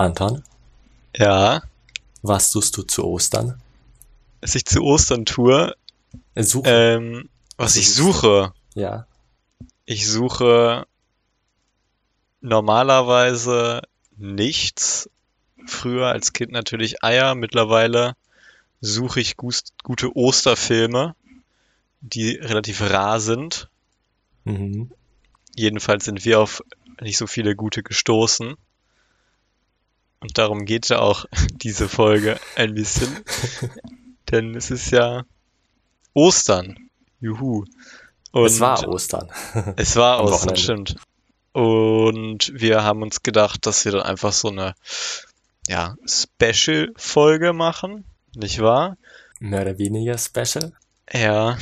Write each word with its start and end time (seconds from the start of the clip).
Anton, 0.00 0.42
Ja, 1.14 1.62
was 2.22 2.50
tust 2.52 2.76
du 2.76 2.82
zu 2.82 3.04
Ostern? 3.04 3.60
was 4.40 4.54
ich 4.54 4.64
zu 4.64 4.82
Ostern 4.82 5.26
tue, 5.26 5.74
Äh, 6.34 6.42
Suche. 6.42 6.70
ähm, 6.70 7.28
was 7.58 7.76
ich 7.76 7.92
suche. 7.92 8.52
ja. 8.74 9.06
Ich 9.84 10.08
suche 10.08 10.86
normalerweise 12.40 13.82
nichts. 14.16 15.10
Früher 15.66 16.06
als 16.06 16.32
Kind 16.32 16.52
natürlich 16.52 17.02
Eier. 17.04 17.34
Mittlerweile 17.34 18.14
suche 18.80 19.20
ich 19.20 19.36
gute 19.36 20.16
Osterfilme, 20.16 21.14
die 22.00 22.30
relativ 22.36 22.80
rar 22.80 23.20
sind. 23.20 23.68
Mhm. 24.44 24.90
Jedenfalls 25.54 26.04
sind 26.06 26.24
wir 26.24 26.40
auf 26.40 26.62
nicht 27.00 27.18
so 27.18 27.26
viele 27.26 27.54
gute 27.56 27.82
gestoßen. 27.82 28.54
Und 30.20 30.36
darum 30.36 30.64
geht 30.66 30.88
ja 30.88 31.00
auch 31.00 31.24
diese 31.52 31.88
Folge 31.88 32.38
ein 32.56 32.74
bisschen. 32.74 33.24
Denn 34.30 34.54
es 34.54 34.70
ist 34.70 34.90
ja 34.90 35.24
Ostern. 36.14 36.90
Juhu. 37.20 37.64
Und 38.32 38.46
es 38.46 38.60
war 38.60 38.86
Ostern. 38.88 39.30
Es 39.76 39.96
war 39.96 40.22
Ostern, 40.22 40.56
stimmt. 40.56 40.96
Und 41.52 42.52
wir 42.54 42.84
haben 42.84 43.02
uns 43.02 43.22
gedacht, 43.22 43.66
dass 43.66 43.84
wir 43.84 43.92
dann 43.92 44.02
einfach 44.02 44.32
so 44.32 44.48
eine 44.48 44.74
ja, 45.66 45.96
Special-Folge 46.06 47.52
machen, 47.52 48.04
nicht 48.34 48.60
wahr? 48.60 48.96
Mehr 49.40 49.62
oder 49.62 49.78
weniger 49.78 50.16
special. 50.16 50.72
Ja. 51.12 51.58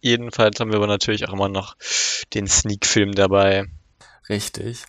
Jedenfalls 0.00 0.58
haben 0.58 0.70
wir 0.70 0.76
aber 0.76 0.86
natürlich 0.86 1.28
auch 1.28 1.32
immer 1.32 1.48
noch 1.48 1.76
den 2.34 2.46
Sneak-Film 2.46 3.12
dabei. 3.12 3.66
Richtig. 4.28 4.84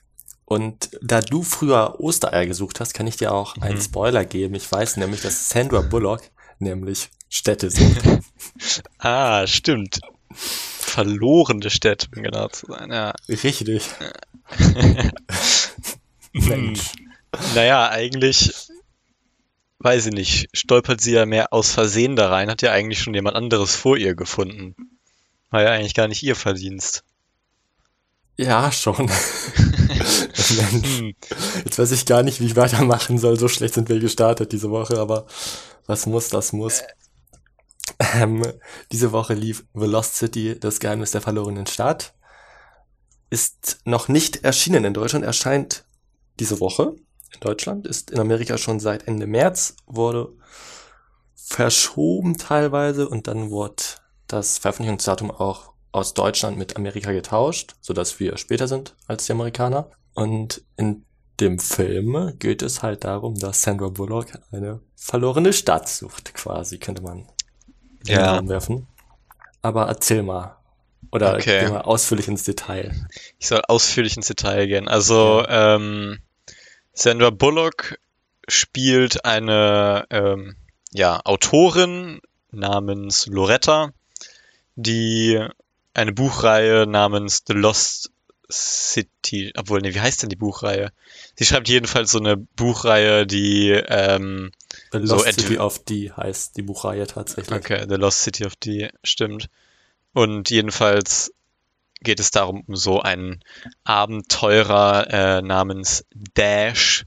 Und 0.52 0.90
da 1.02 1.22
du 1.22 1.44
früher 1.44 2.02
Ostereier 2.02 2.46
gesucht 2.46 2.82
hast, 2.82 2.94
kann 2.94 3.08
ich 3.08 3.16
dir 3.16 3.32
auch 3.32 3.56
einen 3.62 3.78
Mhm. 3.78 3.82
Spoiler 3.82 4.26
geben. 4.26 4.54
Ich 4.54 4.70
weiß 4.70 4.98
nämlich, 4.98 5.22
dass 5.22 5.48
Sandra 5.48 5.80
Bullock 5.80 6.24
nämlich 6.60 7.10
Städte 7.30 7.72
sucht. 7.72 8.02
Ah, 8.98 9.48
stimmt. 9.48 10.02
Verlorene 10.34 11.70
Städte, 11.70 12.08
um 12.14 12.24
genau 12.24 12.50
zu 12.50 12.66
sein, 12.66 12.92
ja. 12.92 13.14
Richtig. 13.30 13.84
Hm. 16.34 16.48
Mensch. 16.50 16.92
Naja, 17.56 17.90
eigentlich, 17.90 18.54
weiß 19.80 20.08
ich 20.08 20.14
nicht, 20.14 20.50
stolpert 20.52 21.00
sie 21.00 21.14
ja 21.14 21.26
mehr 21.26 21.54
aus 21.54 21.72
Versehen 21.72 22.18
da 22.18 22.28
rein, 22.30 22.50
hat 22.50 22.62
ja 22.62 22.74
eigentlich 22.74 23.00
schon 23.00 23.14
jemand 23.14 23.38
anderes 23.38 23.76
vor 23.76 23.96
ihr 23.96 24.16
gefunden. 24.16 24.76
War 25.50 25.62
ja 25.64 25.72
eigentlich 25.72 25.94
gar 25.94 26.10
nicht 26.10 26.24
ihr 26.24 26.36
Verdienst. 26.36 27.06
Ja, 28.38 28.70
schon. 28.72 29.10
Mensch. 30.04 31.00
Hm. 31.00 31.14
Jetzt 31.66 31.80
weiß 31.80 31.92
ich 31.92 32.06
gar 32.06 32.24
nicht, 32.24 32.40
wie 32.40 32.46
ich 32.46 32.56
weitermachen 32.56 33.18
soll. 33.18 33.38
So 33.40 33.48
schlecht 33.48 33.74
sind 33.74 33.90
wir 33.90 34.00
gestartet 34.00 34.52
diese 34.52 34.72
Woche, 34.72 34.98
aber 34.98 35.26
was 35.86 36.06
muss, 36.06 36.30
das 36.30 36.54
muss. 36.54 36.82
Ähm, 38.16 38.46
diese 38.92 39.12
Woche 39.12 39.34
lief 39.34 39.66
The 39.74 39.86
Lost 39.86 40.16
City, 40.16 40.60
das 40.60 40.80
Geheimnis 40.80 41.12
der 41.12 41.22
verlorenen 41.22 41.68
Stadt. 41.68 42.14
Ist 43.30 43.80
noch 43.86 44.08
nicht 44.08 44.44
erschienen 44.44 44.84
in 44.84 44.94
Deutschland, 44.94 45.24
erscheint 45.26 45.86
diese 46.40 46.60
Woche 46.60 46.96
in 47.34 47.40
Deutschland, 47.40 47.88
ist 47.88 48.12
in 48.12 48.20
Amerika 48.20 48.58
schon 48.58 48.80
seit 48.80 49.08
Ende 49.08 49.28
März, 49.28 49.76
wurde 49.86 50.34
verschoben 51.36 52.38
teilweise 52.38 53.08
und 53.08 53.28
dann 53.28 53.50
wurde 53.50 53.84
das 54.28 54.58
Veröffentlichungsdatum 54.58 55.32
auch 55.32 55.71
aus 55.92 56.14
Deutschland 56.14 56.58
mit 56.58 56.76
Amerika 56.78 57.12
getauscht, 57.12 57.76
sodass 57.82 58.20
wir 58.20 58.38
später 58.38 58.68
sind 58.68 58.96
als 59.08 59.26
die 59.26 59.32
Amerikaner. 59.34 59.90
Und 60.14 60.62
in 60.78 61.06
dem 61.40 61.60
Film 61.60 62.34
geht 62.40 62.62
es 62.62 62.84
halt 62.84 63.04
darum, 63.04 63.38
dass 63.40 63.62
Sandra 63.64 63.90
Bullock 63.90 64.28
eine 64.52 64.80
verlorene 64.96 65.54
Stadt 65.54 65.90
sucht, 65.90 66.34
quasi, 66.34 66.78
könnte 66.78 67.02
man 67.02 67.28
Ja. 68.06 68.36
Raum 68.36 68.50
werfen. 68.50 68.88
Aber 69.62 69.88
erzähl 69.88 70.24
mal. 70.24 70.58
Oder 71.12 71.36
Okay. 71.36 71.66
geh 71.66 71.70
mal 71.72 71.82
ausführlich 71.82 72.28
ins 72.28 72.44
Detail. 72.44 72.94
Ich 73.38 73.48
soll 73.48 73.62
ausführlich 73.68 74.16
ins 74.16 74.28
Detail 74.28 74.68
gehen. 74.68 74.88
Also, 74.88 75.44
ähm, 75.48 76.20
Sandra 76.94 77.30
Bullock 77.32 77.98
spielt 78.48 79.26
eine 79.26 80.06
ähm, 80.10 80.56
ja, 80.94 81.20
Autorin 81.26 82.22
namens 82.52 83.28
Loretta, 83.28 83.92
die 84.76 85.40
eine 85.94 86.12
Buchreihe 86.14 86.86
namens 86.88 87.44
The 87.48 87.54
Lost 87.54 88.12
City, 88.50 89.54
obwohl, 89.56 89.80
nee, 89.80 89.94
wie 89.94 90.02
heißt 90.02 90.22
denn 90.24 90.30
die 90.30 90.36
Buchreihe? 90.36 90.92
Sie 91.36 91.46
schreibt 91.46 91.70
jedenfalls 91.70 92.12
so 92.12 92.20
eine 92.20 92.36
Buchreihe, 92.38 93.26
die, 93.26 93.70
ähm, 93.72 94.52
The 94.92 95.00
So 95.06 95.16
Lost 95.16 95.28
Ad- 95.28 95.42
City 95.42 95.58
of 95.58 95.80
D 95.86 96.12
heißt 96.12 96.58
die 96.58 96.62
Buchreihe 96.62 97.08
tatsächlich. 97.08 97.52
okay, 97.58 97.86
The 97.88 97.96
Lost 97.96 98.24
City 98.24 98.46
of 98.46 98.54
the, 98.64 98.90
stimmt. 99.04 99.48
Und 100.14 100.50
jedenfalls 100.50 101.34
geht 102.02 102.20
es 102.20 102.32
darum, 102.32 102.64
um 102.68 102.76
so 102.76 103.00
einen 103.02 103.42
Abenteurer 103.86 105.08
äh, 105.10 105.42
namens 105.42 106.04
Dash, 106.34 107.06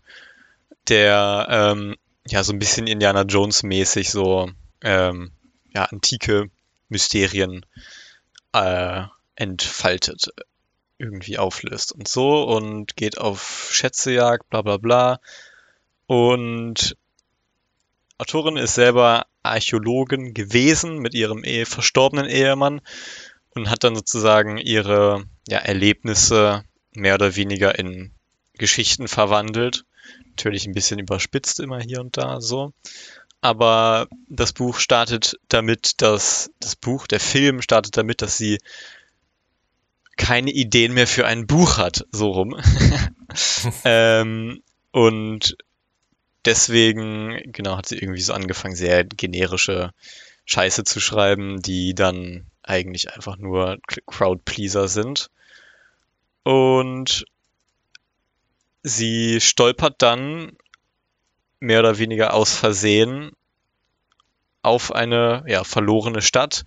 der 0.89 1.47
ähm, 1.51 1.97
ja 2.27 2.43
so 2.45 2.53
ein 2.53 2.59
bisschen 2.59 2.87
Indiana 2.87 3.23
Jones 3.23 3.63
mäßig 3.63 4.11
so 4.11 4.51
ähm, 4.83 5.33
ja 5.75 5.85
antike 5.85 6.49
Mysterien 6.89 7.65
äh, 7.65 7.67
entfaltet, 9.37 10.29
irgendwie 10.99 11.39
auflöst 11.39 11.93
und 11.93 12.09
so 12.09 12.45
und 12.45 12.97
geht 12.97 13.19
auf 13.19 13.71
Schätzejagd, 13.73 14.49
bla 14.49 14.63
bla 14.63 14.77
bla. 14.77 15.21
Und 16.07 16.97
Autorin 18.19 18.57
ist 18.57 18.75
selber 18.75 19.27
Archäologin 19.43 20.35
gewesen 20.35 20.99
mit 20.99 21.15
ihrem 21.15 21.45
eh 21.45 21.65
verstorbenen 21.65 22.27
Ehemann 22.27 22.81
und 23.55 23.71
hat 23.71 23.85
dann 23.85 23.97
sozusagen 23.97 24.57
ihre 24.57 25.25
ja, 25.49 25.59
Erlebnisse 25.59 26.65
mehr 26.93 27.15
oder 27.15 27.37
weniger 27.37 27.79
in 27.79 28.13
Geschichten 28.55 29.09
verwandelt. 29.09 29.85
Natürlich 30.31 30.67
ein 30.67 30.75
bisschen 30.75 30.99
überspitzt 30.99 31.61
immer 31.61 31.81
hier 31.81 32.01
und 32.01 32.17
da 32.17 32.41
so. 32.41 32.73
Aber 33.45 34.09
das 34.27 34.55
Buch 34.55 34.79
startet 34.79 35.39
damit, 35.51 36.01
dass 36.01 36.51
das 36.61 36.77
Buch, 36.77 37.07
der 37.07 37.21
Film 37.21 37.61
startet 37.61 37.95
damit, 37.95 38.23
dass 38.23 38.39
sie 38.39 38.59
keine 40.17 40.51
Ideen 40.51 40.95
mehr 40.95 41.07
für 41.07 41.27
ein 41.27 41.47
Buch 41.47 41.77
hat, 41.77 42.07
so 42.11 42.31
rum. 42.31 42.59
ähm, 43.85 44.63
und 44.93 45.59
deswegen, 46.47 47.39
genau, 47.53 47.77
hat 47.77 47.85
sie 47.85 47.99
irgendwie 47.99 48.23
so 48.23 48.33
angefangen, 48.33 48.77
sehr 48.77 49.05
generische 49.05 49.91
Scheiße 50.47 50.85
zu 50.85 50.99
schreiben, 50.99 51.61
die 51.61 51.95
dann 51.95 52.47
eigentlich 52.63 53.13
einfach 53.13 53.37
nur 53.37 53.77
Crowdpleaser 54.07 54.89
sind. 54.89 55.29
Und 56.45 57.27
sie 58.83 59.39
stolpert 59.43 60.01
dann 60.01 60.57
mehr 61.65 61.81
oder 61.81 61.99
weniger 61.99 62.35
aus 62.35 62.55
Versehen 62.55 63.33
auf 64.63 64.93
eine 64.93 65.45
ja, 65.47 65.65
verlorene 65.65 66.23
Stadt, 66.23 66.65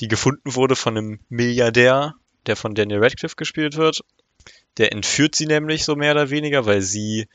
die 0.00 0.08
gefunden 0.08 0.54
wurde 0.54 0.76
von 0.76 0.96
einem 0.96 1.20
Milliardär, 1.28 2.14
der 2.46 2.56
von 2.56 2.74
Daniel 2.74 3.02
Radcliffe 3.02 3.36
gespielt 3.36 3.76
wird. 3.76 4.04
Der 4.78 4.92
entführt 4.92 5.34
sie 5.34 5.46
nämlich 5.46 5.84
so 5.84 5.96
mehr 5.96 6.12
oder 6.12 6.30
weniger, 6.30 6.66
weil 6.66 6.82
sie 6.82 7.28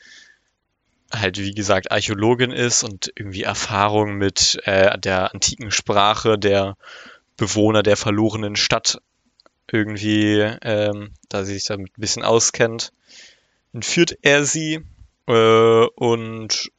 halt, 1.12 1.38
wie 1.38 1.53
gesagt, 1.53 1.91
Archäologin 1.91 2.51
ist 2.51 2.84
und 2.84 3.12
irgendwie 3.16 3.44
Erfahrung 3.44 4.16
mit 4.16 4.59
äh, 4.66 4.97
der 4.97 5.34
antiken 5.34 5.72
Sprache 5.72 6.38
der 6.38 6.78
Bewohner 7.38 7.84
der 7.84 7.97
verlorenen 7.97 8.56
Stadt 8.56 9.00
irgendwie, 9.72 10.39
ähm, 10.62 11.12
da 11.29 11.45
sie 11.45 11.53
sich 11.53 11.66
damit 11.66 11.97
ein 11.97 12.01
bisschen 12.01 12.24
auskennt, 12.24 12.91
entführt 13.74 14.18
er 14.22 14.44
sie 14.45 14.85
äh, 15.28 15.85
und 15.95 16.71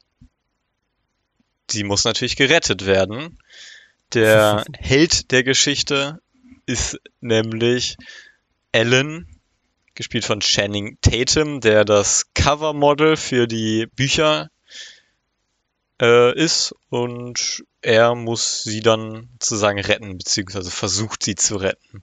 sie 1.71 1.85
muss 1.85 2.05
natürlich 2.05 2.37
gerettet 2.37 2.87
werden. 2.87 3.39
Der 4.15 4.65
Held 4.79 5.31
der 5.31 5.43
Geschichte 5.43 6.21
ist 6.67 6.99
nämlich 7.21 7.97
Alan, 8.73 9.27
gespielt 9.95 10.25
von 10.25 10.41
Channing 10.41 10.99
Tatum, 11.01 11.61
der 11.61 11.85
das 11.85 12.27
Covermodel 12.35 13.17
für 13.17 13.47
die 13.49 13.87
Bücher 13.87 14.51
äh, 16.01 16.37
ist 16.39 16.75
und 16.91 17.65
er 17.83 18.15
muss 18.15 18.63
sie 18.63 18.81
dann 18.81 19.29
sozusagen 19.41 19.81
retten, 19.81 20.19
beziehungsweise 20.19 20.71
versucht 20.71 21.23
sie 21.23 21.35
zu 21.35 21.57
retten. 21.57 22.03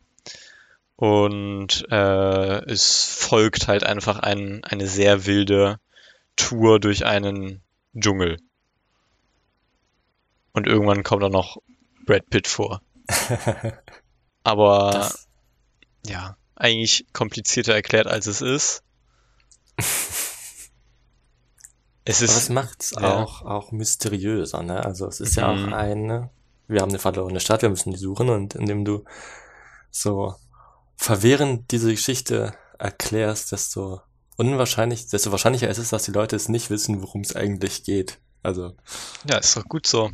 Und 0.98 1.86
äh, 1.92 2.66
es 2.72 3.06
folgt 3.06 3.68
halt 3.68 3.84
einfach 3.84 4.20
ein, 4.20 4.64
eine 4.64 4.88
sehr 4.88 5.26
wilde 5.26 5.80
Tour 6.36 6.80
durch 6.80 7.06
einen 7.06 7.62
Dschungel. 7.98 8.38
Und 10.56 10.68
irgendwann 10.68 11.04
kommt 11.04 11.22
dann 11.22 11.32
noch 11.34 11.58
Brad 12.06 12.30
Pitt 12.30 12.48
vor. 12.48 12.82
Aber 14.44 14.92
Das, 14.92 15.28
ja, 16.06 16.38
eigentlich 16.56 17.06
komplizierter 17.14 17.74
erklärt 17.74 18.08
als 18.08 18.26
es 18.28 18.42
ist. 18.42 18.84
Es 22.08 22.22
Aber 22.22 22.26
es 22.32 22.38
ist, 22.38 22.50
macht's 22.52 22.92
ja. 22.92 23.24
auch, 23.24 23.42
auch 23.42 23.72
mysteriöser, 23.72 24.62
ne? 24.62 24.86
Also 24.86 25.08
es 25.08 25.20
ist 25.20 25.36
ja 25.38 25.50
auch 25.52 25.56
Mhm. 25.56 25.74
eine, 25.74 26.30
wir 26.68 26.82
haben 26.82 26.90
eine 26.90 27.00
verlorene 27.00 27.40
Stadt, 27.40 27.64
wir 27.64 27.70
müssen 27.70 27.92
die 27.92 27.98
suchen 27.98 28.30
und 28.30 28.54
indem 28.54 28.86
du 28.86 29.04
so 29.90 30.36
verwirrend 30.98 31.72
diese 31.72 31.90
Geschichte 31.90 32.54
erklärst, 32.78 33.52
desto 33.52 34.02
unwahrscheinlich, 34.38 35.08
desto 35.08 35.32
wahrscheinlicher 35.32 35.68
ist 35.68 35.80
es, 35.80 35.90
dass 35.90 36.04
die 36.04 36.12
Leute 36.12 36.36
es 36.36 36.48
nicht 36.48 36.70
wissen, 36.70 37.02
worum 37.02 37.22
es 37.22 37.36
eigentlich 37.36 37.84
geht. 37.84 38.20
Also, 38.44 38.76
ja, 39.28 39.38
ist 39.40 39.58
doch 39.58 39.66
gut 39.66 39.88
so. 39.88 40.12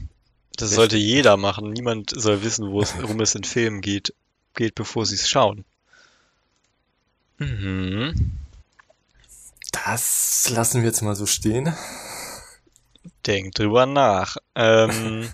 Das 0.55 0.69
Richtig. 0.69 0.75
sollte 0.75 0.97
jeder 0.97 1.37
machen. 1.37 1.71
Niemand 1.71 2.11
soll 2.15 2.43
wissen, 2.43 2.71
wo 2.71 2.81
es, 2.81 2.95
worum 3.01 3.19
es 3.21 3.35
in 3.35 3.43
Filmen 3.43 3.81
geht, 3.81 4.13
geht, 4.55 4.75
bevor 4.75 5.05
sie 5.05 5.15
es 5.15 5.29
schauen. 5.29 5.65
Mhm. 7.37 8.37
das 9.71 10.47
lassen 10.49 10.81
wir 10.81 10.89
jetzt 10.89 11.01
mal 11.01 11.15
so 11.15 11.25
stehen. 11.25 11.73
Denk 13.25 13.55
drüber 13.55 13.85
nach. 13.85 14.37
Ähm, 14.53 15.31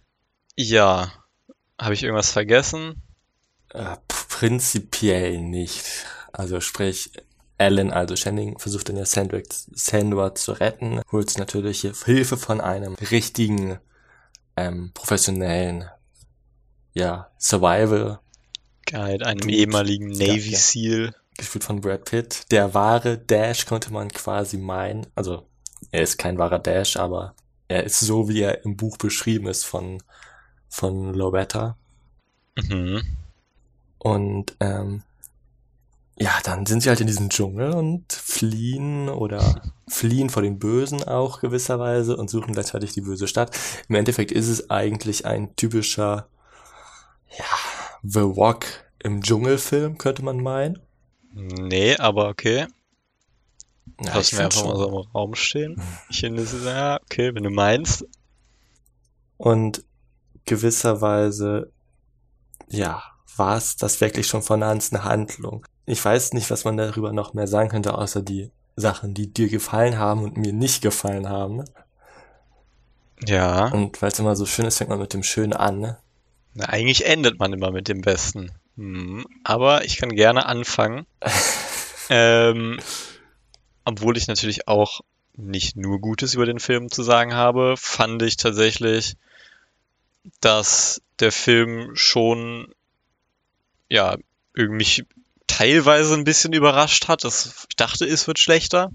ja. 0.56 1.12
Habe 1.80 1.94
ich 1.94 2.02
irgendwas 2.02 2.30
vergessen? 2.30 3.02
Äh, 3.70 3.96
prinzipiell 4.06 5.40
nicht. 5.40 5.84
Also 6.32 6.60
sprich, 6.60 7.10
Alan, 7.58 7.90
also 7.90 8.14
Channing, 8.14 8.58
versucht 8.58 8.88
dann 8.88 8.96
ja 8.96 9.04
Sandra, 9.04 9.40
Sandra 9.72 10.34
zu 10.34 10.52
retten, 10.52 11.02
holt 11.10 11.36
natürlich 11.38 11.80
Hilfe 12.04 12.36
von 12.36 12.60
einem 12.60 12.94
richtigen, 12.94 13.78
ähm, 14.58 14.90
professionellen, 14.92 15.84
ja, 16.92 17.30
Survival, 17.38 18.18
Guide, 18.86 19.24
einem 19.24 19.40
Dude. 19.40 19.54
ehemaligen 19.54 20.10
Ja, 20.12 20.28
Navy 20.28 20.50
ja. 20.50 20.58
SEAL. 20.58 21.14
gespielt 21.36 21.64
von 21.64 21.80
Brad 21.80 22.04
Pitt. 22.04 22.50
Der 22.50 22.74
wahre 22.74 23.18
Dash 23.18 23.66
könnte 23.66 23.92
man 23.92 24.08
quasi 24.08 24.56
meinen. 24.56 25.06
Also, 25.14 25.46
er 25.92 26.02
ist 26.02 26.18
kein 26.18 26.38
wahrer 26.38 26.58
Dash, 26.58 26.96
aber 26.96 27.34
er 27.68 27.84
ist 27.84 28.00
so, 28.00 28.28
wie 28.28 28.40
er 28.40 28.64
im 28.64 28.76
Buch 28.76 28.96
beschrieben 28.96 29.46
ist 29.46 29.64
von, 29.64 30.02
von 30.68 31.14
Loretta. 31.14 31.76
Mhm. 32.56 33.02
Und 33.98 34.56
ähm, 34.60 35.02
ja, 36.20 36.32
dann 36.42 36.66
sind 36.66 36.82
sie 36.82 36.88
halt 36.88 37.00
in 37.00 37.06
diesem 37.06 37.28
Dschungel 37.28 37.72
und 37.72 38.12
fliehen 38.12 39.08
oder 39.08 39.62
fliehen 39.88 40.30
vor 40.30 40.42
den 40.42 40.58
Bösen 40.58 41.04
auch 41.04 41.40
gewisserweise 41.40 42.16
und 42.16 42.28
suchen 42.28 42.52
gleichzeitig 42.52 42.92
die 42.92 43.02
böse 43.02 43.28
Stadt. 43.28 43.56
Im 43.88 43.94
Endeffekt 43.94 44.32
ist 44.32 44.48
es 44.48 44.68
eigentlich 44.70 45.26
ein 45.26 45.54
typischer, 45.54 46.28
ja, 47.36 47.44
The 48.02 48.20
Rock 48.20 48.66
im 48.98 49.22
Dschungelfilm, 49.22 49.98
könnte 49.98 50.24
man 50.24 50.42
meinen. 50.42 50.80
Nee, 51.32 51.96
aber 51.96 52.28
okay. 52.28 52.66
Ja, 54.00 54.14
Lass 54.14 54.32
mir 54.32 54.44
einfach 54.44 54.64
mal 54.64 54.70
schon. 54.70 54.76
so 54.76 54.88
im 54.88 55.10
Raum 55.12 55.34
stehen. 55.34 55.80
Ich 56.10 56.20
finde, 56.20 56.42
es 56.42 56.52
ist, 56.52 56.64
ja, 56.64 57.00
okay, 57.02 57.34
wenn 57.34 57.44
du 57.44 57.50
meinst. 57.50 58.04
Und 59.36 59.84
gewisserweise, 60.46 61.70
ja, 62.68 63.02
war 63.36 63.56
es 63.56 63.76
das 63.76 64.00
wirklich 64.00 64.26
schon 64.26 64.42
von 64.42 64.60
der 64.60 64.70
ganzen 64.70 65.04
Handlung. 65.04 65.66
Ich 65.86 66.04
weiß 66.04 66.32
nicht, 66.32 66.50
was 66.50 66.64
man 66.64 66.76
darüber 66.76 67.12
noch 67.12 67.34
mehr 67.34 67.46
sagen 67.46 67.68
könnte, 67.68 67.94
außer 67.96 68.22
die 68.22 68.50
Sachen, 68.76 69.14
die 69.14 69.32
dir 69.32 69.48
gefallen 69.48 69.98
haben 69.98 70.22
und 70.22 70.36
mir 70.36 70.52
nicht 70.52 70.82
gefallen 70.82 71.28
haben. 71.28 71.56
Ne? 71.56 71.64
Ja. 73.26 73.68
Und 73.68 74.00
weil 74.00 74.10
es 74.10 74.18
immer 74.18 74.36
so 74.36 74.46
schön 74.46 74.66
ist, 74.66 74.78
fängt 74.78 74.90
man 74.90 75.00
mit 75.00 75.14
dem 75.14 75.22
Schönen 75.22 75.52
an. 75.52 75.80
Ne? 75.80 75.98
Na, 76.54 76.66
eigentlich 76.66 77.06
endet 77.06 77.38
man 77.38 77.52
immer 77.52 77.70
mit 77.70 77.88
dem 77.88 78.00
Besten. 78.00 78.52
Hm, 78.76 79.26
aber 79.44 79.84
ich 79.84 79.96
kann 79.96 80.10
gerne 80.10 80.46
anfangen. 80.46 81.06
ähm, 82.10 82.78
obwohl 83.84 84.16
ich 84.16 84.28
natürlich 84.28 84.68
auch 84.68 85.00
nicht 85.34 85.76
nur 85.76 86.00
Gutes 86.00 86.34
über 86.34 86.46
den 86.46 86.58
Film 86.58 86.90
zu 86.90 87.02
sagen 87.02 87.34
habe, 87.34 87.74
fand 87.76 88.22
ich 88.22 88.36
tatsächlich, 88.36 89.16
dass 90.40 91.00
der 91.20 91.32
Film 91.32 91.94
schon, 91.94 92.74
ja, 93.88 94.16
irgendwie 94.54 94.76
mich 94.76 95.04
teilweise 95.46 96.14
ein 96.14 96.24
bisschen 96.24 96.52
überrascht 96.52 97.08
hat. 97.08 97.24
Das, 97.24 97.66
ich 97.68 97.76
dachte, 97.76 98.04
es 98.04 98.26
wird 98.26 98.38
schlechter. 98.38 98.92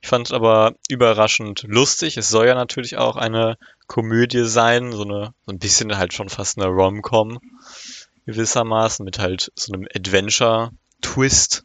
Ich 0.00 0.08
fand 0.08 0.28
es 0.28 0.32
aber 0.32 0.74
überraschend 0.88 1.64
lustig. 1.66 2.16
Es 2.16 2.28
soll 2.28 2.46
ja 2.46 2.54
natürlich 2.54 2.96
auch 2.96 3.16
eine 3.16 3.58
Komödie 3.86 4.44
sein, 4.44 4.92
so 4.92 5.02
eine, 5.02 5.34
so 5.46 5.52
ein 5.52 5.58
bisschen 5.58 5.96
halt 5.96 6.12
schon 6.12 6.28
fast 6.28 6.58
eine 6.58 6.68
Rom-Com 6.68 7.40
gewissermaßen 8.26 9.04
mit 9.04 9.18
halt 9.18 9.52
so 9.54 9.72
einem 9.72 9.86
Adventure-Twist. 9.94 11.64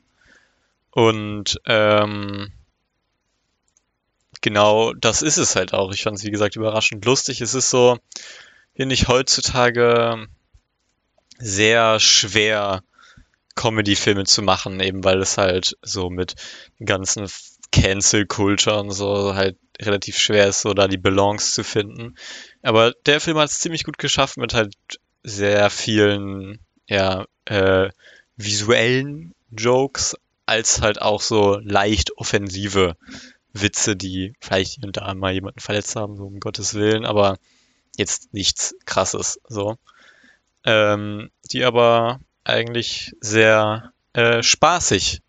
Und 0.91 1.59
ähm, 1.65 2.51
genau 4.41 4.93
das 4.93 5.21
ist 5.21 5.37
es 5.37 5.55
halt 5.55 5.73
auch. 5.73 5.91
Ich 5.93 6.03
fand 6.03 6.17
es, 6.17 6.23
wie 6.23 6.31
gesagt, 6.31 6.55
überraschend 6.55 7.05
lustig. 7.05 7.41
Es 7.41 7.53
ist 7.53 7.69
so, 7.69 7.97
finde 8.75 8.93
ich, 8.93 9.07
heutzutage 9.07 10.27
sehr 11.41 11.99
schwer, 11.99 12.83
Comedy-Filme 13.55 14.23
zu 14.25 14.41
machen, 14.41 14.79
eben 14.79 15.03
weil 15.03 15.21
es 15.21 15.37
halt 15.37 15.77
so 15.81 16.09
mit 16.09 16.35
ganzen 16.83 17.27
Cancel-Culture 17.71 18.79
und 18.79 18.91
so 18.91 19.35
halt 19.35 19.57
relativ 19.81 20.17
schwer 20.17 20.47
ist, 20.47 20.61
so 20.61 20.73
da 20.73 20.87
die 20.87 20.97
Balance 20.97 21.53
zu 21.53 21.63
finden. 21.63 22.15
Aber 22.61 22.93
der 23.05 23.19
Film 23.19 23.37
hat 23.37 23.49
es 23.49 23.59
ziemlich 23.59 23.83
gut 23.83 23.97
geschafft 23.97 24.37
mit 24.37 24.53
halt 24.53 24.75
sehr 25.23 25.69
vielen, 25.69 26.59
ja, 26.87 27.25
äh, 27.45 27.89
visuellen 28.37 29.33
Jokes, 29.51 30.15
als 30.45 30.81
halt 30.81 31.01
auch 31.01 31.21
so 31.21 31.57
leicht 31.63 32.17
offensive 32.17 32.95
Witze, 33.53 33.95
die 33.95 34.33
vielleicht 34.39 34.75
hier 34.75 34.85
und 34.85 34.97
da 34.97 35.13
mal 35.13 35.33
jemanden 35.33 35.59
verletzt 35.59 35.95
haben, 35.95 36.15
so 36.15 36.25
um 36.25 36.39
Gottes 36.39 36.73
Willen, 36.73 37.05
aber 37.05 37.37
jetzt 37.97 38.33
nichts 38.33 38.75
krasses, 38.85 39.39
so. 39.47 39.77
Ähm, 40.63 41.31
die 41.51 41.63
aber 41.63 42.19
eigentlich 42.43 43.15
sehr 43.19 43.93
äh, 44.13 44.43
spaßig 44.43 45.21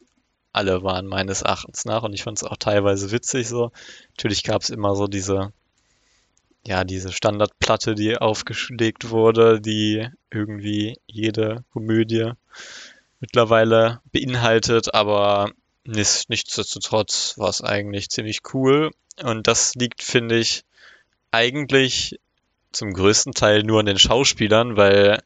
alle 0.52 0.82
waren, 0.82 1.06
meines 1.06 1.43
Erachtens 1.43 1.84
nach. 1.84 2.02
Und 2.02 2.12
ich 2.12 2.23
fand 2.23 2.38
es 2.38 2.44
auch 2.44 2.56
teilweise 2.56 3.11
witzig 3.11 3.49
so. 3.49 3.73
Natürlich 4.11 4.43
gab 4.43 4.62
es 4.62 4.70
immer 4.70 4.94
so 4.94 5.06
diese, 5.06 5.52
ja, 6.67 6.84
diese 6.84 7.12
Standardplatte, 7.12 7.94
die 7.94 8.19
aufgelegt 8.19 9.11
wurde, 9.11 9.61
die 9.61 10.08
irgendwie 10.31 10.99
jede 11.06 11.64
Komödie 11.73 12.32
mittlerweile 13.20 14.00
beinhaltet, 14.12 14.94
aber 14.94 15.50
nis- 15.87 16.26
nichtsdestotrotz 16.28 17.38
war 17.38 17.49
es 17.49 17.62
eigentlich 17.62 18.11
ziemlich 18.11 18.40
cool. 18.52 18.90
Und 19.23 19.46
das 19.46 19.75
liegt, 19.75 20.02
finde 20.02 20.38
ich, 20.38 20.64
eigentlich 21.30 22.18
zum 22.73 22.93
größten 22.93 23.33
Teil 23.33 23.62
nur 23.62 23.81
an 23.81 23.87
den 23.87 23.99
Schauspielern, 23.99 24.76
weil 24.76 25.23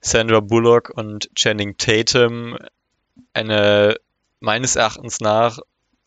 Sandra 0.00 0.40
Bullock 0.40 0.90
und 0.90 1.30
Channing 1.34 1.76
Tatum 1.76 2.56
eine 3.32 3.96
meines 4.40 4.76
Erachtens 4.76 5.20
nach 5.20 5.58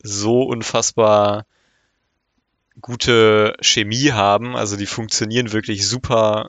so 0.02 0.42
unfassbar 0.42 1.46
gute 2.80 3.54
Chemie 3.60 4.12
haben. 4.12 4.56
Also 4.56 4.76
die 4.76 4.86
funktionieren 4.86 5.52
wirklich 5.52 5.86
super 5.86 6.48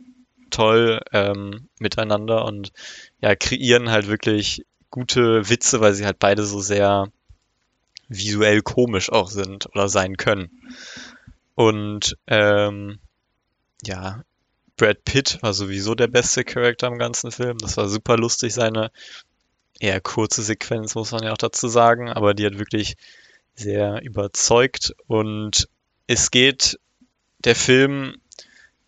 toll 0.49 1.01
ähm, 1.11 1.67
miteinander 1.79 2.45
und 2.45 2.71
ja, 3.21 3.35
kreieren 3.35 3.89
halt 3.89 4.07
wirklich 4.07 4.65
gute 4.89 5.49
Witze, 5.49 5.81
weil 5.81 5.93
sie 5.93 6.05
halt 6.05 6.19
beide 6.19 6.45
so 6.45 6.59
sehr 6.59 7.07
visuell 8.07 8.61
komisch 8.61 9.11
auch 9.11 9.29
sind 9.29 9.67
oder 9.67 9.87
sein 9.87 10.17
können. 10.17 10.49
Und 11.55 12.17
ähm, 12.27 12.99
ja, 13.83 14.23
Brad 14.81 15.05
Pitt 15.05 15.37
war 15.43 15.53
sowieso 15.53 15.93
der 15.93 16.07
beste 16.07 16.43
Charakter 16.43 16.87
im 16.87 16.97
ganzen 16.97 17.31
Film. 17.31 17.59
Das 17.59 17.77
war 17.77 17.87
super 17.87 18.17
lustig, 18.17 18.51
seine 18.51 18.91
eher 19.79 20.01
kurze 20.01 20.41
Sequenz, 20.41 20.95
muss 20.95 21.11
man 21.11 21.21
ja 21.21 21.33
auch 21.33 21.37
dazu 21.37 21.67
sagen, 21.67 22.09
aber 22.09 22.33
die 22.33 22.47
hat 22.47 22.57
wirklich 22.57 22.97
sehr 23.53 24.01
überzeugt. 24.01 24.95
Und 25.05 25.69
es 26.07 26.31
geht, 26.31 26.79
der 27.45 27.55
Film 27.55 28.15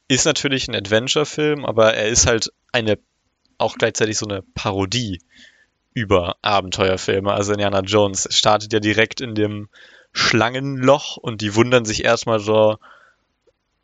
ist 0.08 0.26
natürlich 0.26 0.68
ein 0.68 0.74
Adventure-Film, 0.74 1.64
aber 1.64 1.94
er 1.94 2.08
ist 2.08 2.26
halt 2.26 2.52
eine, 2.72 2.98
auch 3.60 3.76
gleichzeitig 3.76 4.18
so 4.18 4.26
eine 4.26 4.42
Parodie 4.56 5.22
über 5.94 6.38
Abenteuerfilme. 6.42 7.32
Also 7.32 7.52
Indiana 7.52 7.82
Jones 7.82 8.28
startet 8.32 8.74
ja 8.74 8.80
direkt 8.80 9.22
in 9.22 9.36
dem 9.36 9.70
Schlangenloch 10.12 11.18
und 11.18 11.42
die 11.42 11.54
wundern 11.54 11.86
sich 11.86 12.04
erstmal 12.04 12.40
so, 12.40 12.78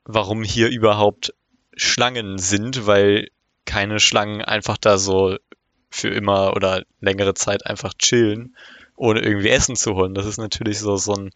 warum 0.06 0.42
hier 0.42 0.70
überhaupt 0.70 1.36
Schlangen 1.80 2.38
sind, 2.38 2.86
weil 2.86 3.30
keine 3.66 4.00
Schlangen 4.00 4.42
einfach 4.42 4.78
da 4.78 4.98
so 4.98 5.38
für 5.90 6.10
immer 6.10 6.54
oder 6.56 6.84
längere 7.00 7.34
Zeit 7.34 7.66
einfach 7.66 7.94
chillen, 7.94 8.56
ohne 8.96 9.22
irgendwie 9.22 9.50
Essen 9.50 9.76
zu 9.76 9.96
holen. 9.96 10.14
Das 10.14 10.26
ist 10.26 10.38
natürlich 10.38 10.80
so, 10.80 10.98
so 10.98 11.14
ein 11.14 11.32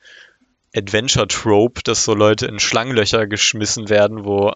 Adventure-Trope, 0.76 1.82
dass 1.84 2.04
so 2.04 2.14
Leute 2.14 2.48
in 2.48 2.60
Schlangenlöcher 2.60 3.28
geschmissen 3.28 3.90
werden, 3.90 4.26
wo 4.26 4.54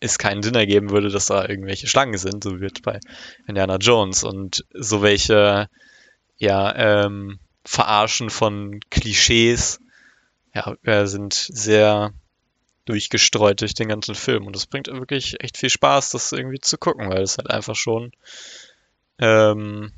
es 0.00 0.18
keinen 0.18 0.42
Sinn 0.42 0.54
ergeben 0.54 0.90
würde, 0.90 1.08
dass 1.08 1.26
da 1.26 1.46
irgendwelche 1.48 1.86
Schlangen 1.86 2.18
sind, 2.18 2.44
so 2.44 2.60
wird 2.60 2.82
bei 2.82 3.00
Indiana 3.46 3.76
Jones. 3.76 4.24
Und 4.24 4.64
so 4.72 5.02
welche, 5.02 5.68
ja, 6.38 7.04
ähm, 7.04 7.38
Verarschen 7.64 8.30
von 8.30 8.80
Klischees 8.90 9.80
ja, 10.54 10.76
äh, 10.84 11.06
sind 11.06 11.34
sehr 11.34 12.12
durchgestreut 12.86 13.60
durch 13.60 13.74
den 13.74 13.88
ganzen 13.88 14.14
Film. 14.14 14.46
Und 14.46 14.56
das 14.56 14.66
bringt 14.66 14.86
wirklich 14.88 15.42
echt 15.42 15.58
viel 15.58 15.70
Spaß, 15.70 16.10
das 16.10 16.32
irgendwie 16.32 16.60
zu 16.60 16.78
gucken, 16.78 17.10
weil 17.10 17.22
es 17.22 17.36
halt 17.36 17.50
einfach 17.50 17.76
schon 17.76 18.12
ähm, 19.18 19.92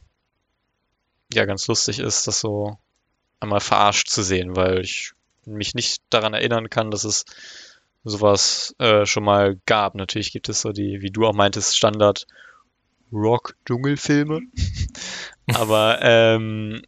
ja 1.33 1.45
ganz 1.45 1.67
lustig 1.69 2.01
ist, 2.01 2.27
das 2.27 2.41
so 2.41 2.79
einmal 3.41 3.61
verarscht 3.61 4.09
zu 4.09 4.23
sehen, 4.23 4.57
weil 4.57 4.81
ich 4.81 5.13
mich 5.45 5.75
nicht 5.75 6.03
daran 6.11 6.35
erinnern 6.35 6.71
kann, 6.71 6.91
dass 6.91 7.05
es 7.05 7.25
sowas 8.05 8.75
äh, 8.79 9.07
schon 9.07 9.25
mal 9.25 9.61
gab. 9.67 9.95
Natürlich 9.95 10.33
gibt 10.33 10.49
es 10.49 10.63
so 10.63 10.73
die, 10.73 11.01
wie 11.03 11.11
du 11.11 11.27
auch 11.27 11.35
meintest, 11.35 11.77
Standard 11.77 12.27
Rock-Dschungelfilme. 13.13 14.41
Aber 15.55 16.01
ähm, 16.03 16.83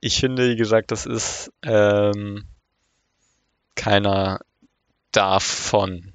ich 0.00 0.18
finde, 0.18 0.50
wie 0.50 0.56
gesagt, 0.56 0.90
das 0.90 1.06
ist 1.06 1.52
ähm, 1.62 2.44
keiner 3.74 4.40
davon. 5.16 6.12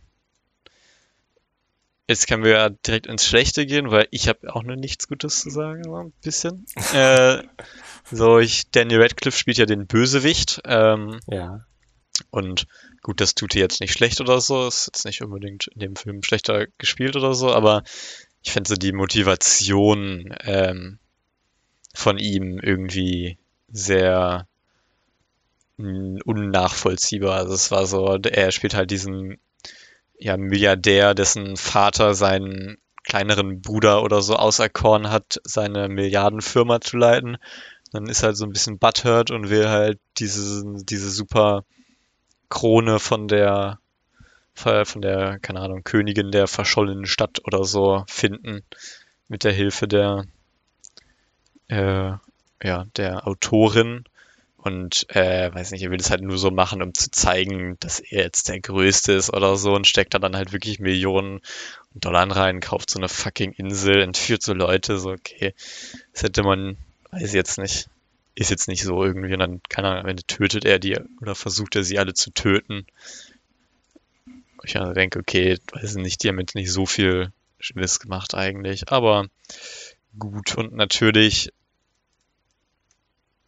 Jetzt 2.07 2.27
können 2.27 2.43
wir 2.43 2.51
ja 2.51 2.69
direkt 2.69 3.07
ins 3.07 3.25
Schlechte 3.25 3.65
gehen, 3.65 3.89
weil 3.89 4.07
ich 4.11 4.27
habe 4.27 4.53
auch 4.53 4.63
nur 4.63 4.75
nichts 4.75 5.07
Gutes 5.07 5.41
zu 5.41 5.49
sagen, 5.49 5.87
aber 5.87 6.01
ein 6.01 6.13
bisschen. 6.23 6.65
äh, 6.93 7.43
so, 8.11 8.39
ich, 8.39 8.69
Daniel 8.71 9.01
Radcliffe 9.01 9.37
spielt 9.37 9.57
ja 9.57 9.65
den 9.65 9.87
Bösewicht. 9.87 10.61
Ähm, 10.65 11.19
Ja. 11.27 11.65
und 12.29 12.67
gut, 13.01 13.21
das 13.21 13.33
tut 13.33 13.55
ihr 13.55 13.61
jetzt 13.61 13.79
nicht 13.79 13.93
schlecht 13.93 14.19
oder 14.19 14.41
so. 14.41 14.67
Ist 14.67 14.87
jetzt 14.87 15.05
nicht 15.05 15.21
unbedingt 15.21 15.67
in 15.67 15.79
dem 15.79 15.95
Film 15.95 16.21
schlechter 16.21 16.67
gespielt 16.77 17.15
oder 17.15 17.33
so, 17.33 17.53
aber 17.53 17.83
ich 18.43 18.51
finde 18.51 18.67
so 18.67 18.75
die 18.75 18.91
Motivation 18.91 20.35
ähm, 20.41 20.99
von 21.93 22.17
ihm 22.17 22.59
irgendwie 22.59 23.37
sehr 23.69 24.47
unnachvollziehbar. 26.23 27.35
Also 27.35 27.53
es 27.53 27.71
war 27.71 27.85
so, 27.85 28.17
er 28.17 28.51
spielt 28.51 28.73
halt 28.73 28.91
diesen 28.91 29.37
ja, 30.17 30.37
Milliardär, 30.37 31.15
dessen 31.15 31.57
Vater 31.57 32.13
seinen 32.13 32.77
kleineren 33.03 33.61
Bruder 33.61 34.03
oder 34.03 34.21
so 34.21 34.35
auserkoren 34.35 35.09
hat, 35.09 35.41
seine 35.43 35.89
Milliardenfirma 35.89 36.81
zu 36.81 36.97
leiten. 36.97 37.37
Dann 37.91 38.07
ist 38.07 38.23
halt 38.23 38.37
so 38.37 38.45
ein 38.45 38.53
bisschen 38.53 38.77
butthurt 38.77 39.31
und 39.31 39.49
will 39.49 39.67
halt 39.67 39.99
diese, 40.17 40.63
diese 40.83 41.09
super 41.09 41.65
Krone 42.49 42.99
von 42.99 43.27
der, 43.27 43.79
von 44.53 45.01
der, 45.01 45.39
keine 45.39 45.61
Ahnung, 45.61 45.83
Königin 45.83 46.31
der 46.31 46.47
verschollenen 46.47 47.05
Stadt 47.05 47.41
oder 47.45 47.63
so 47.63 48.03
finden. 48.07 48.61
Mit 49.27 49.43
der 49.43 49.53
Hilfe 49.53 49.87
der, 49.87 50.25
äh, 51.67 52.11
ja, 52.63 52.85
der 52.95 53.27
Autorin. 53.27 54.03
Und, 54.63 55.07
äh, 55.09 55.51
weiß 55.51 55.71
nicht, 55.71 55.81
er 55.81 55.89
will 55.89 55.97
das 55.97 56.11
halt 56.11 56.21
nur 56.21 56.37
so 56.37 56.51
machen, 56.51 56.83
um 56.83 56.93
zu 56.93 57.09
zeigen, 57.09 57.77
dass 57.79 57.99
er 57.99 58.23
jetzt 58.23 58.47
der 58.47 58.59
Größte 58.59 59.13
ist 59.13 59.33
oder 59.33 59.55
so 59.55 59.73
und 59.73 59.87
steckt 59.87 60.13
da 60.13 60.19
dann 60.19 60.35
halt 60.35 60.53
wirklich 60.53 60.79
Millionen 60.79 61.41
Dollar 61.95 62.29
rein, 62.29 62.59
kauft 62.59 62.91
so 62.91 62.99
eine 62.99 63.09
fucking 63.09 63.53
Insel, 63.53 64.01
entführt 64.01 64.43
so 64.43 64.53
Leute, 64.53 64.99
so, 64.99 65.11
okay, 65.11 65.55
das 66.13 66.21
hätte 66.21 66.43
man, 66.43 66.77
weiß 67.09 67.33
jetzt 67.33 67.57
nicht, 67.57 67.89
ist 68.35 68.51
jetzt 68.51 68.67
nicht 68.67 68.83
so 68.83 69.03
irgendwie, 69.03 69.33
und 69.33 69.39
dann, 69.39 69.61
keine 69.67 69.87
Ahnung, 69.87 70.03
am 70.03 70.09
Ende 70.09 70.23
tötet 70.23 70.63
er 70.63 70.77
die 70.77 70.95
oder 71.21 71.33
versucht 71.33 71.75
er 71.75 71.83
sie 71.83 71.97
alle 71.97 72.13
zu 72.13 72.31
töten. 72.31 72.85
Ich 74.63 74.73
dann 74.73 74.93
denke, 74.93 75.17
okay, 75.17 75.57
weiß 75.73 75.95
ich 75.95 76.03
nicht, 76.03 76.21
die 76.21 76.29
haben 76.29 76.39
jetzt 76.39 76.53
nicht 76.53 76.71
so 76.71 76.85
viel 76.85 77.31
Schlimmes 77.59 77.99
gemacht 77.99 78.35
eigentlich, 78.35 78.91
aber 78.91 79.25
gut 80.19 80.55
und 80.55 80.73
natürlich 80.73 81.51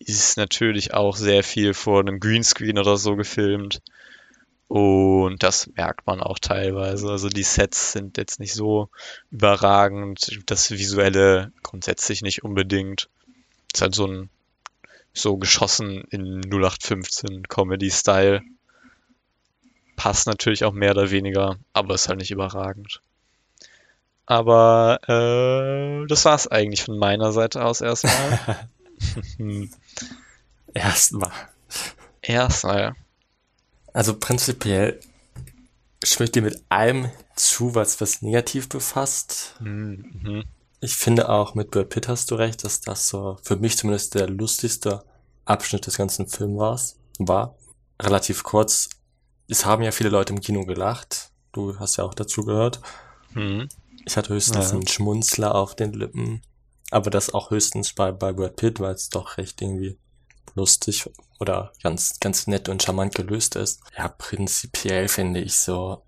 ist 0.08 0.38
natürlich 0.38 0.94
auch 0.94 1.16
sehr 1.16 1.44
viel 1.44 1.74
vor 1.74 2.00
einem 2.00 2.20
Greenscreen 2.20 2.78
oder 2.78 2.98
so 2.98 3.16
gefilmt. 3.16 3.82
Und 4.68 5.44
das 5.44 5.68
merkt 5.76 6.08
man 6.08 6.22
auch 6.22 6.40
teilweise. 6.40 7.10
Also 7.10 7.30
die 7.30 7.44
Sets 7.44 7.92
sind 7.92 8.18
jetzt 8.18 8.40
nicht 8.40 8.54
so 8.54 8.90
überragend. 9.30 10.42
Das 10.48 10.72
Visuelle 10.72 11.52
grundsätzlich 11.62 12.22
nicht 12.22 12.44
unbedingt. 12.44 13.10
Ist 13.74 13.82
halt 13.82 13.96
so 13.96 14.08
ein 14.08 14.30
so 15.14 15.38
geschossen 15.38 16.04
in 16.10 16.42
0815 16.42 17.44
Comedy-Style. 17.48 18.42
Passt 19.96 20.26
natürlich 20.26 20.66
auch 20.66 20.74
mehr 20.74 20.92
oder 20.92 21.12
weniger, 21.12 21.58
aber 21.72 21.94
ist 21.94 22.10
halt 22.10 22.20
nicht 22.20 22.32
überragend. 22.32 23.02
Aber 24.26 25.00
äh, 25.08 26.08
das 26.08 26.26
war's 26.26 26.48
eigentlich 26.48 26.84
von 26.84 26.98
meiner 26.98 27.32
Seite 27.32 27.64
aus 27.64 27.82
erstmal. 27.82 28.70
Erstmal. 30.74 31.32
Erstmal. 32.22 32.94
Also 33.94 34.18
prinzipiell 34.18 35.00
stimme 36.04 36.26
ich 36.26 36.32
dir 36.32 36.42
mit 36.42 36.64
allem 36.70 37.10
zu, 37.36 37.76
was 37.76 38.02
was 38.02 38.22
negativ 38.22 38.70
befasst. 38.70 39.56
Mhm. 39.60 40.44
Ich 40.82 40.96
finde 40.96 41.30
auch 41.30 41.56
mit 41.56 41.72
Brad 41.72 41.90
Pitt 41.90 42.08
hast 42.08 42.30
du 42.32 42.36
recht, 42.36 42.64
dass 42.64 42.82
das 42.82 43.08
so 43.08 43.38
für 43.44 43.56
mich 43.56 43.78
zumindest 43.78 44.16
der 44.16 44.28
lustigste 44.30 45.04
Abschnitt 45.46 45.86
des 45.88 45.98
ganzen 45.98 46.28
Films 46.28 46.58
war. 46.60 46.80
war. 47.20 47.56
Relativ 48.02 48.44
kurz. 48.44 48.90
Es 49.48 49.66
haben 49.66 49.84
ja 49.84 49.92
viele 49.92 50.10
Leute 50.10 50.34
im 50.34 50.42
Kino 50.42 50.66
gelacht. 50.66 51.30
Du 51.52 51.78
hast 51.80 51.98
ja 51.98 52.04
auch 52.04 52.14
dazu 52.14 52.44
gehört. 52.44 52.82
Mhm. 53.34 53.70
Ich 54.06 54.18
hatte 54.18 54.34
höchstens 54.34 54.68
Ja. 54.70 54.74
einen 54.74 54.88
Schmunzler 54.88 55.56
auf 55.56 55.76
den 55.76 55.94
Lippen. 55.94 56.42
Aber 56.94 57.10
das 57.10 57.34
auch 57.34 57.50
höchstens 57.50 57.94
bei, 57.94 58.12
bei 58.12 58.34
Brad 58.34 58.56
Pitt, 58.56 58.80
weil 58.80 58.94
es 58.94 59.10
doch 59.10 59.38
recht 59.38 59.62
irgendwie 59.62 59.98
lustig 60.56 61.10
oder 61.40 61.74
ganz, 61.82 62.20
ganz 62.20 62.48
nett 62.48 62.70
und 62.70 62.84
charmant 62.84 63.16
gelöst 63.16 63.56
ist. 63.56 63.82
Ja, 63.98 64.08
prinzipiell 64.08 65.08
finde 65.08 65.42
ich 65.42 65.56
so, 65.56 66.04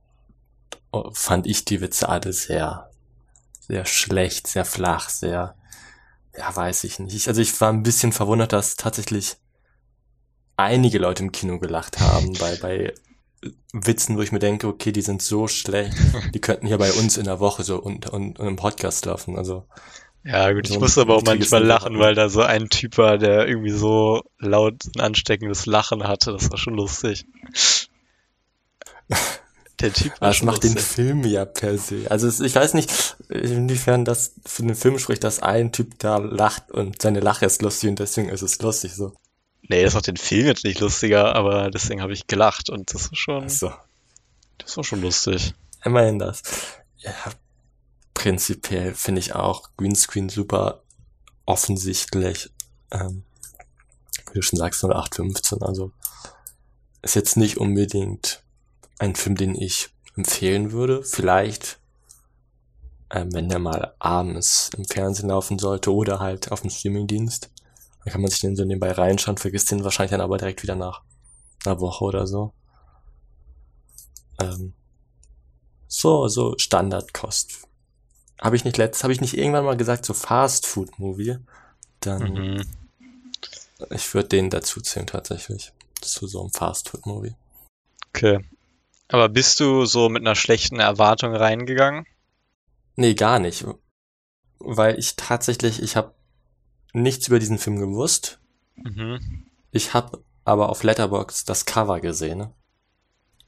oh, 0.92 1.10
fand 1.13 1.48
ich 1.48 1.65
die 1.65 1.82
Witze 1.82 2.08
alle 2.08 2.32
sehr, 2.34 2.92
sehr 3.60 3.86
schlecht, 3.86 4.48
sehr 4.48 4.65
flach, 4.65 5.10
sehr, 5.10 5.56
ja, 6.38 6.56
weiß 6.56 6.84
ich 6.84 7.00
nicht. 7.00 7.15
Ich, 7.15 7.27
also 7.27 7.42
ich 7.42 7.60
war 7.60 7.74
ein 7.74 7.84
bisschen 7.84 8.12
verwundert, 8.12 8.54
dass 8.54 8.75
tatsächlich 8.75 9.38
einige 10.58 11.00
Leute 11.00 11.24
im 11.24 11.32
Kino 11.32 11.60
gelacht 11.60 12.00
haben 12.00 12.34
bei, 12.34 12.56
bei 12.58 12.94
Witzen, 13.74 14.18
wo 14.18 14.22
ich 14.22 14.32
mir 14.32 14.39
denke, 14.39 14.68
okay, 14.68 14.92
die 14.92 15.01
sind 15.01 15.22
so 15.22 15.48
schlecht, 15.48 15.98
die 16.34 16.42
könnten 16.42 16.68
hier 16.68 16.77
bei 16.77 16.92
uns 16.94 17.18
in 17.18 17.25
der 17.25 17.39
Woche 17.39 17.63
so 17.63 17.82
und, 17.82 18.08
und, 18.10 18.39
und 18.39 18.48
im 18.48 18.56
Podcast 18.56 19.06
laufen. 19.06 19.38
Also 19.38 19.68
Ja, 20.25 20.51
gut, 20.53 20.65
ich 20.65 20.70
So 20.70 20.75
ein 20.75 20.82
muss 20.82 20.98
aber 20.98 21.15
auch 21.15 21.22
manchmal 21.24 21.63
lachen, 21.63 22.00
weil 22.00 22.15
da 22.15 22.29
so 22.29 22.41
ein 22.41 22.70
Typ 22.70 22.98
war, 22.98 23.17
der 23.20 23.48
irgendwie 23.48 23.70
so 23.72 24.24
laut 24.39 24.84
ein 24.96 25.01
ansteckendes 25.01 25.67
Lachen 25.67 26.08
hatte. 26.08 26.32
Das 26.32 26.50
war 26.50 26.58
schon 26.58 26.74
lustig. 26.75 27.25
Der 29.82 29.91
Typ 29.91 30.20
war 30.22 30.29
Das 30.29 30.41
macht 30.41 30.63
den 30.63 30.74
lustig. 30.74 30.94
Film 30.96 31.25
ja 31.25 31.44
per 31.46 31.77
se. 31.77 32.10
Also 32.10 32.27
es, 32.27 32.39
ich 32.39 32.55
weiß 32.55 32.74
nicht, 32.75 33.17
inwiefern 33.29 34.05
das 34.05 34.34
für 34.46 34.63
den 34.63 34.74
Film 34.74 34.98
spricht, 35.00 35.24
dass 35.24 35.44
ein 35.44 35.74
Typ 35.74 36.00
da 36.00 36.17
lacht 36.17 36.72
und 36.72 37.01
seine 37.01 37.20
Lache 37.20 37.46
ist 37.46 37.62
lustig 37.62 37.89
und 37.89 38.00
deswegen 38.00 38.29
ist 38.29 38.41
es 38.41 38.62
lustig 38.62 38.94
so. 38.96 39.13
Nee, 39.67 39.84
das 39.84 39.94
macht 39.94 40.08
den 40.08 40.15
Film 40.17 40.46
jetzt 40.48 40.63
nicht 40.63 40.79
lustiger, 40.79 41.36
aber 41.36 41.70
deswegen 41.72 42.01
habe 42.01 42.13
ich 42.13 42.25
gelacht 42.27 42.70
und 42.70 42.94
das 42.94 43.12
war 43.12 43.17
schon, 43.17 43.50
So, 43.50 43.74
das 44.60 44.77
war 44.77 44.84
schon 44.86 45.01
lustig. 45.01 45.53
immerhin 45.84 46.20
das. 46.20 46.41
Ja, 47.00 47.13
prinzipiell 48.16 48.96
finde 48.96 49.20
ich 49.20 49.36
auch 49.36 49.70
Greenscreen 49.78 50.30
super 50.30 50.82
offensichtlich. 51.46 52.50
Ähm, 52.90 53.24
wie 54.28 54.34
du 54.34 54.42
schon 54.42 54.58
sagst, 54.58 54.84
0815. 54.84 55.62
Also 55.62 55.92
ist 57.04 57.16
jetzt 57.16 57.38
nicht 57.38 57.58
unbedingt 57.58 58.44
ein 58.98 59.14
Film, 59.16 59.36
den 59.36 59.54
ich 59.54 59.90
empfehlen 60.16 60.72
würde. 60.72 61.04
Vielleicht, 61.04 61.80
ähm, 63.12 63.32
wenn 63.34 63.50
der 63.50 63.60
mal 63.60 63.94
abends 64.00 64.72
im 64.76 64.86
Fernsehen 64.86 65.30
laufen 65.30 65.60
sollte 65.60 65.94
oder 65.94 66.20
halt 66.20 66.52
auf 66.52 66.62
dem 66.62 66.72
Streamingdienst. 66.72 67.52
Dann 68.04 68.12
kann 68.12 68.22
man 68.22 68.32
sich 68.32 68.40
den 68.40 68.56
so 68.56 68.66
nebenbei 68.66 68.92
reinschauen, 68.92 69.38
vergisst 69.38 69.70
den 69.70 69.84
wahrscheinlich 69.84 70.12
dann 70.12 70.22
aber 70.22 70.38
direkt 70.38 70.64
wieder 70.64 70.76
nach 70.76 71.04
einer 71.66 71.80
Woche 71.80 72.06
oder 72.06 72.26
so. 72.26 72.54
Ähm, 74.40 74.74
so, 75.88 76.28
so 76.28 76.56
Standardkost. 76.58 77.68
Habe 78.42 78.56
ich 78.56 78.65
nicht 78.65 78.77
letzt, 78.77 79.04
habe 79.04 79.13
ich 79.13 79.22
nicht 79.22 79.38
irgendwann 79.38 79.65
mal 79.65 79.77
gesagt, 79.77 80.06
so 80.06 80.13
Fast 80.13 80.65
Food 80.68 81.00
Movie? 81.00 81.38
Dann, 82.01 82.34
Mhm. 82.34 82.65
ich 83.92 84.13
würde 84.13 84.30
den 84.30 84.50
dazu 84.50 84.82
zählen 84.82 85.08
tatsächlich. 85.08 85.72
Zu 86.01 86.27
so 86.27 86.42
einem 86.42 86.51
Fast 86.51 86.89
Food 86.89 87.06
Movie. 87.06 87.36
Okay. 88.10 88.39
Aber 89.08 89.30
bist 89.30 89.60
du 89.60 89.86
so 89.86 90.10
mit 90.10 90.22
einer 90.22 90.36
schlechten 90.36 90.80
Erwartung 90.80 91.36
reingegangen? 91.36 92.06
Nee, 92.96 93.13
gar 93.13 93.39
nicht. 93.39 93.65
Weil 94.60 94.98
ich 94.98 95.15
tatsächlich, 95.15 95.82
ich 95.82 95.96
habe 95.96 96.13
nichts 96.94 97.27
über 97.27 97.39
diesen 97.39 97.58
Film 97.58 97.77
gewusst. 97.77 98.39
Mhm. 98.75 99.46
Ich 99.72 99.94
habe 99.94 100.24
aber 100.44 100.70
auf 100.70 100.84
Letterboxd 100.84 101.48
das 101.50 101.65
Cover 101.65 102.00
gesehen. 102.00 102.38
Ne? 102.39 102.54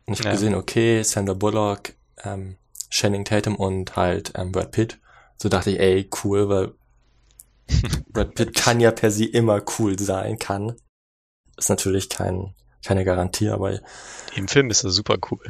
Und 0.05 0.13
ich 0.13 0.19
habe 0.19 0.29
Ja. 0.29 0.33
gesehen, 0.35 0.55
okay, 0.55 1.01
Sandra 1.03 1.33
Bullock, 1.33 1.93
ähm, 2.23 2.57
Channing 2.89 3.25
Tatum 3.25 3.55
und 3.55 3.95
halt 3.95 4.33
ähm, 4.35 4.51
Brad 4.51 4.71
Pitt. 4.71 4.99
So 5.37 5.49
dachte 5.49 5.71
ich, 5.71 5.79
ey, 5.79 6.09
cool, 6.23 6.49
weil 6.49 6.73
Brad 8.09 8.35
Pitt 8.35 8.55
kann 8.55 8.79
ja 8.79 8.91
per 8.91 9.11
se 9.11 9.25
immer 9.25 9.61
cool 9.77 9.99
sein, 9.99 10.39
kann. 10.39 10.75
Ist 11.57 11.69
natürlich 11.69 12.09
kein, 12.09 12.55
keine 12.83 13.03
Garantie, 13.03 13.49
aber 13.49 13.79
Im 14.35 14.47
Film 14.47 14.69
ist 14.69 14.83
er 14.83 14.91
super 14.91 15.17
cool. 15.31 15.45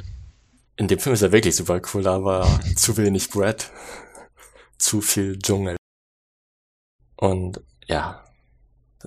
in 0.78 0.88
dem 0.88 1.00
Film 1.00 1.14
ist 1.14 1.22
er 1.22 1.32
wirklich 1.32 1.56
super 1.56 1.82
cool, 1.94 2.08
aber 2.08 2.60
zu 2.76 2.98
wenig 2.98 3.30
Brad, 3.30 3.72
zu 4.78 5.02
viel 5.02 5.38
Dschungel. 5.40 5.76
Und 7.18 7.62
ja, 7.88 8.24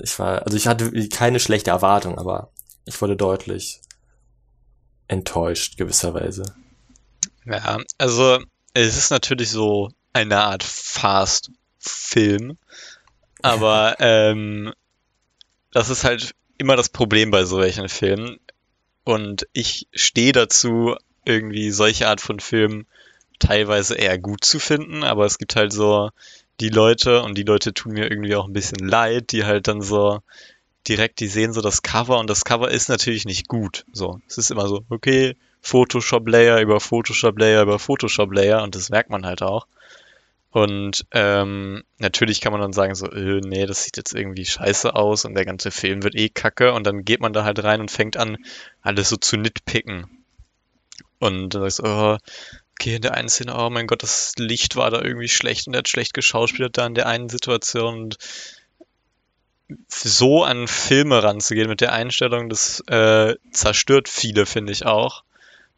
ich 0.03 0.19
war, 0.19 0.43
also 0.43 0.57
ich 0.57 0.67
hatte 0.67 1.09
keine 1.09 1.41
schlechte 1.41 1.71
Erwartung, 1.71 2.19
aber 2.19 2.53
ich 2.85 3.01
wurde 3.01 3.17
deutlich 3.17 3.81
enttäuscht 5.09 5.77
gewisserweise. 5.77 6.43
Ja, 7.51 7.79
also 7.99 8.39
es 8.75 8.97
ist 8.97 9.11
natürlich 9.11 9.51
so 9.51 9.91
eine 10.13 10.39
Art 10.39 10.63
Fast-Film, 10.63 12.57
aber 13.43 13.97
ähm, 13.99 14.73
das 15.73 15.91
ist 15.91 16.05
halt 16.05 16.33
immer 16.59 16.77
das 16.77 16.91
Problem 16.91 17.33
bei 17.33 17.45
solchen 17.45 17.89
Filmen. 17.89 18.39
Und 19.03 19.49
ich 19.53 19.89
stehe 19.93 20.31
dazu, 20.31 20.95
irgendwie 21.25 21.73
solche 21.73 22.07
Art 22.07 22.21
von 22.21 22.39
Filmen 22.39 22.87
teilweise 23.41 23.97
eher 23.97 24.19
gut 24.19 24.45
zu 24.45 24.61
finden, 24.61 25.03
aber 25.03 25.27
es 25.27 25.39
gibt 25.39 25.57
halt 25.57 25.73
so 25.73 26.11
die 26.61 26.69
Leute 26.69 27.23
und 27.23 27.37
die 27.37 27.43
Leute 27.43 27.75
tun 27.75 27.95
mir 27.95 28.09
irgendwie 28.09 28.37
auch 28.37 28.47
ein 28.47 28.53
bisschen 28.53 28.87
leid, 28.87 29.33
die 29.33 29.45
halt 29.45 29.67
dann 29.67 29.83
so 29.83 30.21
direkt, 30.87 31.19
die 31.19 31.27
sehen 31.27 31.53
so 31.53 31.63
das 31.63 31.83
Cover 31.83 32.19
und 32.21 32.31
das 32.31 32.45
Cover 32.45 32.71
ist 32.71 32.89
natürlich 32.89 33.25
nicht 33.25 33.49
gut. 33.49 33.87
So, 33.93 34.21
es 34.29 34.39
ist 34.39 34.53
immer 34.53 34.69
so, 34.69 34.85
okay, 34.89 35.37
Photoshop 35.61 36.29
Layer 36.29 36.61
über 36.61 36.81
Photoshop 36.81 37.39
Layer 37.39 37.63
über 37.63 37.79
Photoshop 37.79 38.33
Layer 38.33 38.63
und 38.63 38.75
das 38.75 38.91
merkt 38.91 39.11
man 39.11 39.27
halt 39.27 39.43
auch. 39.43 39.67
Und 40.53 41.07
ähm, 41.13 41.85
natürlich 41.99 42.41
kann 42.41 42.53
man 42.53 42.61
dann 42.61 42.73
sagen 42.73 42.97
so, 42.97 43.07
äh, 43.07 43.41
nee, 43.41 43.67
das 43.67 43.85
sieht 43.85 43.97
jetzt 43.97 44.15
irgendwie 44.15 44.45
scheiße 44.45 44.95
aus 44.97 45.25
und 45.25 45.35
der 45.35 45.45
ganze 45.45 45.71
Film 45.71 46.03
wird 46.03 46.17
eh 46.17 46.29
kacke 46.29 46.73
und 46.73 46.85
dann 46.87 47.05
geht 47.05 47.21
man 47.21 47.33
da 47.33 47.45
halt 47.45 47.63
rein 47.63 47.81
und 47.81 47.91
fängt 47.91 48.17
an, 48.17 48.37
alles 48.83 49.11
so 49.11 49.17
zu 49.17 49.37
nitpicken. 49.37 50.07
Und 51.21 51.55
dann 51.55 51.63
sagst 51.63 51.79
du, 51.81 51.83
oh, 51.85 52.19
okay, 52.73 52.97
in 52.97 53.03
der 53.03 53.15
einen 53.15 53.29
Szene, 53.29 53.55
oh 53.57 53.71
mein 53.71 53.87
Gott, 53.87 54.03
das 54.03 54.33
Licht 54.39 54.75
war 54.75 54.91
da 54.91 55.01
irgendwie 55.01 55.29
schlecht 55.29 55.69
und 55.69 55.75
er 55.75 55.79
hat 55.79 55.89
schlecht 55.89 56.15
geschauspielert 56.15 56.79
da 56.79 56.87
in 56.87 56.95
der 56.95 57.07
einen 57.07 57.29
Situation 57.29 57.95
und 57.95 58.19
so 59.87 60.43
an 60.43 60.67
Filme 60.67 61.23
ranzugehen 61.23 61.69
mit 61.69 61.81
der 61.81 61.93
Einstellung, 61.93 62.49
das 62.49 62.81
äh, 62.89 63.37
zerstört 63.53 64.09
viele, 64.09 64.47
finde 64.47 64.73
ich 64.73 64.85
auch. 64.85 65.23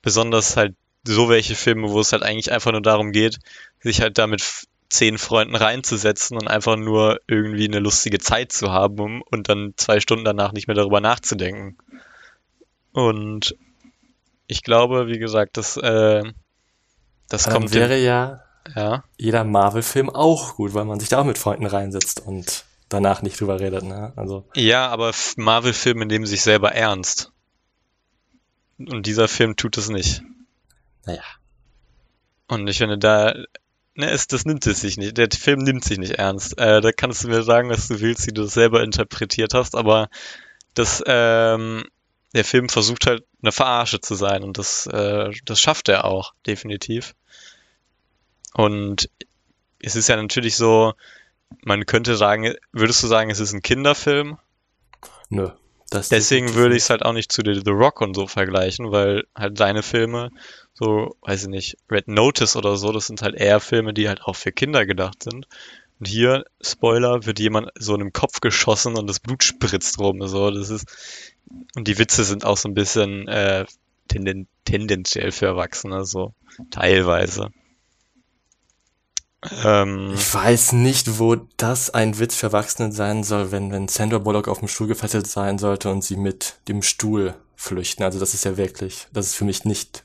Besonders 0.02 0.56
halt 0.56 0.75
so 1.04 1.28
welche 1.28 1.54
Filme, 1.54 1.90
wo 1.90 2.00
es 2.00 2.12
halt 2.12 2.23
eigentlich 2.23 2.52
einfach 2.52 2.73
nur 2.73 2.82
darum 2.82 3.12
geht, 3.12 3.38
sich 3.80 4.00
halt 4.00 4.18
da 4.18 4.26
mit 4.26 4.42
zehn 4.88 5.16
Freunden 5.18 5.56
reinzusetzen 5.56 6.37
und 6.37 6.49
einfach 6.49 6.76
nur 6.76 7.21
irgendwie 7.26 7.66
eine 7.66 7.78
lustige 7.78 8.18
Zeit 8.18 8.52
zu 8.52 8.71
haben 8.73 9.00
um, 9.00 9.23
und 9.23 9.49
dann 9.49 9.75
zwei 9.76 10.00
Stunden 10.00 10.25
danach 10.25 10.52
nicht 10.52 10.66
mehr 10.66 10.76
darüber 10.76 11.00
nachzudenken. 11.00 11.78
Und 12.92 13.56
ich 14.47 14.62
glaube, 14.62 15.06
wie 15.06 15.18
gesagt, 15.18 15.56
das, 15.56 15.78
äh, 15.78 16.23
das 17.28 17.44
Dann 17.44 17.54
kommt 17.54 17.73
wäre 17.73 17.99
ja 17.99 18.42
ja. 18.75 19.04
jeder 19.18 19.44
Marvel-Film 19.44 20.11
auch 20.11 20.56
gut, 20.56 20.75
weil 20.75 20.85
man 20.85 21.00
sich 21.00 21.09
da 21.09 21.21
auch 21.21 21.25
mit 21.25 21.38
Freunden 21.38 21.66
reinsetzt 21.66 22.21
und 22.21 22.64
danach 22.88 23.23
nicht 23.23 23.40
drüber 23.40 23.61
redet, 23.61 23.85
ne? 23.85 24.12
Also, 24.16 24.44
Ja, 24.54 24.88
aber 24.88 25.12
Marvel-Filme 25.37 26.06
nehmen 26.06 26.26
sich 26.26 26.42
selber 26.42 26.73
ernst. 26.73 27.32
Und 28.89 29.07
dieser 29.07 29.29
Film 29.29 29.57
tut 29.57 29.77
es 29.79 29.89
nicht. 29.89 30.23
naja. 31.07 31.23
Und 32.49 32.67
ich 32.69 32.79
finde, 32.79 32.99
da, 32.99 33.35
ne, 33.95 34.11
es, 34.11 34.27
das 34.27 34.45
nimmt 34.45 34.67
es 34.67 34.81
sich 34.81 34.99
nicht. 34.99 35.17
Der 35.17 35.29
Film 35.31 35.61
nimmt 35.61 35.85
sich 35.85 35.99
nicht 35.99 36.15
ernst. 36.15 36.59
Äh, 36.59 36.81
da 36.81 36.93
kannst 36.93 37.25
du 37.25 37.29
mir 37.29 37.43
sagen, 37.43 37.71
was 37.71 37.89
du 37.89 38.01
willst, 38.01 38.27
wie 38.27 38.33
du 38.33 38.43
das 38.43 38.53
selber 38.53 38.83
interpretiert 38.83 39.55
hast, 39.55 39.75
aber 39.75 40.11
das, 40.75 41.03
ähm, 41.07 41.85
der 42.35 42.45
Film 42.45 42.69
versucht 42.69 43.07
halt 43.07 43.25
eine 43.43 43.53
Verarsche 43.53 44.01
zu 44.01 44.15
sein 44.15 44.43
und 44.43 44.59
das, 44.59 44.87
äh, 44.87 45.31
das 45.45 45.61
schafft 45.61 45.89
er 45.89 46.05
auch, 46.05 46.35
definitiv. 46.47 47.15
Und 48.55 49.09
es 49.79 49.97
ist 49.97 50.09
ja 50.09 50.16
natürlich 50.16 50.57
so, 50.57 50.95
man 51.62 51.87
könnte 51.87 52.16
sagen, 52.16 52.55
würdest 52.73 53.03
du 53.03 53.07
sagen, 53.07 53.31
es 53.31 53.40
ist 53.40 53.53
ein 53.53 53.62
Kinderfilm? 53.62 54.38
Nö. 55.29 55.51
Das 55.92 56.09
Deswegen 56.09 56.55
würde 56.55 56.74
ich 56.74 56.85
es 56.85 56.90
halt 56.90 57.05
auch 57.05 57.12
nicht 57.12 57.31
zu 57.31 57.42
The 57.44 57.61
The 57.64 57.70
Rock 57.70 58.00
und 58.00 58.14
so 58.14 58.26
vergleichen, 58.26 58.90
weil 58.92 59.24
halt 59.37 59.59
seine 59.59 59.83
Filme, 59.83 60.31
so, 60.72 61.16
weiß 61.20 61.42
ich 61.42 61.48
nicht, 61.48 61.76
Red 61.90 62.09
Notice 62.09 62.57
oder 62.57 62.76
so, 62.76 62.92
das 62.92 63.07
sind 63.07 63.20
halt 63.20 63.35
eher 63.35 63.61
Filme, 63.61 63.92
die 63.92 64.09
halt 64.09 64.22
auch 64.22 64.37
für 64.37 64.52
Kinder 64.52 64.87
gedacht 64.87 65.22
sind. 65.22 65.46
Und 66.00 66.07
hier, 66.07 66.44
Spoiler, 66.62 67.26
wird 67.26 67.38
jemand 67.38 67.70
so 67.78 67.94
in 67.94 68.00
den 68.00 68.12
Kopf 68.12 68.40
geschossen 68.40 68.96
und 68.96 69.07
das 69.07 69.20
Blut 69.20 69.44
spritzt 69.44 69.98
rum. 69.98 70.26
So, 70.26 70.50
das 70.50 70.70
ist, 70.70 70.87
und 71.76 71.87
die 71.87 71.98
Witze 71.98 72.24
sind 72.24 72.44
auch 72.44 72.57
so 72.57 72.68
ein 72.68 72.74
bisschen 72.74 73.28
äh, 73.28 73.66
tenden, 74.09 74.48
tendenziell 74.64 75.31
für 75.31 75.46
Erwachsene, 75.46 76.05
so 76.05 76.33
teilweise. 76.70 77.50
Ähm, 79.64 80.12
Ich 80.14 80.33
weiß 80.35 80.72
nicht, 80.72 81.18
wo 81.18 81.37
das 81.57 81.90
ein 81.90 82.18
Witz 82.18 82.37
für 82.37 82.46
Erwachsene 82.46 82.92
sein 82.92 83.24
soll, 83.24 83.50
wenn, 83.50 83.72
wenn 83.72 83.88
Sandra 83.88 84.18
Bullock 84.18 84.48
auf 84.48 84.61
dem 84.61 84.68
Stuhl 84.68 84.87
gefesselt 84.87 85.26
sein 85.26 85.59
sollte 85.59 85.90
und 85.90 86.02
sie 86.05 86.16
mit 86.16 86.57
dem 86.68 86.83
Stuhl 86.83 87.35
flüchten. 87.57 88.02
Also 88.05 88.18
das 88.20 88.35
ist 88.35 88.44
ja 88.44 88.57
wirklich, 88.57 89.09
das 89.12 89.26
ist 89.26 89.35
für 89.35 89.44
mich 89.44 89.64
nicht 89.64 90.05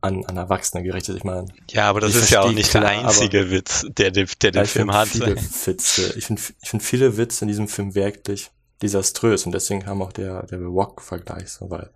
an, 0.00 0.24
an 0.26 0.36
Erwachsene 0.36 0.82
gerichtet. 0.82 1.16
Ich 1.16 1.24
meine, 1.24 1.46
ja, 1.70 1.88
aber 1.88 2.00
das 2.00 2.14
ist 2.14 2.30
ja 2.30 2.42
auch 2.42 2.52
nicht 2.52 2.70
klar, 2.70 2.82
der 2.84 2.90
einzige 2.90 3.50
Witz, 3.50 3.86
der, 3.88 4.10
der, 4.10 4.26
der 4.40 4.50
den 4.52 4.66
Film 4.66 4.92
finde 4.92 4.98
hat. 4.98 5.08
viele 5.08 5.36
Witze, 5.36 6.14
ich 6.16 6.26
finde 6.26 6.42
ich 6.62 6.68
finde 6.70 6.84
viele 6.84 7.16
Witze 7.16 7.44
in 7.44 7.48
diesem 7.48 7.68
Film 7.68 7.94
wirklich 7.94 8.50
desaströs 8.82 9.46
und 9.46 9.52
deswegen 9.52 9.82
kam 9.82 10.02
auch 10.02 10.12
der, 10.12 10.44
der 10.46 10.60
Rock-Vergleich 10.60 11.48
so, 11.48 11.70
weil 11.70 11.90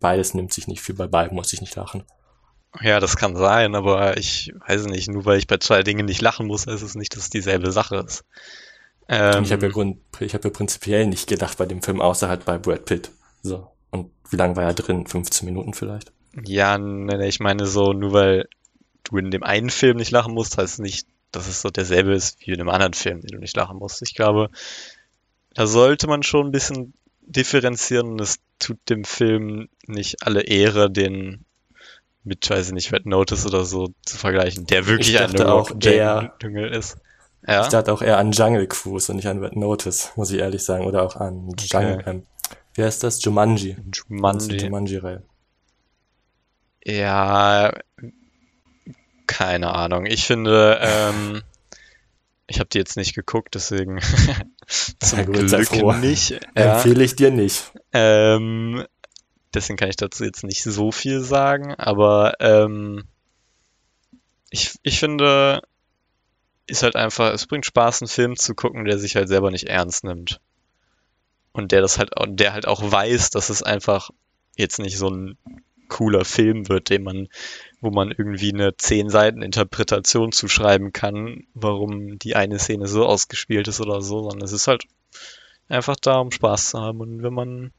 beides 0.00 0.34
nimmt 0.34 0.52
sich 0.52 0.66
nicht 0.66 0.82
viel, 0.82 0.94
bei 0.94 1.06
beiden 1.06 1.34
muss 1.36 1.52
ich 1.52 1.60
nicht 1.60 1.76
lachen. 1.76 2.02
Ja, 2.80 3.00
das 3.00 3.16
kann 3.16 3.36
sein, 3.36 3.74
aber 3.74 4.16
ich 4.16 4.52
weiß 4.66 4.86
nicht, 4.86 5.08
nur 5.08 5.24
weil 5.24 5.38
ich 5.38 5.46
bei 5.46 5.58
zwei 5.58 5.82
Dingen 5.82 6.06
nicht 6.06 6.20
lachen 6.20 6.46
muss, 6.46 6.66
heißt 6.66 6.82
es 6.82 6.94
nicht, 6.94 7.14
dass 7.14 7.24
es 7.24 7.30
dieselbe 7.30 7.70
Sache 7.70 8.04
ist. 8.06 8.24
Ähm, 9.08 9.44
ich 9.44 9.52
habe 9.52 9.66
ja, 9.66 9.72
Grund, 9.72 9.98
ich 10.20 10.34
habe 10.34 10.48
ja 10.48 10.50
prinzipiell 10.50 11.06
nicht 11.06 11.28
gedacht 11.28 11.58
bei 11.58 11.66
dem 11.66 11.82
Film, 11.82 12.00
außer 12.00 12.28
halt 12.28 12.44
bei 12.44 12.58
Brad 12.58 12.84
Pitt. 12.84 13.10
So. 13.42 13.68
Und 13.90 14.10
wie 14.30 14.36
lange 14.36 14.56
war 14.56 14.64
er 14.64 14.74
drin? 14.74 15.06
15 15.06 15.46
Minuten 15.46 15.74
vielleicht? 15.74 16.12
ja, 16.42 16.78
nee, 16.78 17.16
nee, 17.16 17.28
ich 17.28 17.40
meine 17.40 17.66
so, 17.66 17.92
nur 17.92 18.12
weil 18.12 18.48
du 19.04 19.18
in 19.18 19.30
dem 19.30 19.42
einen 19.42 19.70
Film 19.70 19.98
nicht 19.98 20.10
lachen 20.10 20.34
musst, 20.34 20.58
heißt 20.58 20.74
es 20.74 20.78
nicht, 20.78 21.06
dass 21.30 21.48
es 21.48 21.62
so 21.62 21.70
derselbe 21.70 22.14
ist 22.14 22.40
wie 22.40 22.52
in 22.52 22.60
einem 22.60 22.70
anderen 22.70 22.94
Film, 22.94 23.20
den 23.20 23.32
du 23.32 23.38
nicht 23.38 23.56
lachen 23.56 23.78
musst. 23.78 24.02
Ich 24.02 24.14
glaube, 24.14 24.50
da 25.52 25.66
sollte 25.66 26.06
man 26.06 26.22
schon 26.22 26.46
ein 26.46 26.52
bisschen 26.52 26.94
differenzieren 27.20 28.12
und 28.12 28.20
es 28.20 28.38
tut 28.58 28.78
dem 28.88 29.04
Film 29.04 29.68
nicht 29.86 30.22
alle 30.22 30.42
Ehre, 30.42 30.90
den 30.90 31.44
mit, 32.24 32.48
weiß 32.48 32.68
ich 32.68 32.72
nicht, 32.72 32.92
Red 32.92 33.06
Notice 33.06 33.46
oder 33.46 33.64
so 33.64 33.88
zu 34.04 34.16
vergleichen, 34.16 34.66
der 34.66 34.86
wirklich 34.86 35.10
Ich 35.14 35.20
ein 35.20 35.40
auch 35.42 35.70
eher- 35.82 36.32
Dschungel 36.40 36.72
ist. 36.74 36.96
Ja. 37.46 37.62
Ich 37.62 37.68
dachte 37.68 37.92
auch 37.92 38.00
eher 38.00 38.16
an 38.18 38.32
Jungle 38.32 38.66
Cruise 38.66 39.12
und 39.12 39.16
nicht 39.16 39.28
an 39.28 39.38
Red 39.38 39.54
Notice, 39.56 40.12
muss 40.16 40.30
ich 40.30 40.38
ehrlich 40.40 40.64
sagen. 40.64 40.86
Oder 40.86 41.02
auch 41.02 41.16
an 41.16 41.50
Jungle, 41.58 41.98
Okay. 42.00 42.10
ähm, 42.10 42.26
wie 42.74 42.82
heißt 42.82 43.02
das? 43.04 43.22
Jumanji. 43.22 43.76
Jumanji. 44.08 44.56
Jumanji-Reihe. 44.56 45.22
Ja, 46.86 47.72
keine 49.26 49.74
Ahnung. 49.74 50.06
Ich 50.06 50.26
finde, 50.26 50.78
ähm, 50.82 51.42
ich 52.46 52.58
habe 52.60 52.68
die 52.70 52.78
jetzt 52.78 52.96
nicht 52.96 53.14
geguckt, 53.14 53.54
deswegen 53.54 54.00
zum 55.00 55.18
Ja, 55.18 55.24
gut, 55.24 55.34
Glück 55.48 56.00
nicht. 56.00 56.30
Ja, 56.56 56.74
Empfehle 56.76 57.04
ich 57.04 57.16
dir 57.16 57.30
nicht. 57.30 57.72
ähm, 57.92 58.84
deswegen 59.54 59.76
kann 59.76 59.90
ich 59.90 59.96
dazu 59.96 60.24
jetzt 60.24 60.44
nicht 60.44 60.62
so 60.62 60.92
viel 60.92 61.20
sagen, 61.20 61.74
aber 61.74 62.34
ähm, 62.40 63.04
ich, 64.50 64.74
ich 64.82 65.00
finde, 65.00 65.62
ist 66.66 66.82
halt 66.82 66.96
einfach, 66.96 67.32
es 67.32 67.46
bringt 67.46 67.66
Spaß, 67.66 68.02
einen 68.02 68.08
Film 68.08 68.36
zu 68.36 68.54
gucken, 68.54 68.84
der 68.84 68.98
sich 68.98 69.16
halt 69.16 69.28
selber 69.28 69.50
nicht 69.50 69.68
ernst 69.68 70.04
nimmt. 70.04 70.40
Und 71.52 71.72
der 71.72 71.80
das 71.80 71.98
halt, 71.98 72.10
der 72.26 72.52
halt 72.52 72.66
auch 72.66 72.90
weiß, 72.90 73.30
dass 73.30 73.48
es 73.48 73.62
einfach 73.62 74.10
jetzt 74.56 74.78
nicht 74.78 74.98
so 74.98 75.08
ein 75.08 75.38
cooler 75.88 76.24
Film 76.24 76.68
wird, 76.68 76.90
den 76.90 77.02
man, 77.02 77.28
wo 77.80 77.90
man 77.90 78.10
irgendwie 78.10 78.52
eine 78.52 78.76
zehn 78.76 79.10
Seiten 79.10 79.42
Interpretation 79.42 80.32
zuschreiben 80.32 80.92
kann, 80.92 81.46
warum 81.54 82.18
die 82.18 82.34
eine 82.34 82.58
Szene 82.58 82.88
so 82.88 83.06
ausgespielt 83.06 83.68
ist 83.68 83.80
oder 83.80 84.02
so, 84.02 84.22
sondern 84.22 84.42
es 84.42 84.52
ist 84.52 84.66
halt 84.66 84.84
einfach 85.68 85.96
da, 85.96 86.18
um 86.18 86.32
Spaß 86.32 86.70
zu 86.70 86.80
haben. 86.80 87.00
Und 87.00 87.22
wenn 87.22 87.34
man 87.34 87.72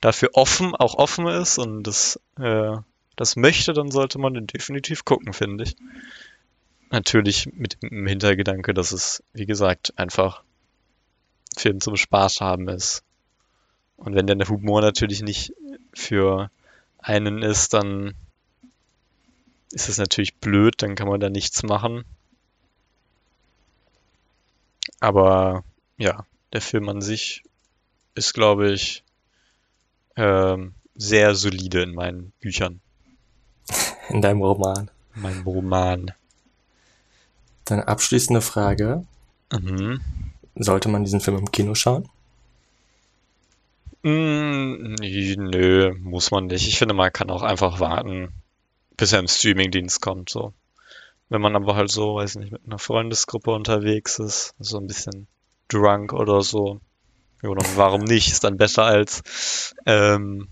dafür 0.00 0.30
offen, 0.34 0.74
auch 0.74 0.94
offen 0.94 1.26
ist 1.26 1.58
und 1.58 1.82
das, 1.82 2.20
äh, 2.38 2.76
das 3.16 3.36
möchte, 3.36 3.72
dann 3.72 3.90
sollte 3.90 4.18
man 4.18 4.34
den 4.34 4.46
definitiv 4.46 5.04
gucken, 5.04 5.32
finde 5.32 5.64
ich. 5.64 5.76
Natürlich 6.90 7.50
mit 7.52 7.82
dem 7.82 8.06
Hintergedanke, 8.06 8.72
dass 8.72 8.92
es, 8.92 9.22
wie 9.32 9.46
gesagt, 9.46 9.92
einfach 9.96 10.42
Film 11.56 11.80
zum 11.80 11.96
Spaß 11.96 12.40
haben 12.40 12.68
ist. 12.68 13.02
Und 13.96 14.14
wenn 14.14 14.26
der 14.26 14.38
Humor 14.48 14.80
natürlich 14.80 15.22
nicht 15.22 15.52
für 15.92 16.50
einen 16.98 17.42
ist, 17.42 17.74
dann 17.74 18.14
ist 19.72 19.88
es 19.88 19.98
natürlich 19.98 20.36
blöd, 20.36 20.74
dann 20.78 20.94
kann 20.94 21.08
man 21.08 21.20
da 21.20 21.28
nichts 21.28 21.62
machen. 21.62 22.04
Aber 25.00 25.64
ja, 25.96 26.24
der 26.52 26.60
Film 26.60 26.88
an 26.88 27.02
sich 27.02 27.42
ist, 28.14 28.32
glaube 28.34 28.70
ich, 28.72 29.02
ähm, 30.18 30.74
sehr 30.96 31.34
solide 31.34 31.82
in 31.82 31.94
meinen 31.94 32.32
Büchern, 32.40 32.80
In 34.10 34.20
deinem 34.20 34.42
Roman. 34.42 34.90
in 35.14 35.22
meinem 35.22 35.42
Roman. 35.44 36.10
Dann 37.64 37.80
abschließende 37.80 38.40
Frage. 38.40 39.04
Mhm. 39.52 40.00
Sollte 40.56 40.88
man 40.88 41.04
diesen 41.04 41.20
Film 41.20 41.38
im 41.38 41.50
Kino 41.52 41.74
schauen? 41.74 42.08
Mm, 44.02 44.94
nö, 44.94 45.94
muss 46.00 46.30
man 46.30 46.46
nicht. 46.46 46.66
Ich 46.68 46.78
finde, 46.78 46.94
man 46.94 47.12
kann 47.12 47.30
auch 47.30 47.42
einfach 47.42 47.80
warten, 47.80 48.28
bis 48.96 49.12
er 49.12 49.18
im 49.20 49.28
Streamingdienst 49.28 50.00
kommt, 50.00 50.30
so. 50.30 50.52
Wenn 51.28 51.40
man 51.42 51.56
aber 51.56 51.76
halt 51.76 51.90
so, 51.90 52.14
weiß 52.16 52.36
nicht, 52.36 52.52
mit 52.52 52.62
einer 52.66 52.78
Freundesgruppe 52.78 53.50
unterwegs 53.50 54.18
ist, 54.18 54.54
so 54.58 54.78
ein 54.78 54.86
bisschen 54.86 55.26
drunk 55.68 56.12
oder 56.12 56.42
so. 56.42 56.80
Oder 57.42 57.64
warum 57.76 58.02
nicht? 58.02 58.32
Ist 58.32 58.44
dann 58.44 58.56
besser 58.56 58.84
als 58.84 59.74
ähm, 59.86 60.48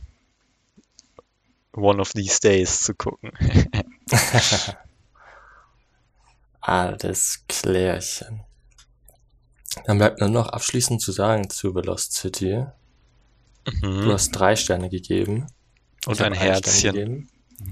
One 1.72 2.00
of 2.00 2.12
These 2.12 2.40
Days 2.40 2.82
zu 2.82 2.94
gucken. 2.94 3.32
Alles 6.60 7.44
Klärchen. 7.48 8.42
Dann 9.84 9.98
bleibt 9.98 10.20
nur 10.20 10.30
noch 10.30 10.48
abschließend 10.48 11.00
zu 11.02 11.12
sagen 11.12 11.50
zu 11.50 11.72
The 11.74 11.82
Lost 11.82 12.12
City. 12.14 12.66
Du 13.82 13.86
Mhm. 13.88 14.12
hast 14.12 14.30
drei 14.30 14.56
Sterne 14.56 14.88
gegeben. 14.88 15.46
Und 16.06 16.22
ein 16.22 16.32
Herzchen. 16.34 16.92
gegeben. 16.92 17.28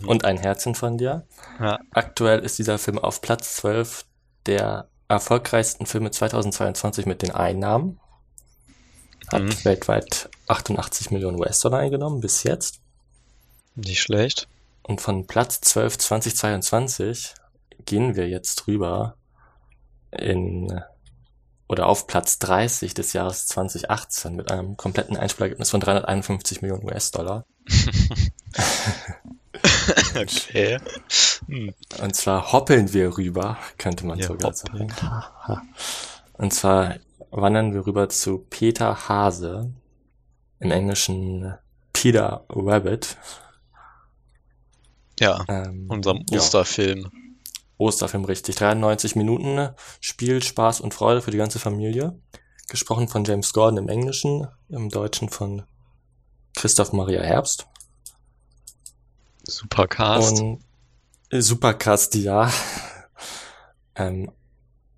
Und 0.06 0.24
ein 0.24 0.38
Herzchen 0.38 0.74
von 0.74 0.98
dir. 0.98 1.26
Ja. 1.60 1.78
Aktuell 1.92 2.40
ist 2.40 2.58
dieser 2.58 2.78
Film 2.78 2.98
auf 2.98 3.20
Platz 3.20 3.56
12 3.56 4.04
der 4.46 4.88
erfolgreichsten 5.08 5.86
Filme 5.86 6.10
2022 6.10 7.06
mit 7.06 7.22
den 7.22 7.30
Einnahmen. 7.30 8.00
Hat 9.32 9.42
Mhm. 9.42 9.64
weltweit 9.64 10.28
88 10.48 11.10
Millionen 11.10 11.38
US-Dollar 11.40 11.80
eingenommen 11.80 12.20
bis 12.20 12.42
jetzt. 12.42 12.80
Nicht 13.74 14.00
schlecht. 14.02 14.48
Und 14.82 15.00
von 15.00 15.26
Platz 15.26 15.60
12 15.62 15.98
2022 15.98 17.34
gehen 17.86 18.14
wir 18.16 18.28
jetzt 18.28 18.66
rüber 18.66 19.16
in 20.10 20.80
oder 21.66 21.86
auf 21.86 22.06
Platz 22.06 22.38
30 22.38 22.92
des 22.94 23.14
Jahres 23.14 23.46
2018 23.46 24.36
mit 24.36 24.50
einem 24.50 24.76
kompletten 24.76 25.16
Einspielergebnis 25.16 25.70
von 25.70 25.80
351 25.80 26.60
Millionen 26.62 26.84
US-Dollar. 26.84 27.44
Okay. 30.16 30.78
Hm. 31.46 31.74
Und 32.00 32.16
zwar 32.16 32.52
hoppeln 32.52 32.92
wir 32.92 33.16
rüber, 33.16 33.56
könnte 33.78 34.06
man 34.06 34.18
Ja, 34.18 34.26
sogar 34.28 34.52
hoppeln. 34.52 34.88
sagen. 34.90 35.68
Und 36.34 36.54
zwar 36.54 36.96
wandern 37.40 37.74
wir 37.74 37.86
rüber 37.86 38.08
zu 38.08 38.38
Peter 38.38 39.08
Hase, 39.08 39.72
im 40.60 40.70
Englischen 40.70 41.54
Peter 41.92 42.44
Rabbit. 42.48 43.16
Ja, 45.18 45.44
Ähm, 45.48 45.86
unserem 45.88 46.24
ja. 46.30 46.38
Osterfilm. 46.38 47.10
Osterfilm 47.76 48.24
richtig. 48.24 48.56
93 48.56 49.16
Minuten 49.16 49.68
Spiel, 50.00 50.42
Spaß 50.42 50.80
und 50.80 50.94
Freude 50.94 51.22
für 51.22 51.30
die 51.30 51.38
ganze 51.38 51.58
Familie. 51.58 52.18
Gesprochen 52.68 53.08
von 53.08 53.24
James 53.24 53.52
Gordon 53.52 53.78
im 53.78 53.88
Englischen, 53.88 54.48
im 54.68 54.88
Deutschen 54.88 55.28
von 55.28 55.64
Christoph 56.54 56.92
Maria 56.92 57.22
Herbst. 57.22 57.66
Super 59.46 59.86
Cast. 59.86 60.40
Und 60.40 60.64
äh, 61.30 61.40
Supercast, 61.40 62.14
ja. 62.14 62.50
Ähm, 63.96 64.30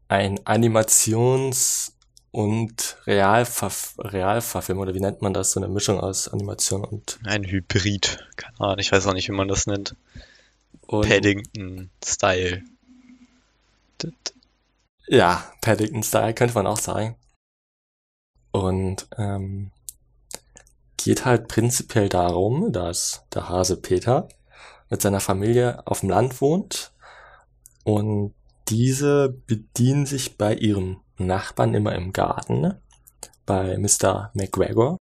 ein 0.08 0.38
Animations- 0.44 1.95
und 2.36 2.98
Realverf 3.06 3.94
Realverfilm, 3.96 4.78
oder 4.78 4.92
wie 4.92 5.00
nennt 5.00 5.22
man 5.22 5.32
das? 5.32 5.52
So 5.52 5.60
eine 5.60 5.72
Mischung 5.72 5.98
aus 5.98 6.28
Animation 6.28 6.84
und, 6.84 7.18
Ein 7.24 7.44
Hybrid. 7.44 8.28
Keine 8.36 8.60
Ahnung, 8.60 8.78
ich 8.78 8.92
weiß 8.92 9.06
auch 9.06 9.14
nicht, 9.14 9.28
wie 9.30 9.32
man 9.32 9.48
das 9.48 9.66
nennt. 9.66 9.96
Paddington-Style. 10.86 12.62
Ja, 15.08 15.50
Paddington-Style 15.62 16.34
könnte 16.34 16.54
man 16.54 16.66
auch 16.66 16.78
sagen. 16.78 17.16
Und 18.50 19.08
ähm, 19.16 19.70
geht 20.98 21.24
halt 21.24 21.48
prinzipiell 21.48 22.10
darum, 22.10 22.70
dass 22.70 23.24
der 23.32 23.48
Hase 23.48 23.78
Peter 23.78 24.28
mit 24.90 25.00
seiner 25.00 25.20
Familie 25.20 25.86
auf 25.86 26.00
dem 26.00 26.10
Land 26.10 26.42
wohnt 26.42 26.92
und 27.84 28.34
diese 28.68 29.30
bedienen 29.46 30.04
sich 30.04 30.36
bei 30.36 30.54
ihrem 30.54 31.00
Nachbarn 31.18 31.74
immer 31.74 31.94
im 31.94 32.12
Garten, 32.12 32.74
bei 33.46 33.76
Mr. 33.78 34.30
McGregor. 34.34 34.98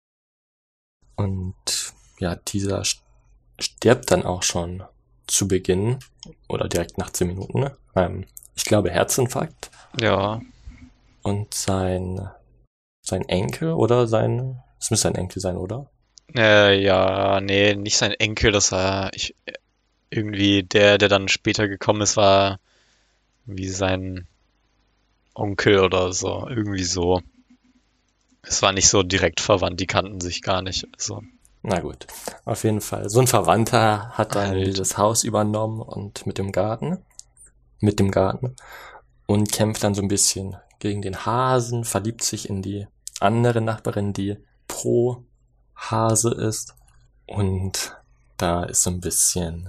Und 1.16 1.54
ja, 2.18 2.36
dieser 2.36 2.80
st- 2.82 3.02
stirbt 3.58 4.10
dann 4.10 4.24
auch 4.24 4.42
schon 4.42 4.82
zu 5.26 5.46
Beginn 5.48 5.98
oder 6.48 6.68
direkt 6.68 6.98
nach 6.98 7.10
10 7.10 7.28
Minuten. 7.28 7.70
Ähm, 7.94 8.26
ich 8.56 8.64
glaube 8.64 8.90
Herzinfarkt. 8.90 9.70
Ja, 10.00 10.40
Und 11.22 11.54
sein, 11.54 12.28
sein 13.02 13.28
Enkel 13.28 13.72
oder 13.72 14.06
sein, 14.06 14.62
es 14.80 14.90
müsste 14.90 15.08
ein 15.08 15.14
Enkel 15.16 15.40
sein, 15.40 15.56
oder? 15.56 15.90
äh, 16.36 16.80
ja, 16.82 17.40
nee, 17.40 17.74
nicht 17.74 17.96
sein 17.96 18.12
Enkel, 18.12 18.52
das 18.52 18.72
war 18.72 19.10
ich, 19.14 19.34
irgendwie 20.10 20.64
der, 20.64 20.98
der 20.98 21.08
dann 21.08 21.28
später 21.28 21.68
gekommen 21.68 22.02
ist, 22.02 22.16
war 22.18 22.60
wie 23.46 23.68
sein 23.68 24.28
Onkel 25.40 25.80
oder 25.80 26.12
so, 26.12 26.46
irgendwie 26.48 26.84
so. 26.84 27.20
Es 28.42 28.62
war 28.62 28.72
nicht 28.72 28.88
so 28.88 29.02
direkt 29.02 29.40
verwandt, 29.40 29.80
die 29.80 29.86
kannten 29.86 30.20
sich 30.20 30.42
gar 30.42 30.62
nicht. 30.62 30.86
Also, 30.96 31.22
Na 31.62 31.80
gut, 31.80 32.06
auf 32.44 32.64
jeden 32.64 32.80
Fall. 32.80 33.08
So 33.08 33.20
ein 33.20 33.26
Verwandter 33.26 34.10
hat 34.10 34.34
dann 34.34 34.50
Halt. 34.50 34.66
dieses 34.66 34.96
Haus 34.98 35.24
übernommen 35.24 35.80
und 35.80 36.26
mit 36.26 36.38
dem 36.38 36.52
Garten, 36.52 36.98
mit 37.80 37.98
dem 37.98 38.10
Garten 38.10 38.56
und 39.26 39.52
kämpft 39.52 39.84
dann 39.84 39.94
so 39.94 40.02
ein 40.02 40.08
bisschen 40.08 40.56
gegen 40.78 41.02
den 41.02 41.24
Hasen, 41.26 41.84
verliebt 41.84 42.22
sich 42.22 42.48
in 42.48 42.62
die 42.62 42.86
andere 43.20 43.60
Nachbarin, 43.60 44.12
die 44.12 44.36
pro 44.66 45.24
Hase 45.76 46.32
ist 46.34 46.74
und 47.26 47.96
da 48.36 48.64
ist 48.64 48.82
so 48.82 48.90
ein 48.90 49.00
bisschen 49.00 49.68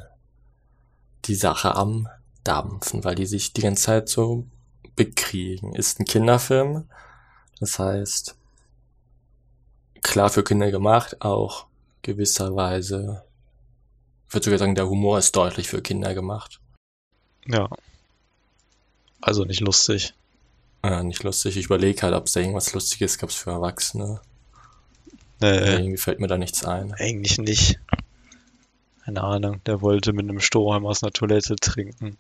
die 1.26 1.36
Sache 1.36 1.76
am 1.76 2.08
Dampfen, 2.44 3.04
weil 3.04 3.16
die 3.16 3.26
sich 3.26 3.54
die 3.54 3.62
ganze 3.62 3.84
Zeit 3.84 4.10
so 4.10 4.46
bekriegen. 4.96 5.74
Ist 5.76 6.00
ein 6.00 6.06
Kinderfilm, 6.06 6.88
das 7.60 7.80
heißt, 7.80 8.36
klar 10.02 10.30
für 10.30 10.44
Kinder 10.44 10.72
gemacht, 10.72 11.22
auch 11.22 11.66
gewisserweise, 12.02 13.24
ich 14.28 14.34
würde 14.34 14.46
sogar 14.46 14.60
sagen, 14.60 14.76
der 14.76 14.88
Humor 14.90 15.18
ist 15.20 15.36
deutlich 15.36 15.68
für 15.68 15.82
Kinder 15.82 16.14
gemacht. 16.14 16.60
ja. 17.48 17.70
Also 19.24 19.46
nicht 19.46 19.60
lustig. 19.60 20.16
Äh, 20.82 21.04
nicht 21.04 21.22
lustig. 21.22 21.56
Ich 21.56 21.66
überlege 21.66 22.02
halt, 22.02 22.16
ob 22.16 22.26
es 22.26 22.32
da 22.32 22.40
irgendwas 22.40 22.74
Lustiges 22.74 23.20
gab 23.20 23.32
für 23.32 23.52
Erwachsene. 23.52 24.20
Äh, 25.44 25.74
Irgendwie 25.76 25.98
fällt 25.98 26.20
mir 26.20 26.26
da 26.26 26.40
nichts 26.40 26.66
ein. 26.66 26.94
eigentlich 26.96 27.38
nicht. 27.38 27.80
Keine 29.06 29.22
Ahnung, 29.24 29.62
der 29.68 29.82
wollte 29.82 30.12
mit 30.12 30.28
einem 30.28 30.40
Strohhalm 30.40 30.88
aus 30.88 31.04
einer 31.04 31.12
Toilette 31.12 31.56
trinken. 31.56 32.18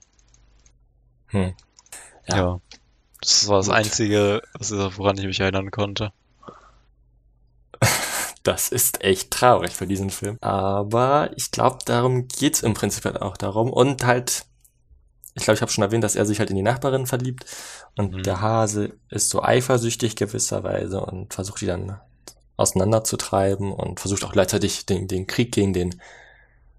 Hm. 1.29 1.55
Ja. 2.27 2.37
Ja. 2.37 2.59
Das 3.21 3.47
war 3.47 3.57
das 3.57 3.67
Gut. 3.67 3.75
Einzige, 3.75 4.41
was- 4.57 4.71
woran 4.71 5.17
ich 5.17 5.25
mich 5.25 5.39
erinnern 5.39 5.71
konnte. 5.71 6.11
Das 8.43 8.69
ist 8.69 9.03
echt 9.03 9.29
traurig 9.29 9.71
für 9.71 9.85
diesen 9.85 10.09
Film. 10.09 10.37
Aber 10.41 11.29
ich 11.35 11.51
glaube, 11.51 11.77
darum 11.85 12.27
geht's 12.27 12.61
im 12.63 12.73
Prinzip 12.73 13.05
halt 13.05 13.21
auch 13.21 13.37
darum. 13.37 13.71
Und 13.71 14.03
halt, 14.03 14.45
ich 15.35 15.43
glaube, 15.43 15.55
ich 15.55 15.61
habe 15.61 15.71
schon 15.71 15.83
erwähnt, 15.83 16.03
dass 16.03 16.15
er 16.15 16.25
sich 16.25 16.39
halt 16.39 16.49
in 16.49 16.55
die 16.55 16.63
Nachbarin 16.63 17.05
verliebt. 17.05 17.45
Und 17.97 18.13
Mhm. 18.13 18.23
der 18.23 18.41
Hase 18.41 18.93
ist 19.09 19.29
so 19.29 19.43
eifersüchtig 19.43 20.15
gewisserweise 20.15 21.01
und 21.01 21.35
versucht 21.35 21.61
die 21.61 21.67
dann 21.67 21.99
auseinanderzutreiben 22.57 23.71
und 23.71 23.99
versucht 23.99 24.23
auch 24.23 24.33
gleichzeitig 24.33 24.87
den, 24.87 25.07
den 25.07 25.27
Krieg 25.27 25.51
gegen 25.51 25.73
den, 25.73 26.01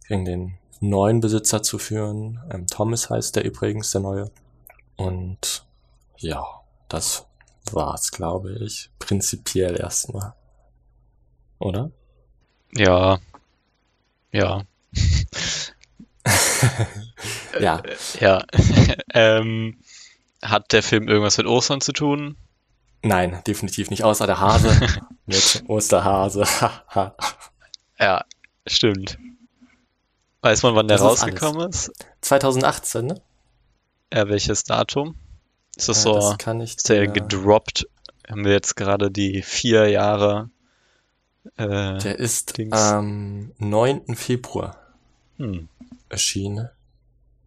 gegen 0.09 0.24
den 0.24 0.55
neuen 0.81 1.20
Besitzer 1.20 1.62
zu 1.62 1.78
führen. 1.78 2.40
Ähm, 2.50 2.66
Thomas 2.66 3.09
heißt 3.09 3.37
der 3.37 3.44
übrigens, 3.44 3.92
der 3.92 4.00
neue. 4.00 4.31
Und 4.96 5.64
ja, 6.18 6.44
das 6.88 7.26
war's, 7.70 8.11
glaube 8.11 8.52
ich. 8.64 8.90
Prinzipiell 8.98 9.78
erstmal. 9.78 10.35
Oder? 11.59 11.90
Ja. 12.74 13.18
Ja. 14.33 14.62
Ja. 17.61 17.83
Ja. 18.20 18.44
ähm, 19.14 19.78
hat 20.42 20.72
der 20.72 20.83
Film 20.83 21.09
irgendwas 21.09 21.38
mit 21.38 21.46
Ostern 21.46 21.81
zu 21.81 21.92
tun? 21.92 22.37
Nein, 23.02 23.42
definitiv 23.46 23.90
nicht. 23.90 24.05
Außer 24.05 24.26
der 24.26 24.40
Hase 24.40 24.70
mit 25.26 25.64
Osterhase. 25.66 26.44
Ja, 27.98 28.24
stimmt. 28.66 29.18
Weiß 30.40 30.62
man, 30.62 30.74
wann 30.74 30.88
der 30.88 30.98
Das 30.98 31.05
ist 31.05 31.22
rausgekommen 31.22 31.68
ist? 31.68 31.92
2018, 32.20 33.07
ne? 33.07 33.22
Ja, 34.12 34.29
welches 34.29 34.64
Datum? 34.64 35.14
Ist 35.77 35.88
das 35.88 35.98
Äh, 35.98 36.03
so, 36.03 36.14
das 36.14 36.38
kann 36.38 36.61
ich 36.61 36.77
ist 36.77 36.88
der 36.88 37.09
gedroppt? 37.09 37.88
Haben 38.29 38.44
wir 38.44 38.53
jetzt 38.53 38.77
gerade 38.77 39.11
die 39.11 39.42
vier 39.42 39.88
Jahre 39.88 40.51
Äh, 41.57 41.98
Der 41.98 42.18
ist 42.20 42.57
Dings. 42.57 42.77
am 42.79 43.51
9. 43.59 44.14
Februar 44.14 44.77
hm. 45.38 45.68
erschienen 46.09 46.68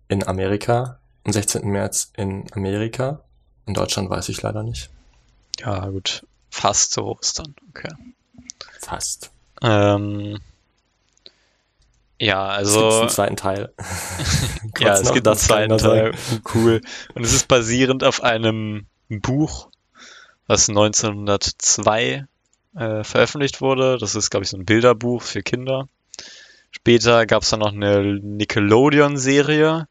in 0.10 0.28
Amerika, 0.28 0.99
am 1.23 1.32
16. 1.32 1.65
März 1.69 2.12
in 2.17 2.45
Amerika. 2.54 3.21
In 3.65 3.73
Deutschland 3.73 4.10
weiß 4.10 4.28
ich 4.30 4.41
leider 4.41 4.63
nicht. 4.63 4.89
Ja, 5.60 5.88
gut. 5.88 6.25
Fast 6.49 6.91
zu 6.91 7.04
Ostern. 7.06 7.56
Okay. 7.69 7.91
Fast. 8.82 9.32
Ähm, 9.62 10.39
ja, 12.19 12.60
Es 12.60 12.71
gibt 12.73 12.84
also. 12.84 12.99
einen 13.01 13.10
zweiten 13.10 13.36
Teil. 13.36 13.73
Ja, 14.80 14.93
es 14.93 15.12
gibt 15.13 15.28
einen 15.28 15.38
zweiten 15.38 15.78
Teil. 15.78 16.13
Cool. 16.54 16.82
Und 17.13 17.23
es 17.23 17.34
ist 17.34 17.47
basierend 17.47 18.04
auf 18.04 18.23
einem 18.23 18.86
Buch, 19.10 19.69
was 20.47 20.69
1902 20.69 22.25
äh, 22.75 23.04
veröffentlicht 23.04 23.62
wurde. 23.62 23.97
Das 23.99 24.15
ist, 24.15 24.30
glaube 24.30 24.43
ich, 24.43 24.49
so 24.49 24.58
ein 24.58 24.65
Bilderbuch 24.65 25.21
für 25.21 25.41
Kinder. 25.43 25.88
Später 26.71 27.25
gab 27.25 27.43
es 27.43 27.49
dann 27.49 27.62
noch 27.62 27.71
eine 27.73 28.19
Nickelodeon-Serie. 28.21 29.88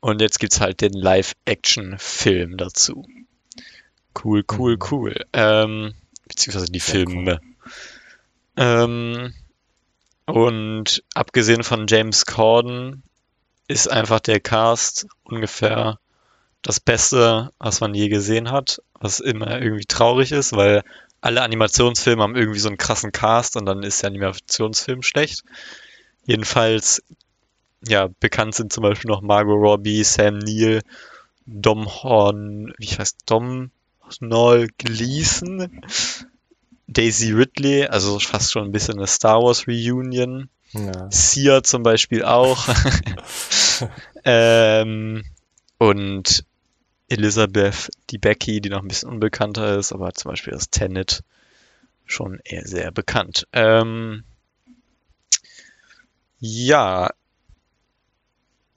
Und 0.00 0.20
jetzt 0.20 0.38
gibt's 0.38 0.60
halt 0.60 0.80
den 0.80 0.92
Live-Action-Film 0.92 2.56
dazu. 2.56 3.04
Cool, 4.24 4.44
cool, 4.56 4.74
Mhm. 4.74 4.78
cool. 4.90 5.14
Ähm, 5.32 5.94
beziehungsweise 6.28 6.66
die 6.72 6.78
Sehr 6.78 7.00
cool. 7.00 7.12
Filme. 7.12 7.40
Ähm, 8.56 9.34
und 10.28 11.02
abgesehen 11.14 11.62
von 11.62 11.86
James 11.88 12.26
Corden 12.26 13.02
ist 13.66 13.90
einfach 13.90 14.20
der 14.20 14.40
Cast 14.40 15.06
ungefähr 15.24 15.98
das 16.60 16.80
Beste, 16.80 17.50
was 17.58 17.80
man 17.80 17.94
je 17.94 18.08
gesehen 18.08 18.50
hat, 18.50 18.82
was 19.00 19.20
immer 19.20 19.60
irgendwie 19.60 19.86
traurig 19.86 20.32
ist, 20.32 20.54
weil 20.54 20.84
alle 21.22 21.42
Animationsfilme 21.42 22.22
haben 22.22 22.36
irgendwie 22.36 22.58
so 22.58 22.68
einen 22.68 22.76
krassen 22.76 23.10
Cast 23.10 23.56
und 23.56 23.64
dann 23.64 23.82
ist 23.82 24.02
der 24.02 24.10
Animationsfilm 24.10 25.02
schlecht. 25.02 25.44
Jedenfalls, 26.26 27.02
ja, 27.86 28.08
bekannt 28.20 28.54
sind 28.54 28.72
zum 28.72 28.82
Beispiel 28.82 29.10
noch 29.10 29.22
Margot 29.22 29.56
Robbie, 29.56 30.04
Sam 30.04 30.38
Neill, 30.38 30.82
Dom 31.46 31.86
Horn, 31.86 32.74
wie 32.76 32.86
heißt 32.86 33.16
Dom 33.24 33.70
Noel 34.20 34.68
Gleason, 34.76 35.82
Daisy 36.88 37.32
Ridley, 37.32 37.86
also 37.86 38.18
fast 38.18 38.52
schon 38.52 38.64
ein 38.64 38.72
bisschen 38.72 38.98
eine 38.98 39.06
Star 39.06 39.42
Wars 39.42 39.68
Reunion. 39.68 40.48
Ja. 40.72 41.10
Sia 41.10 41.62
zum 41.62 41.82
Beispiel 41.82 42.24
auch. 42.24 42.66
ähm, 44.24 45.24
und 45.78 46.44
Elizabeth, 47.08 47.90
die 48.10 48.18
Becky, 48.18 48.60
die 48.60 48.70
noch 48.70 48.82
ein 48.82 48.88
bisschen 48.88 49.08
unbekannter 49.08 49.78
ist, 49.78 49.92
aber 49.92 50.12
zum 50.14 50.30
Beispiel 50.30 50.52
das 50.52 50.70
Tenet 50.70 51.22
schon 52.04 52.40
eher 52.44 52.66
sehr 52.66 52.90
bekannt. 52.90 53.46
Ähm, 53.52 54.24
ja, 56.40 57.10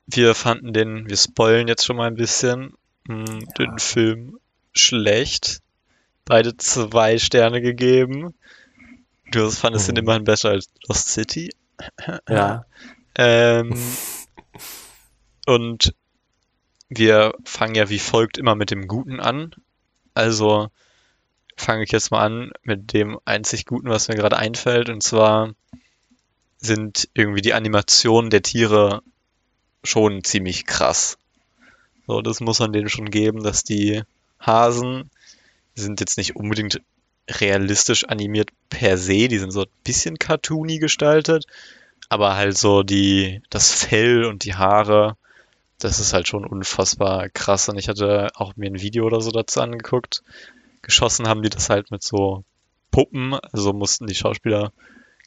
wir 0.08 0.36
fanden 0.36 0.74
den, 0.74 1.10
wir 1.10 1.18
spoilen 1.18 1.68
jetzt 1.68 1.86
schon 1.86 1.96
mal 1.96 2.08
ein 2.08 2.16
bisschen, 2.16 2.74
mh, 3.08 3.40
den 3.58 3.80
Film 3.80 4.40
schlecht. 4.74 5.61
Beide 6.26 6.56
zwei 6.58 7.18
Sterne 7.18 7.62
gegeben. 7.62 8.34
Du 9.32 9.50
fandest 9.50 9.88
ihn 9.90 9.94
Mhm. 9.94 10.00
immerhin 10.00 10.24
besser 10.24 10.50
als 10.50 10.70
Lost 10.88 11.10
City. 11.10 11.50
ja. 12.30 12.66
Ähm, 13.16 13.74
und 15.46 15.94
wir 16.90 17.34
fangen 17.46 17.76
ja 17.76 17.90
wie 17.90 18.00
folgt 18.00 18.38
immer 18.38 18.56
mit 18.56 18.72
dem 18.72 18.88
Guten 18.88 19.20
an. 19.20 19.52
Also 20.14 20.70
fange 21.58 21.84
ich 21.84 21.92
jetzt 21.92 22.12
mal 22.12 22.24
an 22.26 22.52
mit 22.64 22.94
dem 22.94 23.20
einzig 23.26 23.66
Guten, 23.66 23.90
was 23.90 24.08
mir 24.08 24.16
gerade 24.16 24.38
einfällt. 24.38 24.90
Und 24.90 25.02
zwar 25.02 25.54
sind 26.58 27.10
irgendwie 27.14 27.42
die 27.42 27.54
Animationen 27.54 28.30
der 28.30 28.42
Tiere 28.44 29.02
schon 29.84 30.24
ziemlich 30.24 30.66
krass. 30.66 31.18
So, 32.08 32.22
das 32.22 32.40
muss 32.40 32.60
man 32.60 32.74
denen 32.74 32.90
schon 32.90 33.10
geben, 33.10 33.44
dass 33.44 33.64
die 33.64 34.04
Hasen 34.40 35.10
sind 35.76 36.00
jetzt 36.00 36.18
nicht 36.18 36.36
unbedingt 36.36 36.82
realistisch 37.30 38.08
animiert 38.08 38.50
per 38.70 38.98
se, 38.98 39.28
die 39.28 39.38
sind 39.38 39.52
so 39.52 39.62
ein 39.62 39.70
bisschen 39.84 40.20
cartoony 40.20 40.80
gestaltet, 40.80 41.46
aber 42.10 42.36
halt 42.36 42.58
so 42.58 42.84
die, 42.84 43.42
das 43.50 43.72
Fell 43.72 44.26
und 44.26 44.44
die 44.44 44.56
Haare, 44.56 45.16
das 45.80 46.00
ist 46.00 46.14
halt 46.14 46.28
schon 46.28 46.46
unfassbar 46.46 47.30
krass. 47.30 47.70
Und 47.70 47.78
ich 47.78 47.88
hatte 47.88 48.30
auch 48.36 48.56
mir 48.56 48.68
ein 48.68 48.82
Video 48.82 49.06
oder 49.06 49.22
so 49.22 49.32
dazu 49.32 49.62
angeguckt. 49.62 50.24
Geschossen 50.82 51.28
haben 51.28 51.42
die 51.42 51.50
das 51.50 51.70
halt 51.70 51.92
mit 51.92 52.04
so 52.04 52.44
Puppen, 52.92 53.34
also 53.34 53.74
mussten 53.74 54.08
die 54.08 54.16
Schauspieler 54.16 54.74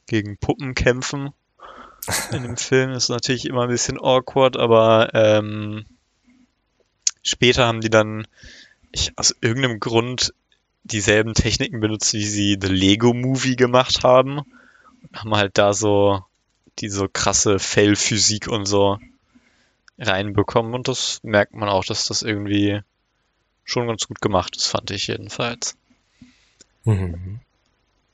gegen 0.07 0.37
Puppen 0.37 0.75
kämpfen. 0.75 1.31
In 2.33 2.43
dem 2.43 2.57
Film 2.59 2.91
ist 2.91 3.09
natürlich 3.09 3.47
immer 3.47 3.63
ein 3.63 3.69
bisschen 3.69 3.99
awkward, 3.99 4.57
aber 4.57 5.11
ähm, 5.15 5.87
später 7.23 7.67
haben 7.67 7.81
die 7.81 7.91
dann 7.91 8.27
ich, 8.95 9.13
aus 9.17 9.35
irgendeinem 9.41 9.81
Grund 9.81 10.35
dieselben 10.85 11.35
Techniken 11.35 11.81
benutzt, 11.81 12.13
wie 12.13 12.25
sie 12.25 12.59
The 12.61 12.69
Lego 12.69 13.13
Movie 13.15 13.57
gemacht 13.57 14.03
haben. 14.03 14.39
Und 14.39 15.17
haben 15.17 15.35
halt 15.35 15.59
da 15.59 15.73
so 15.73 16.25
die 16.79 16.89
so 16.89 17.09
krasse 17.09 17.59
Fellphysik 17.59 18.49
und 18.49 18.67
so 18.67 18.99
reinbekommen. 19.99 20.75
Und 20.75 20.89
das 20.89 21.21
merkt 21.23 21.55
man 21.55 21.69
auch, 21.69 21.85
dass 21.85 22.07
das 22.07 22.23
irgendwie 22.23 22.81
schon 23.65 23.87
ganz 23.87 24.07
gut 24.07 24.21
gemacht 24.21 24.57
ist, 24.57 24.67
fand 24.67 24.91
ich 24.91 25.07
jedenfalls. 25.07 25.77
Mhm. 26.85 27.41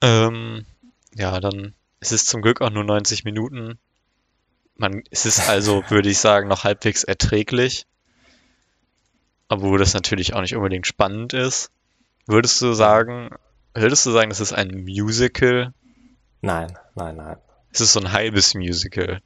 Ähm, 0.02 0.66
ja, 1.14 1.40
dann 1.40 1.74
es 2.00 2.12
ist 2.12 2.28
zum 2.28 2.42
Glück 2.42 2.60
auch 2.62 2.70
nur 2.70 2.84
90 2.84 3.24
Minuten. 3.24 3.78
Man, 4.76 5.04
es 5.10 5.26
ist 5.26 5.48
also, 5.48 5.84
würde 5.90 6.08
ich 6.08 6.18
sagen, 6.18 6.48
noch 6.48 6.64
halbwegs 6.64 7.04
erträglich. 7.04 7.86
Obwohl 9.50 9.80
das 9.80 9.94
natürlich 9.94 10.32
auch 10.32 10.40
nicht 10.40 10.54
unbedingt 10.54 10.86
spannend 10.86 11.32
ist. 11.32 11.70
Würdest 12.26 12.62
du 12.62 12.72
sagen, 12.72 13.30
würdest 13.74 14.06
du 14.06 14.12
sagen, 14.12 14.30
das 14.30 14.38
ist 14.38 14.52
ein 14.52 14.84
Musical? 14.84 15.74
Nein, 16.40 16.78
nein, 16.94 17.16
nein. 17.16 17.36
Es 17.72 17.80
ist 17.80 17.92
so 17.92 18.00
ein 18.00 18.12
halbes 18.12 18.54
Musical. 18.54 19.20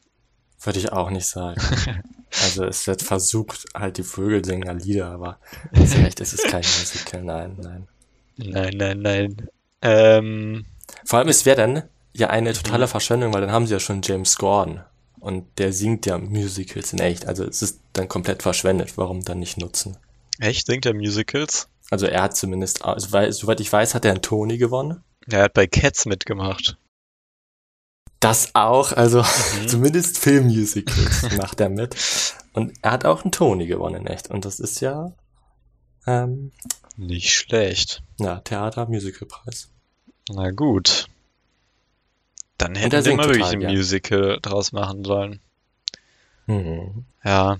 Würde 0.63 0.79
ich 0.79 0.91
auch 0.91 1.11
nicht 1.11 1.27
sagen. 1.27 1.61
Also 2.43 2.65
es 2.65 2.89
wird 2.89 3.01
versucht, 3.01 3.65
halt 3.77 3.97
die 3.97 4.03
Vögel 4.03 4.45
singen 4.45 4.81
Lieder, 4.81 5.07
aber 5.07 5.39
vielleicht 5.73 6.19
ist 6.19 6.35
es 6.35 6.43
kein 6.43 6.65
Musical. 6.65 7.23
Nein, 7.23 7.57
nein. 7.63 7.87
Nein, 8.37 8.75
nein, 8.77 8.99
nein. 9.03 9.49
Ähm, 9.83 10.65
Vor 11.05 11.21
allem, 11.21 11.29
es 11.29 11.47
wäre 11.47 11.57
dann 11.57 11.83
ja 12.13 12.31
eine 12.31 12.53
totale 12.53 12.89
Verschwendung, 12.89 13.33
weil 13.33 13.43
dann 13.43 13.53
haben 13.53 13.69
sie 13.69 13.75
ja 13.75 13.79
schon 13.79 14.03
James 14.03 14.37
Gordon. 14.37 14.81
Und 15.21 15.47
der 15.59 15.73
singt 15.73 16.07
ja 16.07 16.19
Musicals 16.19 16.93
in 16.93 16.99
echt. 16.99 17.29
Also 17.29 17.45
es 17.45 17.63
ist 17.63 17.79
dann 17.93 18.09
komplett 18.09 18.43
verschwendet. 18.43 18.99
Warum 18.99 19.25
dann 19.25 19.39
nicht 19.39 19.59
nutzen? 19.59 19.97
Echt, 20.41 20.67
singt 20.67 20.87
er 20.87 20.95
Musicals? 20.95 21.69
Also 21.91 22.07
er 22.07 22.23
hat 22.23 22.37
zumindest, 22.37 22.85
also, 22.85 23.13
weil, 23.13 23.33
soweit 23.33 23.61
ich 23.61 23.73
weiß, 23.73 23.95
hat 23.95 24.05
er 24.05 24.13
einen 24.13 24.23
Tony 24.23 24.59
gewonnen. 24.59 25.03
Er 25.29 25.43
hat 25.45 25.53
bei 25.55 25.67
Cats 25.67 26.07
mitgemacht. 26.07 26.77
Das 28.21 28.55
auch, 28.55 28.93
also 28.93 29.23
Mhm. 29.23 29.69
zumindest 29.69 30.19
Filmmusicals 30.19 31.37
macht 31.37 31.61
er 31.61 31.69
mit. 31.69 31.97
Und 32.53 32.73
er 32.83 32.93
hat 32.93 33.05
auch 33.05 33.23
einen 33.23 33.33
Tony 33.33 33.67
gewonnen 33.67 34.07
echt. 34.07 34.31
Und 34.31 34.45
das 34.45 34.61
ist 34.61 34.81
ja, 34.81 35.13
ähm, 36.07 36.53
Nicht 36.97 37.33
schlecht. 37.33 38.03
ja, 38.19 38.41
Theater-Musicalpreis. 38.41 39.69
Na 40.31 40.51
gut. 40.53 41.07
Dann 42.57 42.75
er 42.77 42.83
hätten 42.83 43.05
wir 43.05 43.17
mal 43.17 43.29
wirklich 43.29 43.47
ein 43.47 43.61
gern. 43.61 43.73
Musical 43.75 44.39
draus 44.41 44.73
machen 44.73 45.05
sollen. 45.05 45.41
Mhm. 46.47 47.05
Ja, 47.25 47.59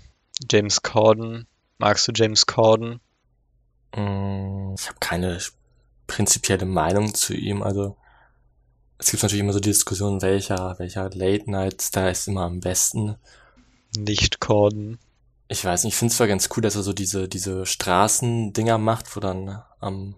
James 0.51 0.83
Corden. 0.83 1.47
Magst 1.79 2.07
du 2.09 2.13
James 2.15 2.47
Corden? 2.47 3.01
Mm, 3.95 4.75
Ich 4.79 4.87
habe 4.89 4.99
keine 5.01 5.39
prinzipielle 6.07 6.67
Meinung 6.67 7.15
zu 7.15 7.35
ihm. 7.35 7.63
Also 7.63 7.97
es 8.99 9.11
gibt 9.11 9.23
natürlich 9.23 9.41
immer 9.41 9.53
so 9.53 9.61
die 9.61 9.71
Diskussion, 9.71 10.23
welcher, 10.23 10.79
welcher 10.79 11.11
Late-Night-Star 11.11 12.11
ist 12.11 12.29
immer 12.29 12.43
am 12.43 12.61
besten. 12.61 13.17
Nicht 13.97 14.41
Corden. 14.41 14.99
Ich 15.49 15.65
weiß 15.65 15.85
nicht, 15.85 15.95
ich 15.95 15.99
finde 15.99 16.11
es 16.13 16.17
zwar 16.17 16.27
ganz 16.27 16.49
cool, 16.57 16.63
dass 16.63 16.75
er 16.77 16.83
so 16.83 16.93
diese, 16.93 17.29
diese 17.29 17.67
Straßendinger 17.67 18.79
macht, 18.79 19.15
wo 19.15 19.21
dann 19.21 19.63
am 19.81 20.15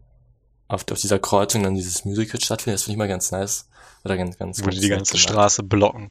auf, 0.68 0.84
auf 0.90 0.98
dieser 0.98 1.18
Kreuzung 1.20 1.62
dann 1.62 1.74
dieses 1.74 2.04
Musical 2.04 2.40
stattfindet. 2.40 2.78
Das 2.78 2.82
finde 2.84 2.94
ich 2.94 2.98
mal 2.98 3.08
ganz 3.08 3.30
nice. 3.30 3.68
Oder 4.04 4.16
ganz, 4.16 4.36
ganz, 4.36 4.64
Wo 4.64 4.68
die 4.68 4.80
die 4.80 4.88
ganze 4.88 5.12
gemacht. 5.12 5.28
Straße 5.30 5.62
blocken. 5.62 6.10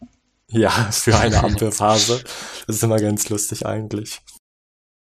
Ja, 0.49 0.69
für 0.91 1.17
eine 1.17 1.39
Ampelphase. 1.43 2.23
Das 2.67 2.77
ist 2.77 2.83
immer 2.83 2.99
ganz 2.99 3.27
lustig 3.29 3.65
eigentlich. 3.65 4.21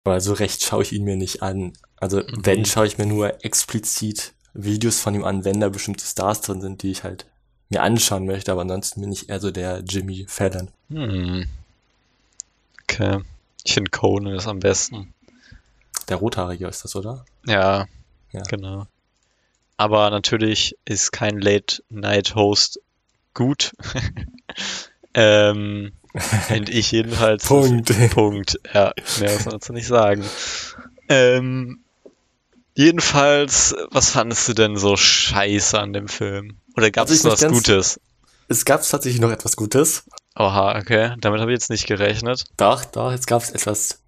Aber 0.03 0.19
so 0.19 0.33
recht 0.33 0.63
schaue 0.63 0.83
ich 0.83 0.91
ihn 0.91 1.03
mir 1.05 1.15
nicht 1.15 1.41
an. 1.41 1.73
Also 1.97 2.17
Mhm. 2.17 2.45
wenn, 2.45 2.65
schaue 2.65 2.85
ich 2.87 2.97
mir 2.97 3.05
nur 3.05 3.43
explizit 3.45 4.33
Videos 4.53 4.99
von 4.99 5.15
ihm 5.15 5.23
an, 5.23 5.45
wenn 5.45 5.59
da 5.59 5.69
bestimmte 5.69 6.05
Stars 6.05 6.41
drin 6.41 6.61
sind, 6.61 6.83
die 6.83 6.91
ich 6.91 7.03
halt 7.03 7.25
mir 7.69 7.81
anschauen 7.81 8.25
möchte. 8.25 8.51
Aber 8.51 8.61
ansonsten 8.61 9.01
bin 9.01 9.11
ich 9.11 9.29
eher 9.29 9.39
so 9.39 9.49
der 9.51 9.79
Jimmy 9.79 10.25
Fallon. 10.27 10.69
Hm. 10.89 11.45
Okay. 12.83 13.19
Ich 13.63 13.73
finde 13.73 13.91
Conan 13.91 14.35
ist 14.35 14.47
am 14.47 14.59
besten. 14.59 15.13
Der 16.09 16.17
Rothaarige 16.17 16.67
ist 16.67 16.83
das, 16.83 16.95
oder? 16.97 17.23
Ja, 17.47 17.87
Ja. 18.31 18.41
genau. 18.49 18.85
aber 19.77 20.09
natürlich 20.09 20.77
ist 20.85 21.11
kein 21.11 21.39
Late-Night-Host 21.39 22.79
gut. 23.33 23.71
ähm, 25.13 25.91
Finde 26.15 26.71
ich 26.71 26.91
jedenfalls. 26.91 27.43
Punkt. 27.47 27.91
Punkt. 28.11 28.59
Ja, 28.73 28.93
mehr 29.19 29.33
muss 29.33 29.45
man 29.45 29.53
dazu 29.53 29.73
nicht 29.73 29.87
sagen. 29.87 30.23
Ähm, 31.09 31.79
jedenfalls, 32.75 33.75
was 33.91 34.09
fandest 34.09 34.47
du 34.47 34.53
denn 34.53 34.77
so 34.77 34.95
scheiße 34.95 35.79
an 35.79 35.93
dem 35.93 36.07
Film? 36.07 36.57
Oder 36.75 36.91
gab 36.91 37.03
Also 37.03 37.13
es 37.13 37.23
muss 37.23 37.33
was 37.33 37.41
ganz- 37.41 37.53
Gutes? 37.53 37.99
Es 38.49 38.65
gab 38.65 38.87
tatsächlich 38.87 39.21
noch 39.21 39.31
etwas 39.31 39.55
Gutes. 39.55 40.03
Oha, 40.35 40.77
okay. 40.77 41.15
Damit 41.19 41.39
habe 41.41 41.51
ich 41.51 41.55
jetzt 41.57 41.69
nicht 41.69 41.87
gerechnet. 41.87 42.43
Doch, 42.57 42.83
doch, 42.85 43.11
jetzt 43.11 43.27
gab 43.27 43.41
es 43.41 43.51
etwas 43.51 43.99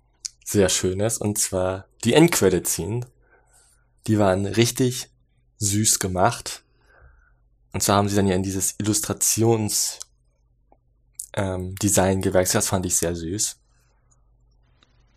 sehr 0.43 0.69
Schönes. 0.69 1.17
Und 1.17 1.39
zwar 1.39 1.85
die 2.03 2.13
Endcredit-Scene. 2.13 3.01
Die 4.07 4.19
waren 4.19 4.45
richtig 4.45 5.09
süß 5.57 5.99
gemacht. 5.99 6.63
Und 7.73 7.81
zwar 7.81 7.95
haben 7.97 8.09
sie 8.09 8.15
dann 8.15 8.27
ja 8.27 8.35
in 8.35 8.43
dieses 8.43 8.75
Illustrations 8.77 9.99
ähm, 11.35 11.75
Design 11.75 12.21
gewechselt. 12.21 12.55
Das 12.63 12.69
fand 12.69 12.85
ich 12.85 12.95
sehr 12.95 13.15
süß. 13.15 13.57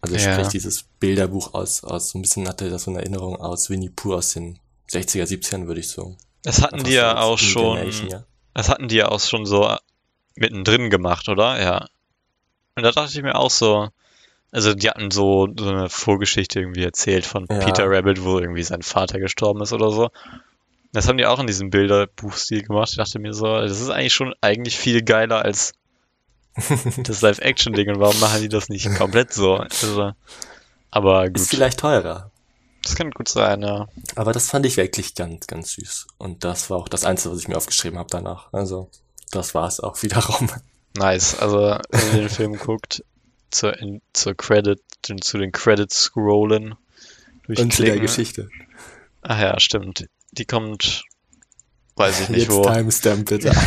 Also 0.00 0.14
Ja. 0.16 0.34
sprich 0.34 0.48
dieses 0.48 0.84
Bilderbuch 1.00 1.54
aus, 1.54 1.82
aus 1.82 2.10
so 2.10 2.18
ein 2.18 2.22
bisschen 2.22 2.46
hatte 2.48 2.70
das 2.70 2.84
so 2.84 2.90
eine 2.90 3.00
Erinnerung 3.00 3.36
aus 3.36 3.70
Winnie 3.70 3.90
Pooh 3.90 4.14
aus 4.14 4.32
den 4.32 4.58
60er, 4.90 5.24
70ern, 5.26 5.66
würde 5.66 5.80
ich 5.80 5.88
so. 5.88 6.16
Das 6.42 6.62
hatten 6.62 6.84
die 6.84 6.92
ja 6.92 7.20
auch 7.20 7.38
schon. 7.38 7.78
Ja. 8.08 8.24
Das 8.54 8.68
hatten 8.68 8.88
die 8.88 8.96
ja 8.96 9.08
auch 9.08 9.20
schon 9.20 9.44
so 9.44 9.76
mittendrin 10.34 10.88
gemacht, 10.90 11.28
oder? 11.28 11.60
Ja. 11.60 11.88
Und 12.76 12.84
da 12.84 12.92
dachte 12.92 13.12
ich 13.12 13.22
mir 13.22 13.34
auch 13.34 13.50
so, 13.50 13.88
also 14.52 14.72
die 14.72 14.88
hatten 14.88 15.10
so, 15.10 15.48
so 15.58 15.68
eine 15.68 15.88
Vorgeschichte 15.88 16.60
irgendwie 16.60 16.84
erzählt 16.84 17.26
von 17.26 17.46
Ja. 17.50 17.58
Peter 17.58 17.84
Rabbit, 17.90 18.22
wo 18.22 18.38
irgendwie 18.38 18.62
sein 18.62 18.82
Vater 18.82 19.18
gestorben 19.18 19.62
ist 19.62 19.72
oder 19.72 19.90
so. 19.90 20.10
Das 20.92 21.06
haben 21.08 21.18
die 21.18 21.26
auch 21.26 21.38
in 21.40 21.46
diesem 21.48 21.70
Bilderbuchstil 21.70 22.62
gemacht. 22.62 22.90
Ich 22.90 22.96
dachte 22.96 23.18
mir 23.18 23.34
so, 23.34 23.44
das 23.46 23.80
ist 23.80 23.90
eigentlich 23.90 24.14
schon 24.14 24.32
eigentlich 24.40 24.78
viel 24.78 25.02
geiler 25.02 25.42
als 25.44 25.74
das 27.04 27.20
Live-Action-Ding. 27.20 27.88
Und 27.90 28.00
warum 28.00 28.18
machen 28.20 28.42
die 28.42 28.48
das 28.48 28.68
nicht 28.68 28.92
komplett 28.96 29.32
so? 29.32 29.54
Also, 29.56 30.12
aber 30.90 31.26
Ist 31.26 31.34
gut, 31.34 31.48
vielleicht 31.48 31.80
teurer. 31.80 32.30
das 32.82 32.94
kann 32.96 33.10
gut 33.10 33.28
sein, 33.28 33.62
ja. 33.62 33.88
Aber 34.16 34.32
das 34.32 34.50
fand 34.50 34.66
ich 34.66 34.76
wirklich 34.76 35.14
ganz, 35.14 35.46
ganz 35.46 35.72
süß. 35.72 36.06
Und 36.18 36.44
das 36.44 36.70
war 36.70 36.78
auch 36.78 36.88
das 36.88 37.04
Einzige, 37.04 37.32
was 37.34 37.40
ich 37.40 37.48
mir 37.48 37.56
aufgeschrieben 37.56 37.98
habe 37.98 38.08
danach. 38.10 38.52
Also, 38.52 38.90
das 39.30 39.54
war 39.54 39.66
es 39.68 39.80
auch 39.80 40.02
wiederum. 40.02 40.48
Nice. 40.96 41.38
Also, 41.38 41.78
wenn 41.90 42.12
ihr 42.14 42.20
den 42.22 42.28
Film 42.30 42.56
guckt, 42.58 43.04
zur, 43.50 43.78
in, 43.78 44.02
zur 44.12 44.34
Credit, 44.34 44.80
den, 45.08 45.22
zu 45.22 45.38
den 45.38 45.52
Credits 45.52 45.96
scrollen, 45.96 46.74
Und 47.46 47.72
zu 47.72 47.82
der. 47.82 47.98
Geschichte. 47.98 48.48
Ach 49.22 49.38
ja, 49.40 49.58
stimmt. 49.60 50.06
Die 50.32 50.44
kommt, 50.44 51.04
weiß 51.96 52.20
ich 52.20 52.28
nicht 52.28 52.42
Jetzt 52.42 52.52
wo. 52.52 52.62
Timestamp 52.62 53.28
bitte. 53.28 53.52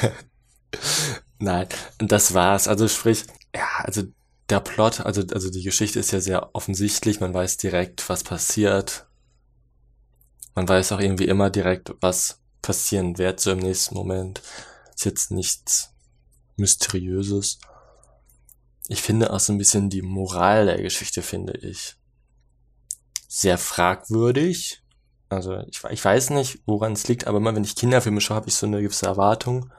Nein, 1.38 1.68
das 1.98 2.34
war's. 2.34 2.68
Also 2.68 2.88
sprich, 2.88 3.24
ja, 3.54 3.66
also 3.84 4.02
der 4.50 4.60
Plot, 4.60 5.00
also, 5.00 5.22
also 5.32 5.50
die 5.50 5.62
Geschichte 5.62 6.00
ist 6.00 6.10
ja 6.10 6.20
sehr 6.20 6.54
offensichtlich. 6.54 7.20
Man 7.20 7.34
weiß 7.34 7.58
direkt, 7.58 8.08
was 8.08 8.24
passiert. 8.24 9.06
Man 10.54 10.68
weiß 10.68 10.92
auch 10.92 11.00
irgendwie 11.00 11.26
immer 11.26 11.50
direkt, 11.50 11.94
was 12.00 12.40
passieren 12.62 13.18
wird, 13.18 13.40
so 13.40 13.52
im 13.52 13.58
nächsten 13.58 13.94
Moment. 13.94 14.42
Ist 14.94 15.04
jetzt 15.04 15.30
nichts 15.30 15.90
Mysteriöses. 16.56 17.58
Ich 18.88 19.02
finde 19.02 19.32
auch 19.32 19.40
so 19.40 19.52
ein 19.52 19.58
bisschen 19.58 19.90
die 19.90 20.02
Moral 20.02 20.66
der 20.66 20.82
Geschichte, 20.82 21.22
finde 21.22 21.58
ich, 21.58 21.96
sehr 23.28 23.58
fragwürdig. 23.58 24.82
Also 25.28 25.58
ich, 25.68 25.84
ich 25.90 26.04
weiß 26.04 26.30
nicht, 26.30 26.62
woran 26.64 26.94
es 26.94 27.06
liegt, 27.06 27.26
aber 27.26 27.36
immer 27.36 27.54
wenn 27.54 27.64
ich 27.64 27.76
Kinderfilme 27.76 28.20
schaue, 28.20 28.38
habe 28.38 28.48
ich 28.48 28.54
so 28.54 28.66
eine 28.66 28.80
gewisse 28.80 29.06
Erwartung, 29.06 29.70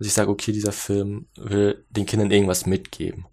dass 0.00 0.06
ich 0.06 0.14
sage, 0.14 0.30
okay, 0.30 0.50
dieser 0.50 0.72
Film 0.72 1.28
will 1.36 1.84
den 1.90 2.06
Kindern 2.06 2.30
irgendwas 2.30 2.64
mitgeben. 2.64 3.26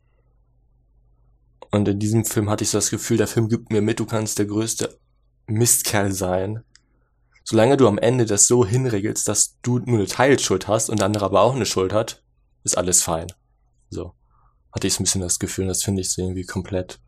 Und 1.72 1.88
in 1.88 1.98
diesem 1.98 2.26
Film 2.26 2.50
hatte 2.50 2.66
ich 2.66 2.72
so 2.72 2.78
das 2.78 2.90
Gefühl, 2.90 3.16
der 3.16 3.30
Film 3.30 3.48
gibt 3.48 3.72
mir 3.72 3.82
mit, 3.82 4.02
du 4.02 4.06
kannst 4.06 4.38
der 4.38 4.48
größte 4.48 5.00
Mistkerl 5.46 6.12
sein. 6.12 6.66
Solange 7.46 7.78
du 7.78 7.88
am 7.88 7.98
Ende 7.98 8.26
das 8.26 8.48
so 8.48 8.66
hinregelst, 8.66 9.30
dass 9.30 9.58
du 9.62 9.80
nur 9.80 10.00
eine 10.00 10.08
Teilschuld 10.08 10.68
hast 10.68 10.90
und 10.90 11.00
der 11.00 11.06
andere 11.06 11.24
aber 11.24 11.40
auch 11.40 11.56
eine 11.56 11.66
Schuld 11.66 11.94
hat, 11.94 12.22
ist 12.66 12.78
alles 12.78 13.02
fein. 13.02 13.28
So. 13.90 14.14
Hatte 14.74 14.88
ich 14.88 14.94
so 14.94 15.00
ein 15.00 15.06
bisschen 15.06 15.22
das 15.22 15.40
Gefühl, 15.40 15.64
und 15.64 15.70
das 15.70 15.84
finde 15.84 16.02
ich 16.02 16.12
so 16.12 16.22
irgendwie 16.22 16.46
komplett 16.46 17.00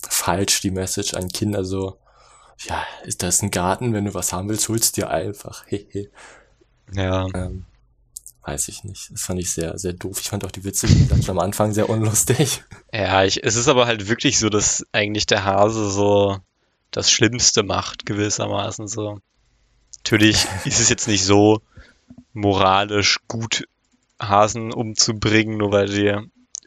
falsch, 0.00 0.62
die 0.62 0.70
Message 0.70 1.12
an 1.12 1.28
Kinder 1.28 1.62
so, 1.62 1.98
ja, 2.60 2.82
ist 3.04 3.22
das 3.22 3.42
ein 3.42 3.50
Garten? 3.50 3.92
Wenn 3.92 4.06
du 4.06 4.14
was 4.14 4.32
haben 4.32 4.48
willst, 4.48 4.70
holst 4.70 4.96
dir 4.96 5.10
einfach. 5.10 5.66
Ja, 6.92 7.26
ähm, 7.34 7.66
weiß 8.46 8.68
ich 8.68 8.84
nicht. 8.84 9.10
Das 9.10 9.22
fand 9.22 9.40
ich 9.40 9.52
sehr, 9.52 9.76
sehr 9.76 9.92
doof. 9.92 10.20
Ich 10.20 10.28
fand 10.28 10.44
auch 10.44 10.52
die 10.52 10.64
Witze, 10.64 10.86
schon 10.88 11.30
am 11.30 11.38
Anfang 11.40 11.72
sehr 11.72 11.90
unlustig. 11.90 12.62
ja, 12.92 13.24
ich, 13.24 13.42
es 13.42 13.56
ist 13.56 13.68
aber 13.68 13.86
halt 13.86 14.08
wirklich 14.08 14.38
so, 14.38 14.48
dass 14.48 14.86
eigentlich 14.92 15.26
der 15.26 15.44
Hase 15.44 15.90
so 15.90 16.38
das 16.92 17.10
Schlimmste 17.10 17.64
macht, 17.64 18.06
gewissermaßen 18.06 18.86
so. 18.86 19.18
Natürlich 19.98 20.46
ist 20.64 20.78
es 20.78 20.88
jetzt 20.88 21.08
nicht 21.08 21.24
so 21.24 21.60
moralisch 22.32 23.18
gut, 23.26 23.64
Hasen 24.20 24.72
umzubringen, 24.72 25.58
nur 25.58 25.72
weil 25.72 25.86
die 25.86 26.14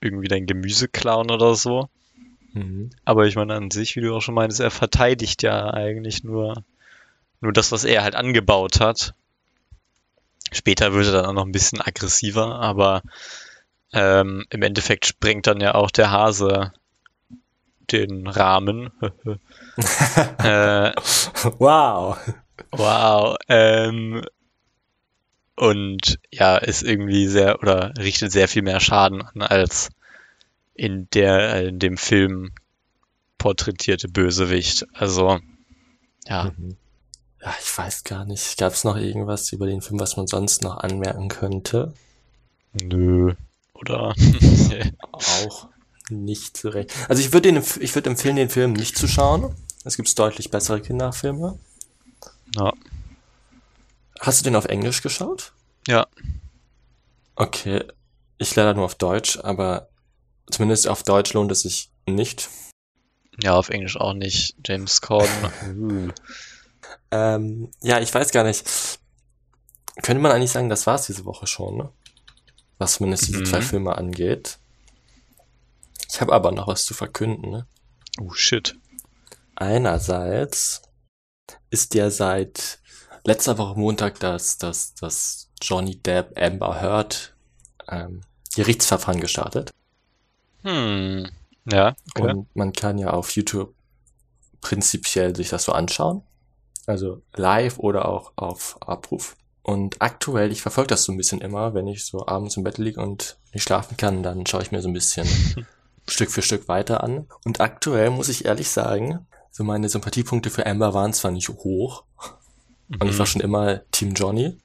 irgendwie 0.01 0.27
dein 0.27 0.45
Gemüse 0.45 0.89
klauen 0.89 1.31
oder 1.31 1.55
so. 1.55 1.87
Mhm. 2.53 2.89
Aber 3.05 3.25
ich 3.25 3.35
meine, 3.35 3.55
an 3.55 3.71
sich, 3.71 3.95
wie 3.95 4.01
du 4.01 4.15
auch 4.15 4.21
schon 4.21 4.35
meintest, 4.35 4.59
er 4.59 4.71
verteidigt 4.71 5.43
ja 5.43 5.73
eigentlich 5.73 6.23
nur, 6.23 6.63
nur 7.39 7.53
das, 7.53 7.71
was 7.71 7.85
er 7.85 8.03
halt 8.03 8.15
angebaut 8.15 8.81
hat. 8.81 9.13
Später 10.51 10.93
wird 10.93 11.07
er 11.07 11.11
dann 11.13 11.25
auch 11.25 11.33
noch 11.33 11.45
ein 11.45 11.51
bisschen 11.51 11.81
aggressiver, 11.81 12.59
aber 12.59 13.01
ähm, 13.93 14.45
im 14.49 14.61
Endeffekt 14.61 15.05
sprengt 15.05 15.47
dann 15.47 15.61
ja 15.61 15.75
auch 15.75 15.91
der 15.91 16.11
Hase 16.11 16.73
den 17.91 18.27
Rahmen. 18.27 18.91
äh, 19.77 20.91
Wow. 21.57 22.17
wow. 22.71 23.35
Ähm, 23.47 24.23
und 25.55 26.19
ja, 26.31 26.57
ist 26.57 26.83
irgendwie 26.83 27.27
sehr 27.27 27.59
oder 27.61 27.93
richtet 27.97 28.31
sehr 28.31 28.47
viel 28.47 28.61
mehr 28.61 28.79
Schaden 28.79 29.21
an 29.23 29.41
als 29.41 29.89
in 30.73 31.09
der 31.13 31.67
in 31.67 31.79
dem 31.79 31.97
Film 31.97 32.51
porträtierte 33.37 34.07
Bösewicht. 34.07 34.85
Also 34.93 35.39
ja, 36.27 36.53
Mhm. 36.57 36.77
Ja, 37.41 37.53
ich 37.61 37.77
weiß 37.77 38.03
gar 38.03 38.25
nicht. 38.25 38.57
Gab 38.57 38.73
es 38.73 38.83
noch 38.83 38.97
irgendwas 38.97 39.51
über 39.51 39.65
den 39.65 39.81
Film, 39.81 39.99
was 39.99 40.17
man 40.17 40.27
sonst 40.27 40.61
noch 40.61 40.77
anmerken 40.77 41.27
könnte? 41.29 41.93
nö. 42.73 43.33
Oder? 43.73 44.13
Auch 45.11 45.69
nicht 46.09 46.57
so 46.57 46.69
recht. 46.69 46.91
Also 47.07 47.21
ich 47.21 47.31
würde 47.31 47.51
den, 47.53 47.63
ich 47.79 47.95
würde 47.95 48.09
empfehlen, 48.09 48.35
den 48.35 48.49
Film 48.49 48.73
nicht 48.73 48.97
zu 48.97 49.07
schauen. 49.07 49.55
Es 49.85 49.95
gibt 49.95 50.19
deutlich 50.19 50.51
bessere 50.51 50.81
Kinderfilme. 50.81 51.57
ja. 52.55 52.73
Hast 54.19 54.41
du 54.41 54.43
den 54.43 54.57
auf 54.57 54.65
Englisch 54.65 55.01
geschaut? 55.01 55.53
Ja. 55.87 56.07
Okay. 57.35 57.85
Ich 58.37 58.53
leider 58.55 58.73
nur 58.73 58.83
auf 58.83 58.95
Deutsch, 58.95 59.39
aber 59.41 59.87
zumindest 60.51 60.89
auf 60.89 61.03
Deutsch 61.03 61.31
lohnt 61.33 61.51
es 61.53 61.61
sich 61.61 61.89
nicht. 62.05 62.49
Ja, 63.41 63.53
auf 63.53 63.69
Englisch 63.69 63.95
auch 63.95 64.13
nicht. 64.13 64.55
James 64.65 64.99
Corden. 64.99 66.11
Ähm, 67.11 67.69
ja, 67.81 67.99
ich 67.99 68.13
weiß 68.13 68.31
gar 68.31 68.43
nicht. 68.43 68.65
Könnte 70.01 70.21
man 70.21 70.31
eigentlich 70.31 70.51
sagen, 70.51 70.69
das 70.69 70.87
war's 70.87 71.07
diese 71.07 71.25
Woche 71.25 71.47
schon, 71.47 71.77
ne? 71.77 71.89
Was 72.77 72.93
zumindest 72.93 73.27
diese 73.27 73.39
Mhm. 73.39 73.45
zwei 73.45 73.61
Filme 73.61 73.97
angeht. 73.97 74.57
Ich 76.09 76.21
habe 76.21 76.33
aber 76.33 76.51
noch 76.51 76.67
was 76.67 76.85
zu 76.85 76.93
verkünden, 76.93 77.51
ne? 77.51 77.67
Oh 78.19 78.31
shit. 78.33 78.77
Einerseits 79.55 80.81
ist 81.69 81.93
ja 81.95 82.09
seit 82.09 82.79
letzter 83.25 83.57
Woche 83.57 83.77
Montag 83.77 84.19
das, 84.19 84.57
das, 84.57 84.93
das 84.95 85.49
Johnny 85.61 85.97
Depp 85.97 86.39
Amber 86.39 86.81
Heard 86.81 87.35
ähm, 87.89 88.21
Gerichtsverfahren 88.55 89.19
gestartet. 89.19 89.71
Hm. 90.63 91.29
Ja, 91.71 91.93
okay. 92.15 92.31
Und 92.31 92.55
man 92.55 92.73
kann 92.73 92.97
ja 92.97 93.11
auf 93.11 93.31
YouTube 93.31 93.73
prinzipiell 94.61 95.35
sich 95.35 95.49
das 95.49 95.63
so 95.63 95.73
anschauen. 95.73 96.23
Also 96.89 97.21
live 97.35 97.77
oder 97.77 98.07
auch 98.07 98.31
auf 98.35 98.77
Abruf. 98.81 99.35
Und 99.61 100.01
aktuell, 100.01 100.51
ich 100.51 100.63
verfolge 100.63 100.87
das 100.87 101.03
so 101.03 101.11
ein 101.11 101.17
bisschen 101.17 101.41
immer, 101.41 101.75
wenn 101.75 101.85
ich 101.85 102.03
so 102.05 102.25
abends 102.25 102.57
im 102.57 102.63
Bett 102.63 102.79
liege 102.79 102.99
und 102.99 103.37
nicht 103.53 103.63
schlafen 103.63 103.95
kann, 103.97 104.23
dann 104.23 104.45
schaue 104.47 104.63
ich 104.63 104.71
mir 104.71 104.81
so 104.81 104.87
ein 104.87 104.93
bisschen 104.93 105.27
Stück 106.07 106.31
für 106.31 106.41
Stück 106.41 106.67
weiter 106.67 107.03
an. 107.03 107.27
Und 107.45 107.61
aktuell 107.61 108.09
muss 108.09 108.29
ich 108.29 108.45
ehrlich 108.45 108.69
sagen, 108.69 109.27
so 109.51 109.63
meine 109.63 109.87
Sympathiepunkte 109.89 110.49
für 110.49 110.65
Amber 110.65 110.93
waren 110.95 111.13
zwar 111.13 111.29
nicht 111.31 111.49
hoch, 111.49 112.05
und 112.89 113.03
ich 113.07 113.19
war 113.19 113.25
Mhm. 113.27 113.29
schon 113.29 113.41
immer 113.41 113.81
Team 113.91 114.15
Johnny, 114.15 114.57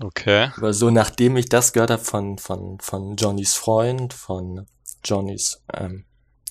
Okay. 0.00 0.50
aber 0.56 0.72
so 0.72 0.88
nachdem 0.88 1.36
ich 1.36 1.50
das 1.50 1.74
gehört 1.74 1.90
habe 1.90 2.02
von, 2.02 2.38
von, 2.38 2.78
von 2.80 3.16
Johnnys 3.16 3.54
Freund, 3.54 4.14
von 4.14 4.66
Johnnys 5.04 5.62
ähm, 5.74 6.06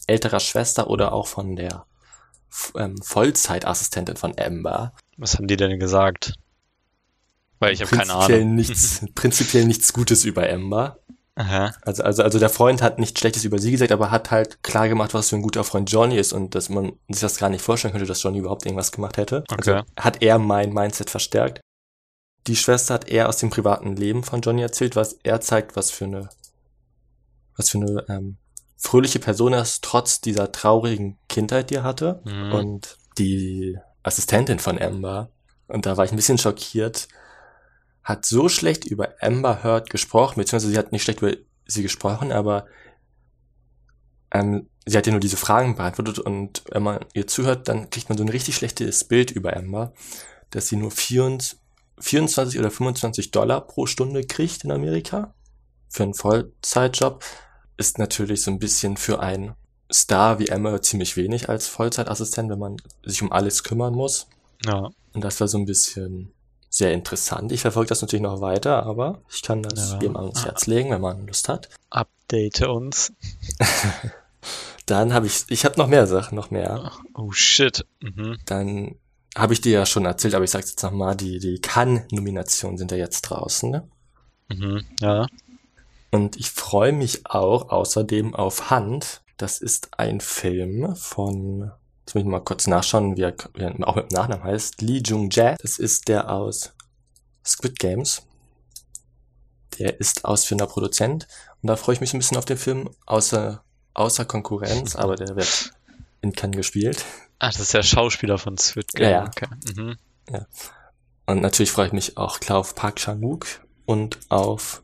älterer 0.06 0.40
Schwester 0.40 0.92
oder 0.92 1.14
auch 1.14 1.26
von 1.26 1.56
der 1.56 1.88
ähm, 2.76 2.98
Vollzeitassistentin 3.02 4.16
von 4.18 4.34
Amber. 4.38 4.94
Was 5.18 5.36
haben 5.36 5.48
die 5.48 5.58
denn 5.58 5.80
gesagt? 5.80 6.34
Weil 7.60 7.74
ich 7.74 7.82
habe 7.82 7.90
keine 7.90 8.12
Prinzipiell 8.12 8.42
Ahnung. 8.42 8.56
Nichts, 8.56 9.06
prinzipiell 9.16 9.66
nichts 9.66 9.94
Gutes 9.94 10.26
über 10.26 10.50
Amber. 10.50 11.00
Aha. 11.36 11.74
Also, 11.82 12.04
also, 12.04 12.24
also 12.24 12.40
der 12.40 12.50
Freund 12.50 12.82
hat 12.82 12.98
nichts 12.98 13.20
Schlechtes 13.20 13.46
über 13.46 13.60
sie 13.60 13.72
gesagt, 13.72 13.92
aber 13.92 14.10
hat 14.10 14.32
halt 14.32 14.64
klar 14.64 14.90
gemacht, 14.90 15.14
was 15.14 15.30
für 15.30 15.36
ein 15.36 15.44
guter 15.44 15.64
Freund 15.64 15.92
Johnny 15.92 16.18
ist 16.18 16.34
und 16.34 16.56
dass 16.56 16.70
man 16.70 16.94
sich 17.10 17.22
das 17.22 17.38
gar 17.38 17.50
nicht 17.50 17.62
vorstellen 17.62 17.92
könnte, 17.92 18.08
dass 18.08 18.24
Johnny 18.24 18.40
überhaupt 18.40 18.66
irgendwas 18.66 18.92
gemacht 18.92 19.18
hätte. 19.18 19.44
Okay. 19.52 19.74
Also 19.74 19.86
hat 19.98 20.24
er 20.24 20.40
mein 20.40 20.74
Mindset 20.74 21.12
verstärkt. 21.12 21.62
Die 22.48 22.56
Schwester 22.56 22.96
hat 22.96 23.10
er 23.10 23.30
aus 23.30 23.38
dem 23.38 23.52
privaten 23.52 23.96
Leben 23.96 24.24
von 24.24 24.42
Johnny 24.42 24.62
erzählt, 24.62 24.96
was 24.96 25.14
er 25.24 25.42
zeigt, 25.42 25.76
was 25.76 25.92
für 25.92 26.06
eine, 26.06 26.30
was 27.56 27.70
für 27.70 27.78
eine 27.80 28.06
ähm, 28.10 28.38
fröhliche 28.78 29.20
Person 29.20 29.54
er 29.54 29.62
ist, 29.62 29.84
trotz 29.84 30.22
dieser 30.22 30.52
traurigen 30.52 31.20
Kindheit, 31.30 31.70
die 31.70 31.76
er 31.76 31.84
hatte. 31.84 32.22
Mhm. 32.26 32.52
Und 32.52 32.98
die 33.20 33.78
Assistentin 34.08 34.60
von 34.60 34.82
Amber, 34.82 35.30
und 35.68 35.86
da 35.86 35.98
war 35.98 36.06
ich 36.06 36.12
ein 36.12 36.18
bisschen 36.18 36.38
schockiert, 36.38 37.08
hat 38.04 38.26
so 38.26 38.48
schlecht 38.48 38.86
über 38.86 39.16
Amber 39.22 39.64
Heard 39.64 39.90
gesprochen, 39.90 40.40
beziehungsweise 40.40 40.72
sie 40.72 40.78
hat 40.78 40.92
nicht 40.92 41.04
schlecht 41.04 41.22
über 41.22 41.34
sie 41.66 41.84
gesprochen, 41.84 42.32
aber 42.32 42.66
ähm, 44.32 44.70
sie 44.86 44.98
hat 44.98 45.06
ja 45.06 45.12
nur 45.12 45.20
diese 45.20 45.38
Fragen 45.38 45.76
beantwortet 45.76 46.20
und 46.20 46.64
wenn 46.72 46.84
man 46.84 47.00
ihr 47.14 47.28
zuhört, 47.28 47.68
dann 47.68 47.90
kriegt 47.90 48.10
man 48.10 48.18
so 48.18 48.24
ein 48.24 48.30
richtig 48.30 48.56
schlechtes 48.56 49.04
Bild 49.04 49.32
über 49.32 49.56
Amber, 49.56 49.94
dass 50.50 50.68
sie 50.68 50.78
nur 50.78 50.92
24, 50.92 51.60
24 52.00 52.60
oder 52.60 52.72
25 52.72 53.32
Dollar 53.32 53.62
pro 53.62 53.86
Stunde 53.86 54.24
kriegt 54.24 54.64
in 54.64 54.72
Amerika 54.72 55.34
für 55.90 56.04
einen 56.04 56.14
Vollzeitjob. 56.14 57.24
Ist 57.78 57.98
natürlich 57.98 58.44
so 58.44 58.52
ein 58.52 58.60
bisschen 58.60 58.98
für 58.98 59.20
einen 59.20 59.56
Star 59.92 60.40
wie 60.40 60.52
Amber 60.52 60.82
ziemlich 60.82 61.16
wenig 61.18 61.50
als 61.50 61.68
Vollzeitassistent, 61.68 62.50
wenn 62.50 62.60
man 62.60 62.78
sich 63.04 63.22
um 63.22 63.32
alles 63.32 63.64
kümmern 63.64 63.94
muss. 63.94 64.28
Ja. 64.66 64.90
Und 65.14 65.24
das 65.24 65.40
war 65.40 65.48
so 65.48 65.58
ein 65.58 65.66
bisschen 65.66 66.32
sehr 66.70 66.94
interessant. 66.94 67.52
Ich 67.52 67.62
verfolge 67.62 67.90
das 67.90 68.02
natürlich 68.02 68.24
noch 68.24 68.42
weiter, 68.42 68.84
aber 68.86 69.22
ich 69.32 69.42
kann 69.42 69.64
das 69.64 69.92
Ja. 69.94 70.00
jedem 70.02 70.18
ans 70.18 70.46
Herz 70.46 70.68
legen, 70.68 70.92
wenn 70.92 71.02
man 71.02 71.26
Lust 71.26 71.48
hat. 71.50 71.70
Update 71.90 72.62
uns. 72.64 73.14
Dann 74.86 75.14
habe 75.14 75.26
ich, 75.28 75.46
ich 75.50 75.66
habe 75.66 75.78
noch 75.78 75.88
mehr 75.88 76.08
Sachen, 76.08 76.36
noch 76.36 76.50
mehr. 76.52 76.92
Oh 77.14 77.32
shit. 77.32 77.86
Mhm. 78.02 78.38
Dann 78.46 78.96
habe 79.36 79.54
ich 79.54 79.62
dir 79.62 79.72
ja 79.74 79.86
schon 79.86 80.06
erzählt, 80.06 80.34
aber 80.34 80.46
ich 80.46 80.52
sage 80.52 80.66
jetzt 80.66 80.82
nochmal, 80.84 81.16
die, 81.16 81.40
die 81.40 81.60
Cannes-Nominationen 81.60 82.78
sind 82.78 82.92
ja 82.92 82.98
jetzt 82.98 83.22
draußen. 83.24 83.70
Ne? 83.70 83.88
Mhm. 84.50 84.86
Ja. 85.02 85.28
Und 86.12 86.38
ich 86.38 86.52
freue 86.52 86.94
mich 86.94 87.26
auch 87.26 87.70
außerdem 87.70 88.34
auf 88.34 88.70
Hand. 88.70 89.22
Das 89.38 89.60
ist 89.60 89.90
ein 90.00 90.20
Film 90.20 90.96
von, 90.96 91.72
jetzt 92.02 92.16
muss 92.16 92.24
ich 92.24 92.28
mal 92.28 92.40
kurz 92.44 92.66
nachschauen, 92.68 93.18
wie 93.18 93.22
er, 93.22 93.36
wie 93.54 93.62
er 93.62 93.88
auch 93.88 93.96
mit 93.96 94.12
dem 94.12 94.16
Nachnamen 94.16 94.44
heißt, 94.44 94.82
Lee 94.82 95.02
Jung 95.06 95.30
Jae. 95.30 95.56
Das 95.62 95.78
ist 95.78 96.08
der 96.08 96.32
aus 96.32 96.74
Squid 97.46 97.78
Games. 97.80 98.24
Der 99.78 100.00
ist 100.00 100.26
ausführender 100.26 100.66
Produzent. 100.66 101.28
Und 101.62 101.68
da 101.68 101.76
freue 101.76 101.94
ich 101.94 102.02
mich 102.02 102.14
ein 102.14 102.18
bisschen 102.20 102.38
auf 102.38 102.46
den 102.46 102.58
Film, 102.58 102.90
außer, 103.06 103.64
außer 103.94 104.26
Konkurrenz, 104.26 104.96
aber 104.96 105.16
der 105.16 105.36
wird 105.36 105.72
in 106.22 106.34
Cannes 106.34 106.58
gespielt. 106.58 107.06
Ah, 107.38 107.48
das 107.52 107.60
ist 107.60 107.74
der 107.76 107.84
Schauspieler 107.84 108.40
von 108.40 108.58
Squid 108.58 108.88
Ja, 108.98 109.00
Game. 109.00 109.12
ja. 109.12 109.26
Okay. 109.28 109.48
Mhm. 109.76 109.98
Und 111.28 111.42
natürlich 111.42 111.72
freue 111.72 111.88
ich 111.88 111.94
mich 111.94 112.18
auch 112.18 112.40
klar 112.40 112.58
auf 112.58 112.74
Park 112.74 112.96
Chan-wook 112.96 113.46
und 113.86 114.18
auf 114.30 114.82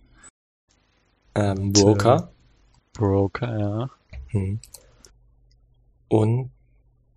ähm, 1.34 1.70
äh, 1.70 1.72
Broker. 1.72 2.32
Broker, 2.93 3.60
ja. 3.60 3.89
Hm. 4.34 4.59
Und 6.09 6.51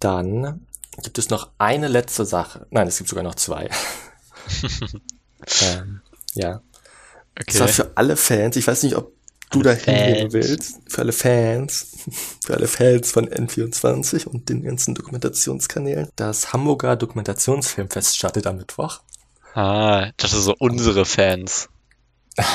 dann 0.01 0.67
gibt 1.03 1.19
es 1.19 1.29
noch 1.29 1.51
eine 1.59 1.89
letzte 1.89 2.25
Sache. 2.25 2.67
Nein, 2.71 2.87
es 2.89 2.99
gibt 2.99 3.11
sogar 3.11 3.25
noch 3.25 3.35
zwei. 3.35 3.69
ähm, 5.63 6.01
ja. 6.35 6.63
Das 7.47 7.59
war 7.61 7.67
Okay. 7.67 7.73
für 7.75 7.97
alle 7.97 8.17
Fans. 8.17 8.57
Ich 8.57 8.67
weiß 8.67 8.83
nicht, 8.85 8.97
ob 8.97 9.13
du 9.51 9.63
da 9.63 9.73
hingehen 9.73 10.33
willst. 10.33 10.77
Für 10.89 11.03
alle 11.03 11.13
Fans. 11.13 11.89
Für 12.47 12.55
alle 12.55 12.69
Fans 12.69 13.11
von 13.13 13.29
N24 13.29 14.27
und 14.27 14.49
den 14.49 14.63
ganzen 14.63 14.95
Dokumentationskanälen. 14.95 16.09
Das 16.17 16.53
Hamburger 16.53 16.97
Dokumentationsfilmfest 16.97 18.17
startet 18.17 18.47
am 18.47 18.57
Mittwoch. 18.57 19.01
Ah, 19.55 20.07
ich 20.09 20.17
dachte 20.17 20.37
so 20.37 20.55
unsere 20.59 21.05
Fans. 21.05 21.69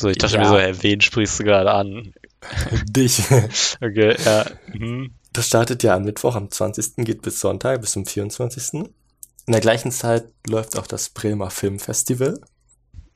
So, 0.00 0.08
ich 0.08 0.18
dachte 0.18 0.36
Ja. 0.36 0.42
mir 0.42 0.48
so, 0.48 0.58
hey, 0.58 0.80
wen 0.82 1.00
sprichst 1.00 1.40
du 1.40 1.42
gerade 1.44 1.72
an? 1.72 2.14
Dich. 2.88 3.20
Okay, 3.80 4.16
ja. 4.24 4.46
Mhm. 4.72 5.14
Das 5.32 5.46
startet 5.46 5.82
ja 5.82 5.94
am 5.94 6.04
Mittwoch, 6.04 6.34
am 6.34 6.50
20. 6.50 6.96
geht 6.98 7.22
bis 7.22 7.40
Sonntag, 7.40 7.80
bis 7.80 7.92
zum 7.92 8.06
24. 8.06 8.74
In 8.74 9.52
der 9.52 9.60
gleichen 9.60 9.92
Zeit 9.92 10.24
läuft 10.46 10.78
auch 10.78 10.86
das 10.86 11.10
Bremer 11.10 11.50
Filmfestival 11.50 12.40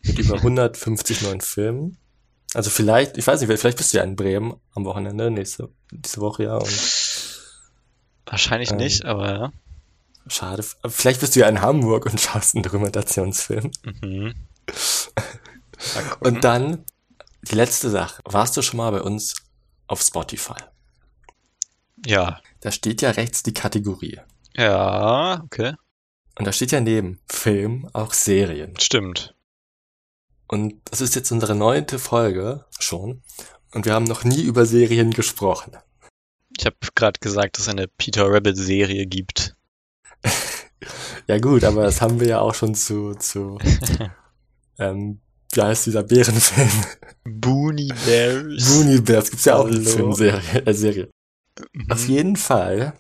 mit 0.05 0.19
über 0.19 0.35
150 0.43 1.23
neuen 1.23 1.41
Filmen. 1.41 1.99
Also 2.55 2.71
vielleicht, 2.71 3.17
ich 3.17 3.27
weiß 3.27 3.41
nicht, 3.41 3.59
vielleicht 3.59 3.79
bist 3.79 3.93
du 3.93 3.99
ja 3.99 4.05
in 4.05 4.17
Bremen 4.17 4.55
am 4.75 4.85
Wochenende, 4.85 5.31
nächste, 5.31 5.71
diese 5.91 6.21
Woche 6.21 6.45
ja. 6.45 6.57
Und 6.57 6.69
Wahrscheinlich 8.27 8.71
Ähm. 8.71 8.77
nicht, 8.79 9.05
aber 9.05 9.29
ja. 9.31 9.53
schade, 10.27 10.65
vielleicht 10.87 11.21
bist 11.21 11.35
du 11.35 11.41
ja 11.41 11.49
in 11.49 11.61
Hamburg 11.61 12.07
und 12.07 12.21
schaust 12.21 12.55
einen 12.55 12.63
Dokumentationsfilm. 12.63 13.71
Mhm. 14.03 14.35
Und 16.21 16.45
dann 16.45 16.85
die 17.43 17.55
letzte 17.55 17.91
Sache. 17.91 18.23
Warst 18.25 18.57
du 18.57 18.63
schon 18.63 18.79
mal 18.79 18.91
bei 18.93 19.03
uns 19.03 19.35
auf 19.87 20.03
Spotify? 20.03 20.61
ja. 22.07 22.41
Da 22.61 22.71
steht 22.71 23.03
ja 23.03 23.11
rechts 23.11 23.43
die 23.43 23.53
Kategorie. 23.53 24.21
Ja, 24.57 25.43
okay. 25.43 25.75
Und 26.39 26.47
da 26.47 26.53
steht 26.53 26.71
ja 26.71 26.81
neben 26.81 27.21
Film 27.29 27.89
auch 27.93 28.13
Serien. 28.13 28.79
Stimmt. 28.79 29.35
Und 30.47 30.81
das 30.85 31.01
ist 31.01 31.17
jetzt 31.17 31.33
unsere 31.33 31.57
neunte 31.57 31.99
Folge 31.99 32.65
schon. 32.79 33.23
Und 33.73 33.85
wir 33.85 33.95
haben 33.95 34.05
noch 34.05 34.23
nie 34.23 34.43
über 34.43 34.65
Serien 34.65 35.11
gesprochen. 35.11 35.77
Ich 36.57 36.67
habe 36.67 36.77
gerade 36.95 37.19
gesagt, 37.19 37.57
dass 37.57 37.65
es 37.65 37.69
eine 37.69 37.89
Peter 37.89 38.31
Rabbit 38.31 38.57
Serie 38.57 39.07
gibt. 39.07 39.57
Ja 41.29 41.39
gut, 41.39 41.63
aber 41.63 41.85
das 41.85 42.01
haben 42.01 42.19
wir 42.19 42.27
ja 42.27 42.41
auch 42.41 42.55
schon 42.55 42.75
zu, 42.75 43.15
zu 43.15 43.57
ähm, 44.79 45.21
wie 45.53 45.63
heißt 45.63 45.87
dieser 45.87 46.03
Bärenfilm? 46.03 46.71
Boonie 47.25 47.93
Bears. 48.07 48.69
Mooney 48.71 49.01
Bears 49.01 49.31
gibt's 49.31 49.45
ja 49.45 49.57
auch 49.57 49.65
Hallo. 49.67 49.81
Filmserie. 49.91 50.67
Äh, 50.67 50.75
Serie. 50.75 51.11
Auf 51.91 52.03
Mhm. 52.09 52.11
jeden 52.15 52.37
Fall. 52.37 52.95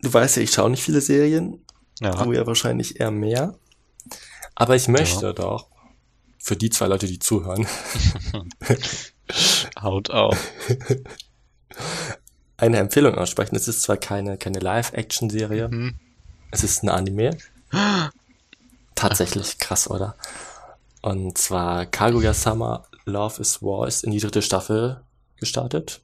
Du 0.00 0.12
weißt 0.12 0.36
ja, 0.36 0.42
ich 0.42 0.52
schaue 0.52 0.70
nicht 0.70 0.82
viele 0.82 1.00
Serien. 1.00 1.64
Ja. 2.00 2.10
Du 2.24 2.32
ja 2.32 2.46
wahrscheinlich 2.46 3.00
eher 3.00 3.10
mehr. 3.10 3.58
Aber 4.54 4.76
ich 4.76 4.88
möchte 4.88 5.34
doch, 5.34 5.68
für 6.38 6.56
die 6.56 6.70
zwei 6.70 6.86
Leute, 6.86 7.06
die 7.06 7.18
zuhören, 7.18 7.66
Haut 9.80 10.10
auf. 10.10 10.36
eine 12.56 12.78
Empfehlung 12.78 13.14
aussprechen. 13.14 13.54
Es 13.56 13.68
ist 13.68 13.82
zwar 13.82 13.96
keine, 13.96 14.38
keine 14.38 14.58
Live-Action-Serie, 14.60 15.68
Mhm. 15.68 15.94
es 16.50 16.64
ist 16.64 16.82
ein 16.82 16.88
Anime. 16.88 17.36
Tatsächlich 18.94 19.58
krass, 19.58 19.88
oder? 19.90 20.16
Und 21.08 21.38
zwar 21.38 21.86
Kaguya-sama 21.86 22.84
Love 23.06 23.40
is 23.40 23.62
War 23.62 23.88
ist 23.88 24.04
in 24.04 24.10
die 24.10 24.20
dritte 24.20 24.42
Staffel 24.42 25.00
gestartet. 25.36 26.02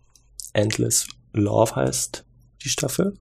Endless 0.54 1.06
Love 1.34 1.76
heißt 1.76 2.24
die 2.62 2.70
Staffel. 2.70 3.18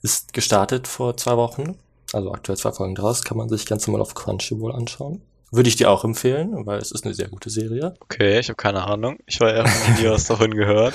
Ist 0.00 0.32
gestartet 0.32 0.86
vor 0.86 1.16
zwei 1.16 1.36
Wochen. 1.36 1.76
Also 2.12 2.30
aktuell 2.30 2.56
zwei 2.56 2.70
Folgen 2.70 2.94
draus. 2.94 3.24
Kann 3.24 3.36
man 3.36 3.48
sich 3.48 3.66
ganz 3.66 3.84
normal 3.88 4.02
auf 4.02 4.14
Crunchyroll 4.14 4.72
anschauen. 4.72 5.20
Würde 5.50 5.68
ich 5.68 5.74
dir 5.74 5.90
auch 5.90 6.04
empfehlen, 6.04 6.64
weil 6.66 6.78
es 6.78 6.92
ist 6.92 7.04
eine 7.04 7.14
sehr 7.14 7.26
gute 7.26 7.50
Serie. 7.50 7.94
Okay, 7.98 8.38
ich 8.38 8.48
habe 8.48 8.56
keine 8.56 8.84
Ahnung. 8.84 9.18
Ich 9.26 9.40
war 9.40 9.52
ja 9.52 9.64
nie 9.98 10.08
was 10.08 10.26
davon 10.26 10.54
gehört. 10.54 10.94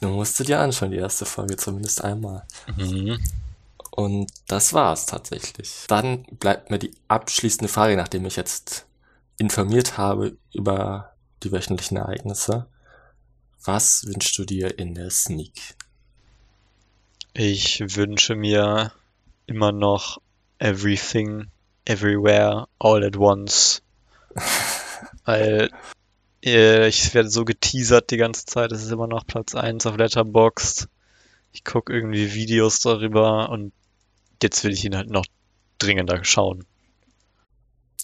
Du 0.00 0.08
musst 0.08 0.40
du 0.40 0.44
dir 0.44 0.58
anschauen, 0.58 0.90
die 0.90 0.96
erste 0.96 1.24
Folge 1.24 1.56
zumindest 1.56 2.02
einmal. 2.02 2.42
Mhm. 2.76 3.18
Und 3.98 4.30
das 4.46 4.74
war's 4.74 5.06
tatsächlich. 5.06 5.86
Dann 5.88 6.22
bleibt 6.22 6.70
mir 6.70 6.78
die 6.78 6.94
abschließende 7.08 7.66
Frage, 7.66 7.96
nachdem 7.96 8.26
ich 8.26 8.36
jetzt 8.36 8.86
informiert 9.38 9.98
habe 9.98 10.36
über 10.54 11.16
die 11.42 11.50
wöchentlichen 11.50 11.96
Ereignisse. 11.96 12.68
Was 13.64 14.06
wünschst 14.06 14.38
du 14.38 14.44
dir 14.44 14.78
in 14.78 14.94
der 14.94 15.10
Sneak? 15.10 15.74
Ich 17.32 17.96
wünsche 17.96 18.36
mir 18.36 18.92
immer 19.46 19.72
noch 19.72 20.20
Everything, 20.60 21.48
Everywhere, 21.84 22.68
All 22.78 23.02
at 23.02 23.16
Once. 23.16 23.82
Weil 25.24 25.70
äh, 26.44 26.86
ich 26.86 27.14
werde 27.14 27.30
so 27.30 27.44
geteasert 27.44 28.12
die 28.12 28.16
ganze 28.16 28.46
Zeit. 28.46 28.70
Es 28.70 28.84
ist 28.84 28.92
immer 28.92 29.08
noch 29.08 29.26
Platz 29.26 29.56
1 29.56 29.86
auf 29.86 29.96
Letterboxd. 29.96 30.86
Ich 31.50 31.64
gucke 31.64 31.92
irgendwie 31.92 32.32
Videos 32.34 32.78
darüber 32.78 33.48
und 33.48 33.72
jetzt 34.42 34.64
will 34.64 34.72
ich 34.72 34.84
ihn 34.84 34.96
halt 34.96 35.10
noch 35.10 35.24
dringender 35.78 36.24
schauen. 36.24 36.64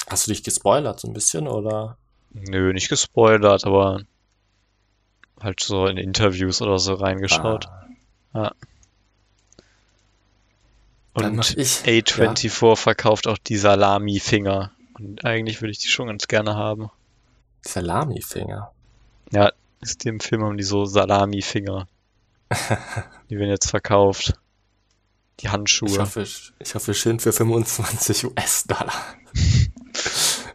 Hast 0.08 0.26
du 0.26 0.32
dich 0.32 0.42
gespoilert 0.42 1.00
so 1.00 1.08
ein 1.08 1.14
bisschen 1.14 1.48
oder? 1.48 1.96
Nö, 2.30 2.72
nicht 2.72 2.88
gespoilert, 2.88 3.64
aber 3.64 4.02
halt 5.40 5.60
so 5.60 5.86
in 5.86 5.96
Interviews 5.96 6.60
oder 6.62 6.78
so 6.78 6.94
reingeschaut. 6.94 7.66
Ah, 7.66 7.86
Ja. 8.34 8.52
Und 11.14 11.56
ich. 11.56 11.78
A24 11.84 12.76
verkauft 12.76 13.28
auch 13.28 13.38
die 13.38 13.56
Salami-Finger. 13.56 14.72
Und 14.98 15.24
eigentlich 15.24 15.60
würde 15.60 15.70
ich 15.70 15.78
die 15.78 15.88
schon 15.88 16.08
ganz 16.08 16.26
gerne 16.26 16.56
haben. 16.56 16.90
Salami-Finger. 17.62 18.72
Ja, 19.30 19.52
ist 19.80 20.04
dem 20.04 20.18
Film 20.18 20.42
haben 20.42 20.56
die 20.56 20.64
so 20.64 20.84
Salami-Finger. 20.84 21.86
die 23.30 23.38
werden 23.38 23.50
jetzt 23.50 23.70
verkauft. 23.70 24.34
Die 25.40 25.46
Ich 25.46 25.52
Handschuhe. 25.52 25.98
hoffe, 25.98 26.22
ich 26.58 26.74
hoffe 26.74 26.94
schön 26.94 27.18
für 27.20 27.32
25 27.32 28.24
US-Dollar. 28.26 28.92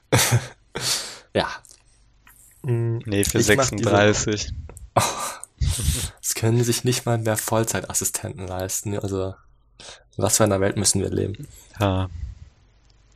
ja. 1.33 1.47
Mm, 2.63 2.97
Nee, 3.05 3.23
für 3.23 3.39
Ich 3.39 3.47
mach 3.55 3.69
diese- 3.69 3.85
36. 3.85 4.53
Das 6.21 6.35
können 6.35 6.63
sich 6.63 6.83
nicht 6.85 7.05
mal 7.05 7.17
mehr 7.17 7.35
Vollzeitassistenten 7.35 8.47
leisten. 8.47 8.97
Also, 8.97 9.33
in 10.15 10.23
was 10.23 10.37
für 10.37 10.43
einer 10.45 10.61
Welt 10.61 10.77
müssen 10.77 11.01
wir 11.01 11.09
leben? 11.09 11.47
Ja. 11.79 12.09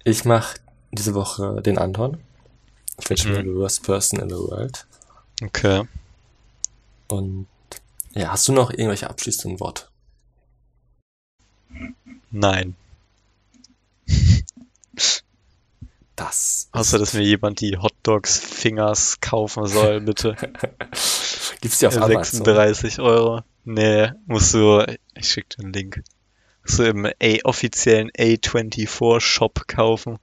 Ich 0.03 0.26
mache 0.26 0.57
diese 0.91 1.14
Woche 1.14 1.61
den 1.61 1.78
Anton. 1.78 2.20
Ich 2.99 3.07
bin 3.07 3.18
schon 3.18 3.32
Mhm. 3.32 3.43
the 3.43 3.55
worst 3.55 3.84
person 3.84 4.20
in 4.20 4.30
the 4.30 4.36
world. 4.36 4.86
Okay. 5.41 5.84
Und 7.07 7.47
ja, 8.14 8.32
hast 8.32 8.47
du 8.47 8.51
noch 8.53 8.72
irgendwelche 8.72 9.09
abschließenden 9.09 9.59
Worte? 9.59 9.86
Nein. 12.32 12.76
Das. 16.16 16.70
Außer, 16.72 17.00
dass 17.00 17.16
mir 17.16 17.24
jemand 17.24 17.60
die 17.60 17.76
Hotdogs 17.76 18.38
Fingers 18.38 19.20
kaufen 19.20 19.66
soll, 19.66 20.00
bitte. 20.02 20.36
Gibt's 21.62 21.80
die 21.80 21.88
auf 21.88 21.98
Amazon? 21.98 22.46
36 22.46 23.00
Euro. 23.00 23.42
Nee, 23.66 24.12
musst 24.28 24.54
du, 24.54 24.86
ich 25.16 25.28
schick 25.28 25.50
dir 25.50 25.64
einen 25.64 25.74
Link. 25.74 26.04
Musst 26.64 26.80
du 26.80 26.84
im 26.84 27.06
A 27.08 27.38
offiziellen 27.46 28.12
A24 28.12 29.20
Shop 29.22 29.68
kaufen. 29.68 30.20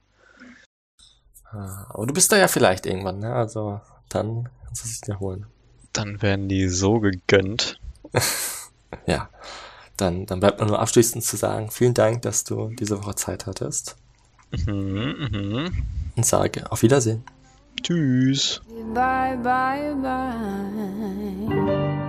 Ah, 1.51 1.87
Aber 1.89 2.07
du 2.07 2.13
bist 2.13 2.31
da 2.31 2.37
ja 2.37 2.47
vielleicht 2.47 2.85
irgendwann, 2.85 3.19
ne? 3.19 3.33
Also, 3.33 3.81
dann 4.07 4.47
kannst 4.65 4.85
du 4.85 4.87
es 4.87 5.01
dir 5.01 5.19
holen. 5.19 5.45
Dann 5.91 6.21
werden 6.21 6.47
die 6.47 6.67
so 6.69 6.99
gegönnt. 6.99 7.79
Ja. 9.07 9.29
Dann, 10.01 10.25
dann 10.25 10.39
bleibt 10.39 10.59
mir 10.59 10.65
nur 10.65 10.79
abschließend 10.79 11.23
zu 11.23 11.37
sagen, 11.37 11.69
vielen 11.69 11.93
Dank, 11.93 12.23
dass 12.23 12.43
du 12.43 12.69
diese 12.69 13.03
Woche 13.03 13.13
Zeit 13.13 13.45
hattest. 13.45 13.97
Mhm, 14.65 15.29
mhm. 15.31 15.71
Und 16.15 16.25
sage 16.25 16.71
auf 16.71 16.81
Wiedersehen. 16.81 17.23
Tschüss. 17.83 18.61
Bye, 18.95 19.37
bye, 19.43 19.95
bye. 20.01 22.01